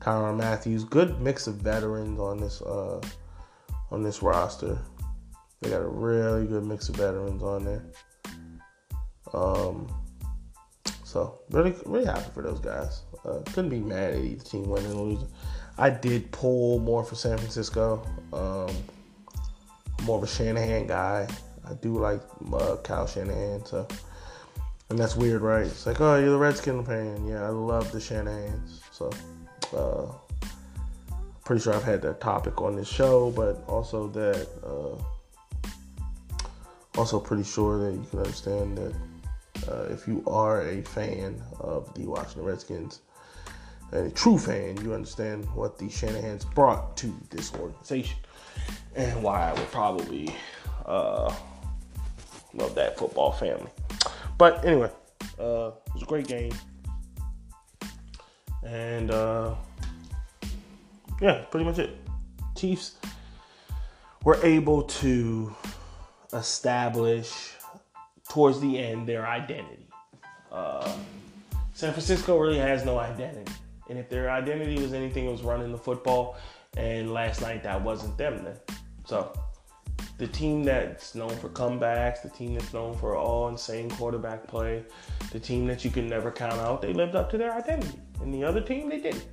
Tyrann 0.00 0.36
Matthews, 0.36 0.84
good 0.84 1.20
mix 1.20 1.46
of 1.46 1.56
veterans 1.56 2.20
on 2.20 2.38
this 2.38 2.62
uh, 2.62 3.00
on 3.90 4.02
this 4.02 4.22
roster. 4.22 4.78
They 5.60 5.70
got 5.70 5.80
a 5.80 5.88
really 5.88 6.46
good 6.46 6.64
mix 6.64 6.88
of 6.88 6.96
veterans 6.96 7.42
on 7.42 7.64
there. 7.64 7.82
Um, 9.32 9.88
so 11.02 11.40
really, 11.50 11.74
really 11.86 12.04
happy 12.04 12.30
for 12.34 12.42
those 12.42 12.60
guys. 12.60 13.02
Uh, 13.24 13.40
couldn't 13.52 13.70
be 13.70 13.80
mad 13.80 14.14
at 14.14 14.20
either 14.20 14.44
team 14.44 14.64
winning 14.64 14.92
or 14.92 15.06
losing. 15.06 15.28
I 15.78 15.90
did 15.90 16.30
pull 16.30 16.78
more 16.78 17.02
for 17.02 17.14
San 17.14 17.38
Francisco. 17.38 18.06
Um, 18.32 18.74
more 20.06 20.18
of 20.18 20.24
a 20.24 20.26
Shanahan 20.26 20.86
guy. 20.86 21.28
I 21.68 21.74
do 21.74 21.98
like 21.98 22.22
uh, 22.52 22.76
Kyle 22.76 23.06
Shanahan, 23.06 23.64
so 23.66 23.86
and 24.88 24.98
that's 24.98 25.16
weird, 25.16 25.42
right? 25.42 25.66
It's 25.66 25.84
like, 25.84 26.00
oh, 26.00 26.16
you're 26.16 26.30
the 26.30 26.38
Redskin 26.38 26.84
fan. 26.84 27.26
Yeah, 27.26 27.44
I 27.44 27.48
love 27.48 27.90
the 27.90 27.98
Shanahans. 27.98 28.80
So, 28.92 29.10
uh, 29.76 30.12
pretty 31.44 31.62
sure 31.62 31.74
I've 31.74 31.82
had 31.82 32.02
that 32.02 32.20
topic 32.20 32.60
on 32.62 32.76
this 32.76 32.88
show, 32.88 33.32
but 33.32 33.64
also 33.66 34.06
that, 34.08 34.48
uh, 34.64 34.96
also 36.96 37.18
pretty 37.18 37.42
sure 37.42 37.78
that 37.78 37.98
you 37.98 38.06
can 38.08 38.20
understand 38.20 38.78
that 38.78 38.94
uh, 39.68 39.86
if 39.90 40.06
you 40.06 40.22
are 40.26 40.62
a 40.68 40.82
fan 40.82 41.42
of 41.58 41.92
the 41.94 42.06
Washington 42.06 42.44
Redskins, 42.44 43.00
and 43.92 44.06
a 44.06 44.10
true 44.10 44.38
fan, 44.38 44.76
you 44.82 44.94
understand 44.94 45.46
what 45.54 45.78
the 45.78 45.86
Shanahans 45.86 46.52
brought 46.54 46.96
to 46.98 47.14
this 47.30 47.52
organization 47.54 48.18
and 48.94 49.22
why 49.22 49.50
I 49.50 49.52
would 49.52 49.70
probably 49.70 50.34
uh, 50.84 51.34
love 52.54 52.74
that 52.74 52.98
football 52.98 53.32
family. 53.32 53.70
But 54.38 54.64
anyway, 54.64 54.90
uh, 55.38 55.72
it 55.86 55.94
was 55.94 56.02
a 56.02 56.06
great 56.06 56.26
game, 56.26 56.52
and 58.64 59.10
uh, 59.10 59.54
yeah, 61.20 61.44
pretty 61.50 61.64
much 61.64 61.78
it. 61.78 61.96
Chiefs 62.54 62.96
were 64.24 64.38
able 64.42 64.82
to 64.82 65.54
establish 66.32 67.52
towards 68.28 68.60
the 68.60 68.78
end 68.78 69.06
their 69.06 69.26
identity. 69.26 69.86
Uh, 70.50 70.92
San 71.74 71.92
Francisco 71.92 72.38
really 72.38 72.58
has 72.58 72.84
no 72.84 72.98
identity. 72.98 73.52
And 73.88 73.98
if 73.98 74.08
their 74.08 74.30
identity 74.30 74.80
was 74.80 74.92
anything, 74.92 75.26
it 75.26 75.30
was 75.30 75.42
running 75.42 75.70
the 75.70 75.78
football. 75.78 76.36
And 76.76 77.12
last 77.12 77.40
night, 77.40 77.62
that 77.62 77.82
wasn't 77.82 78.16
them 78.18 78.44
then. 78.44 78.56
So 79.06 79.32
the 80.18 80.26
team 80.26 80.62
that's 80.62 81.14
known 81.14 81.34
for 81.36 81.48
comebacks, 81.48 82.22
the 82.22 82.28
team 82.28 82.54
that's 82.54 82.72
known 82.72 82.96
for 82.96 83.16
all 83.16 83.48
insane 83.48 83.90
quarterback 83.90 84.46
play, 84.46 84.84
the 85.30 85.40
team 85.40 85.66
that 85.66 85.84
you 85.84 85.90
can 85.90 86.08
never 86.08 86.30
count 86.30 86.54
out, 86.54 86.82
they 86.82 86.92
lived 86.92 87.14
up 87.14 87.30
to 87.30 87.38
their 87.38 87.52
identity. 87.52 87.98
And 88.20 88.32
the 88.32 88.44
other 88.44 88.60
team, 88.60 88.88
they 88.88 89.00
didn't. 89.00 89.26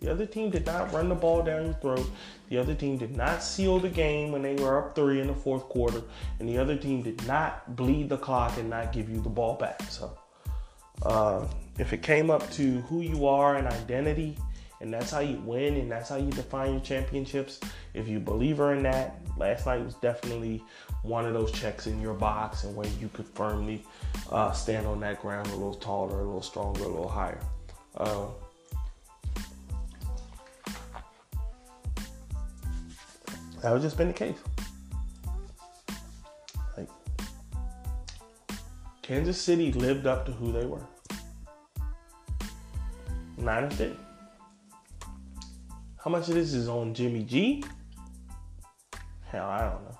The 0.00 0.10
other 0.10 0.24
team 0.24 0.48
did 0.48 0.64
not 0.64 0.92
run 0.94 1.10
the 1.10 1.14
ball 1.14 1.42
down 1.42 1.66
your 1.66 1.74
throat. 1.74 2.10
The 2.48 2.56
other 2.56 2.74
team 2.74 2.96
did 2.96 3.14
not 3.14 3.42
seal 3.42 3.78
the 3.78 3.90
game 3.90 4.32
when 4.32 4.40
they 4.40 4.54
were 4.54 4.78
up 4.78 4.94
three 4.94 5.20
in 5.20 5.26
the 5.26 5.34
fourth 5.34 5.64
quarter. 5.64 6.02
And 6.38 6.48
the 6.48 6.56
other 6.56 6.74
team 6.74 7.02
did 7.02 7.26
not 7.26 7.76
bleed 7.76 8.08
the 8.08 8.16
clock 8.16 8.56
and 8.56 8.70
not 8.70 8.94
give 8.94 9.10
you 9.10 9.20
the 9.20 9.28
ball 9.28 9.56
back. 9.56 9.82
So 9.90 10.16
uh, 11.02 11.46
if 11.78 11.92
it 11.92 12.02
came 12.02 12.30
up 12.30 12.50
to 12.52 12.80
who 12.82 13.02
you 13.02 13.26
are 13.26 13.56
and 13.56 13.66
identity, 13.66 14.38
and 14.80 14.92
that's 14.92 15.10
how 15.10 15.20
you 15.20 15.36
win 15.44 15.76
and 15.76 15.90
that's 15.90 16.08
how 16.08 16.16
you 16.16 16.30
define 16.30 16.72
your 16.72 16.80
championships. 16.80 17.60
If 17.92 18.08
you 18.08 18.18
believe 18.18 18.60
in 18.60 18.82
that, 18.84 19.20
last 19.36 19.66
night 19.66 19.84
was 19.84 19.94
definitely 19.94 20.62
one 21.02 21.26
of 21.26 21.34
those 21.34 21.52
checks 21.52 21.86
in 21.86 22.00
your 22.00 22.14
box 22.14 22.64
and 22.64 22.74
where 22.74 22.88
you 23.00 23.10
could 23.12 23.26
firmly 23.26 23.84
uh, 24.30 24.52
stand 24.52 24.86
on 24.86 25.00
that 25.00 25.20
ground 25.20 25.48
a 25.48 25.52
little 25.52 25.74
taller, 25.74 26.20
a 26.20 26.24
little 26.24 26.42
stronger, 26.42 26.82
a 26.84 26.88
little 26.88 27.08
higher. 27.08 27.40
Uh, 27.96 28.26
that 33.62 33.72
would 33.72 33.82
just 33.82 33.98
been 33.98 34.08
the 34.08 34.14
case. 34.14 34.38
Like 36.78 36.88
Kansas 39.02 39.38
City 39.38 39.72
lived 39.72 40.06
up 40.06 40.24
to 40.24 40.32
who 40.32 40.52
they 40.52 40.64
were. 40.64 40.86
Niners 43.36 43.76
did. 43.76 43.96
How 46.02 46.10
much 46.10 46.28
of 46.28 46.34
this 46.34 46.54
is 46.54 46.66
on 46.66 46.94
Jimmy 46.94 47.24
G? 47.24 47.62
Hell, 49.26 49.44
I 49.44 49.58
don't 49.60 49.84
know. 49.84 49.98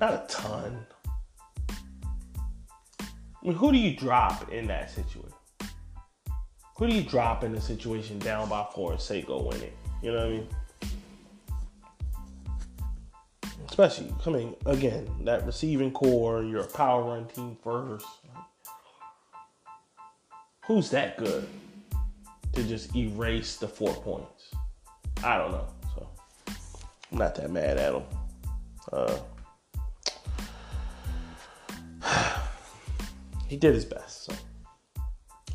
Not 0.00 0.14
a 0.14 0.24
ton. 0.26 0.86
I 2.98 3.46
mean, 3.46 3.52
who 3.52 3.72
do 3.72 3.76
you 3.76 3.94
drop 3.94 4.50
in 4.50 4.66
that 4.68 4.90
situation? 4.90 5.34
Who 6.78 6.88
do 6.88 6.94
you 6.94 7.02
drop 7.02 7.44
in 7.44 7.54
a 7.54 7.60
situation 7.60 8.18
down 8.20 8.48
by 8.48 8.66
four 8.74 8.92
and 8.92 9.00
say 9.00 9.20
go 9.20 9.42
win 9.42 9.60
it? 9.60 9.76
You 10.02 10.12
know 10.12 10.18
what 10.18 10.26
I 10.26 10.30
mean? 10.30 10.48
Especially, 13.68 14.14
mean, 14.30 14.56
again, 14.64 15.10
that 15.24 15.44
receiving 15.44 15.90
corps, 15.90 16.42
you're 16.42 16.62
a 16.62 16.68
power 16.68 17.04
run 17.04 17.26
team 17.26 17.58
first. 17.62 18.06
Who's 20.64 20.88
that 20.88 21.18
good 21.18 21.46
to 22.54 22.62
just 22.64 22.94
erase 22.94 23.56
the 23.56 23.68
four 23.68 23.94
points? 23.94 24.50
I 25.22 25.38
don't 25.38 25.52
know. 25.52 25.66
So, 25.94 26.08
I'm 27.12 27.18
not 27.18 27.34
that 27.36 27.50
mad 27.50 27.78
at 27.78 27.94
him. 27.94 28.02
Uh, 28.92 29.18
he 33.48 33.56
did 33.56 33.74
his 33.74 33.84
best. 33.84 34.24
So 34.24 34.34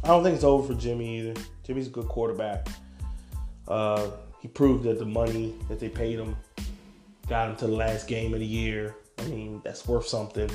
I 0.04 0.08
don't 0.08 0.24
think 0.24 0.36
it's 0.36 0.44
over 0.44 0.74
for 0.74 0.80
Jimmy 0.80 1.20
either. 1.20 1.42
Jimmy's 1.64 1.88
a 1.88 1.92
good 1.92 2.08
quarterback. 2.08 2.68
Uh, 3.68 4.10
he 4.42 4.48
proved 4.48 4.84
that 4.86 4.98
the 4.98 5.06
money 5.06 5.54
that 5.68 5.80
they 5.80 5.90
paid 5.90 6.18
him 6.18 6.36
got 7.28 7.50
him 7.50 7.56
to 7.58 7.68
the 7.68 7.76
last 7.76 8.08
game 8.08 8.34
of 8.34 8.40
the 8.40 8.46
year. 8.46 8.96
I 9.20 9.24
mean, 9.26 9.62
that's 9.64 9.88
worth 9.88 10.08
something. 10.08 10.50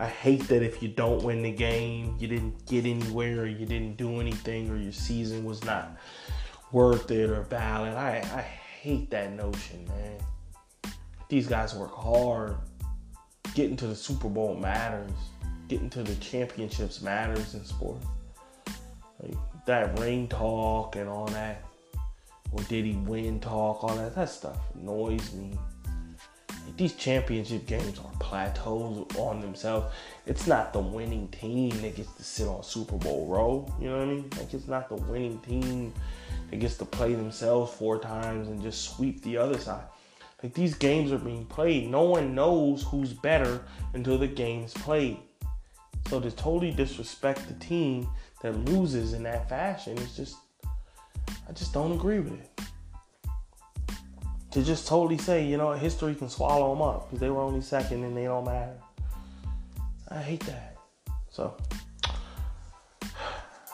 I 0.00 0.06
hate 0.06 0.48
that 0.48 0.62
if 0.62 0.82
you 0.82 0.88
don't 0.88 1.22
win 1.22 1.42
the 1.42 1.52
game, 1.52 2.16
you 2.18 2.26
didn't 2.26 2.66
get 2.66 2.86
anywhere, 2.86 3.42
or 3.42 3.46
you 3.46 3.66
didn't 3.66 3.96
do 3.96 4.20
anything, 4.20 4.70
or 4.70 4.76
your 4.76 4.92
season 4.92 5.44
was 5.44 5.62
not 5.64 5.96
worth 6.72 7.10
it 7.10 7.30
or 7.30 7.42
valid. 7.42 7.94
I, 7.94 8.16
I 8.34 8.40
hate 8.40 9.10
that 9.10 9.32
notion, 9.32 9.86
man. 9.88 10.92
These 11.28 11.46
guys 11.46 11.74
work 11.74 11.94
hard. 11.94 12.56
Getting 13.54 13.76
to 13.76 13.86
the 13.86 13.96
Super 13.96 14.28
Bowl 14.28 14.56
matters 14.56 15.12
getting 15.70 15.88
to 15.88 16.02
the 16.02 16.16
championships 16.16 17.00
matters 17.00 17.54
in 17.54 17.64
sport. 17.64 18.02
Like 19.22 19.34
that 19.66 19.96
ring 20.00 20.26
talk 20.26 20.96
and 20.96 21.08
all 21.08 21.26
that, 21.26 21.64
or 22.50 22.60
did 22.64 22.84
he 22.84 22.94
win 22.96 23.38
talk, 23.38 23.84
all 23.84 23.94
that, 23.94 24.16
that 24.16 24.28
stuff 24.28 24.58
annoys 24.74 25.32
me. 25.32 25.56
These 26.76 26.94
championship 26.94 27.66
games 27.66 27.98
are 27.98 28.10
plateaus 28.20 29.06
on 29.18 29.40
themselves. 29.40 29.92
It's 30.26 30.46
not 30.46 30.72
the 30.72 30.80
winning 30.80 31.28
team 31.28 31.70
that 31.82 31.96
gets 31.96 32.12
to 32.14 32.22
sit 32.22 32.48
on 32.48 32.62
Super 32.62 32.96
Bowl 32.96 33.26
row. 33.26 33.70
You 33.78 33.90
know 33.90 33.98
what 33.98 34.08
I 34.08 34.12
mean? 34.12 34.30
Like 34.38 34.54
it's 34.54 34.68
not 34.68 34.88
the 34.88 34.96
winning 34.96 35.38
team 35.40 35.92
that 36.50 36.58
gets 36.58 36.76
to 36.78 36.84
play 36.84 37.14
themselves 37.14 37.72
four 37.74 37.98
times 37.98 38.48
and 38.48 38.62
just 38.62 38.96
sweep 38.96 39.22
the 39.22 39.36
other 39.36 39.58
side. 39.58 39.84
Like 40.42 40.54
these 40.54 40.74
games 40.74 41.12
are 41.12 41.18
being 41.18 41.44
played. 41.46 41.90
No 41.90 42.02
one 42.02 42.34
knows 42.34 42.82
who's 42.82 43.12
better 43.12 43.62
until 43.92 44.16
the 44.16 44.26
game's 44.26 44.72
played. 44.72 45.18
So 46.08 46.18
to 46.18 46.30
totally 46.30 46.70
disrespect 46.70 47.46
the 47.46 47.54
team 47.54 48.08
that 48.42 48.56
loses 48.64 49.12
in 49.12 49.22
that 49.24 49.48
fashion 49.48 49.98
is 49.98 50.16
just, 50.16 50.36
I 50.64 51.52
just 51.52 51.74
don't 51.74 51.92
agree 51.92 52.20
with 52.20 52.40
it. 52.40 52.60
To 54.52 54.62
just 54.64 54.88
totally 54.88 55.18
say, 55.18 55.46
you 55.46 55.56
know, 55.56 55.72
history 55.72 56.14
can 56.14 56.28
swallow 56.28 56.74
them 56.74 56.82
up 56.82 57.08
because 57.08 57.20
they 57.20 57.30
were 57.30 57.40
only 57.40 57.60
second 57.60 58.02
and 58.02 58.16
they 58.16 58.24
don't 58.24 58.44
matter. 58.44 58.74
I 60.08 60.18
hate 60.18 60.40
that. 60.46 60.76
So 61.30 61.56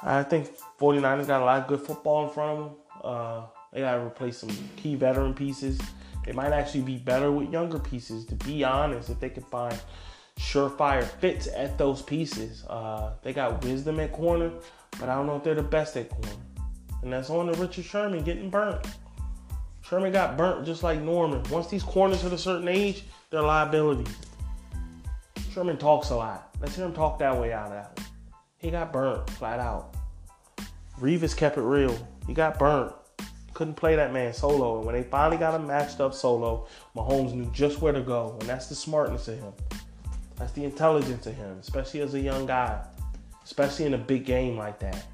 I 0.03 0.22
think 0.22 0.51
49ers 0.79 1.27
got 1.27 1.41
a 1.41 1.45
lot 1.45 1.62
of 1.62 1.68
good 1.68 1.81
football 1.81 2.27
in 2.27 2.31
front 2.33 2.59
of 2.59 2.64
them. 2.64 2.77
Uh, 3.03 3.43
they 3.72 3.81
got 3.81 3.97
to 3.97 4.03
replace 4.03 4.39
some 4.39 4.51
key 4.77 4.95
veteran 4.95 5.35
pieces. 5.35 5.81
They 6.24 6.33
might 6.33 6.53
actually 6.53 6.83
be 6.83 6.97
better 6.97 7.31
with 7.33 7.51
younger 7.51 7.79
pieces, 7.79 8.27
to 8.27 8.35
be 8.35 8.64
honest, 8.64 9.11
if 9.11 9.20
they 9.20 9.31
can 9.31 9.45
find 9.45 9.79
surefire 10.39 11.05
fits 11.05 11.49
at 11.55 11.79
those 11.79 12.03
pieces. 12.03 12.64
Uh, 12.64 13.14
they 13.22 13.33
got 13.33 13.64
wisdom 13.64 14.01
at 14.01 14.12
corner, 14.12 14.51
but 14.99 15.09
I 15.09 15.14
don't 15.14 15.27
know 15.27 15.37
if 15.37 15.45
they're 15.45 15.55
the 15.55 15.62
best 15.62 15.97
at 15.97 16.11
corner. 16.11 16.37
And 17.03 17.12
that's 17.12 17.31
on 17.31 17.47
to 17.47 17.53
Richard 17.61 17.85
Sherman 17.85 18.24
getting 18.24 18.51
burnt. 18.51 18.87
Sherman 19.89 20.12
got 20.12 20.37
burnt 20.37 20.66
just 20.66 20.82
like 20.82 21.01
Norman. 21.01 21.43
Once 21.49 21.68
these 21.68 21.84
corners 21.84 22.20
hit 22.20 22.32
a 22.32 22.39
certain 22.39 22.66
age, 22.66 23.05
they're 23.30 23.43
liabilities. 23.43 24.12
Sherman 25.53 25.76
talks 25.76 26.11
a 26.11 26.16
lot. 26.16 26.51
Let's 26.61 26.74
hear 26.74 26.84
him 26.84 26.93
talk 26.93 27.20
that 27.20 27.41
way 27.41 27.53
out 27.53 27.66
of 27.66 27.72
that. 27.72 28.01
He 28.59 28.70
got 28.70 28.93
burnt 28.93 29.30
flat 29.30 29.61
out. 29.61 29.95
Revis 31.01 31.37
kept 31.37 31.57
it 31.57 31.62
real. 31.62 31.97
He 32.26 32.34
got 32.34 32.59
burnt. 32.59 32.93
Couldn't 33.55 33.74
play 33.74 33.95
that 33.95 34.12
man 34.12 34.34
solo. 34.34 34.78
And 34.78 34.87
when 34.87 34.95
they 34.97 35.05
finally 35.05 35.37
got 35.37 35.55
him 35.55 35.68
matched 35.68 36.01
up 36.01 36.14
solo, 36.14 36.66
Mahomes 36.97 37.32
knew 37.32 37.49
just 37.53 37.80
where 37.80 37.93
to 37.93 38.03
go. 38.03 38.37
And 38.41 38.49
that's 38.49 38.66
the 38.66 38.74
smartness 38.74 39.28
of 39.28 39.39
him. 39.39 39.53
That's 40.37 40.53
the 40.53 40.64
intelligence 40.64 41.26
of 41.26 41.34
him, 41.34 41.59
especially 41.61 42.01
as 42.01 42.14
a 42.14 42.20
young 42.20 42.45
guy, 42.45 42.82
especially 43.45 43.87
in 43.87 43.95
a 43.95 43.99
big 43.99 44.24
game 44.24 44.57
like 44.57 44.80
that. 44.80 45.07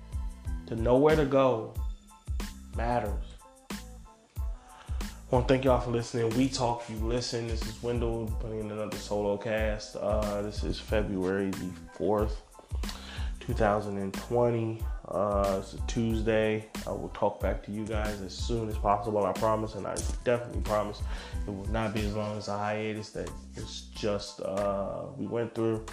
To 0.68 0.76
know 0.76 0.96
where 0.96 1.14
to 1.14 1.26
go 1.26 1.74
matters. 2.74 3.31
I 5.32 5.36
want 5.36 5.48
to 5.48 5.54
thank 5.54 5.64
y'all 5.64 5.80
for 5.80 5.90
listening. 5.92 6.28
We 6.36 6.46
talk, 6.46 6.84
you 6.90 6.96
listen. 6.96 7.48
This 7.48 7.62
is 7.62 7.82
Wendell 7.82 8.30
putting 8.38 8.60
in 8.60 8.70
another 8.70 8.98
solo 8.98 9.38
cast. 9.38 9.96
Uh, 9.96 10.42
this 10.42 10.62
is 10.62 10.78
February 10.78 11.48
the 11.48 11.70
4th, 11.98 12.32
2020. 13.40 14.78
Uh, 15.08 15.56
it's 15.58 15.72
a 15.72 15.78
Tuesday. 15.86 16.68
I 16.86 16.90
will 16.90 17.10
talk 17.14 17.40
back 17.40 17.62
to 17.62 17.72
you 17.72 17.86
guys 17.86 18.20
as 18.20 18.34
soon 18.34 18.68
as 18.68 18.76
possible. 18.76 19.24
I 19.24 19.32
promise, 19.32 19.74
and 19.74 19.86
I 19.86 19.94
definitely 20.22 20.60
promise 20.60 21.00
it 21.46 21.50
will 21.50 21.64
not 21.70 21.94
be 21.94 22.00
as 22.00 22.14
long 22.14 22.36
as 22.36 22.48
a 22.48 22.58
hiatus 22.58 23.08
that 23.12 23.30
it's 23.56 23.86
just 23.94 24.42
uh, 24.42 25.04
we 25.16 25.26
went 25.26 25.54
through. 25.54 25.86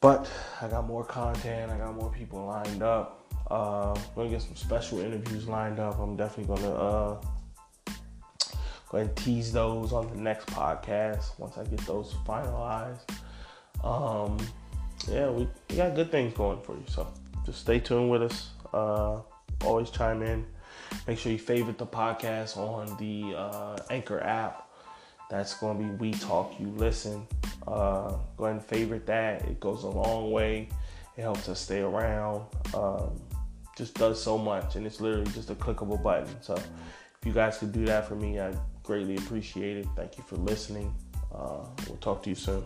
But 0.00 0.28
I 0.60 0.66
got 0.66 0.88
more 0.88 1.04
content. 1.04 1.70
I 1.70 1.78
got 1.78 1.94
more 1.94 2.10
people 2.10 2.46
lined 2.46 2.82
up. 2.82 3.32
Uh, 3.48 3.92
I'm 3.92 4.02
gonna 4.16 4.28
get 4.28 4.42
some 4.42 4.56
special 4.56 4.98
interviews 4.98 5.46
lined 5.46 5.78
up. 5.78 6.00
I'm 6.00 6.16
definitely 6.16 6.56
gonna 6.56 6.74
uh, 6.74 7.20
go 8.90 8.98
ahead 8.98 9.08
and 9.08 9.16
tease 9.16 9.52
those 9.52 9.92
on 9.92 10.08
the 10.10 10.16
next 10.16 10.46
podcast 10.46 11.38
once 11.38 11.58
I 11.58 11.64
get 11.64 11.80
those 11.80 12.14
finalized. 12.26 13.08
Um, 13.84 14.38
yeah, 15.10 15.30
we, 15.30 15.48
we 15.70 15.76
got 15.76 15.94
good 15.94 16.10
things 16.10 16.34
going 16.34 16.60
for 16.62 16.72
you. 16.72 16.84
So 16.88 17.06
just 17.44 17.60
stay 17.60 17.78
tuned 17.80 18.10
with 18.10 18.22
us. 18.22 18.50
Uh, 18.72 19.20
always 19.64 19.90
chime 19.90 20.22
in. 20.22 20.46
Make 21.06 21.18
sure 21.18 21.32
you 21.32 21.38
favorite 21.38 21.78
the 21.78 21.86
podcast 21.86 22.56
on 22.56 22.96
the 22.98 23.36
uh, 23.36 23.76
Anchor 23.90 24.20
app. 24.20 24.70
That's 25.30 25.54
going 25.54 25.78
to 25.78 25.84
be 25.84 25.90
We 25.96 26.18
Talk, 26.18 26.58
You 26.58 26.68
Listen. 26.68 27.26
Uh, 27.66 28.16
go 28.36 28.44
ahead 28.44 28.56
and 28.56 28.64
favorite 28.64 29.06
that. 29.06 29.42
It 29.42 29.60
goes 29.60 29.84
a 29.84 29.88
long 29.88 30.30
way. 30.30 30.70
It 31.16 31.22
helps 31.22 31.48
us 31.48 31.60
stay 31.60 31.80
around. 31.80 32.42
Um, 32.74 33.20
just 33.76 33.94
does 33.94 34.22
so 34.22 34.38
much, 34.38 34.76
and 34.76 34.86
it's 34.86 35.00
literally 35.00 35.30
just 35.32 35.50
a 35.50 35.54
click 35.54 35.82
of 35.82 35.90
a 35.90 35.96
button. 35.98 36.34
So 36.40 36.54
if 36.54 37.26
you 37.26 37.32
guys 37.32 37.58
could 37.58 37.72
do 37.72 37.84
that 37.84 38.08
for 38.08 38.14
me, 38.16 38.40
I 38.40 38.52
greatly 38.88 39.16
appreciate 39.16 39.76
it. 39.76 39.86
Thank 39.94 40.16
you 40.16 40.24
for 40.24 40.36
listening. 40.36 40.94
Uh, 41.30 41.66
we'll 41.86 41.98
talk 41.98 42.22
to 42.22 42.30
you 42.30 42.34
soon. 42.34 42.64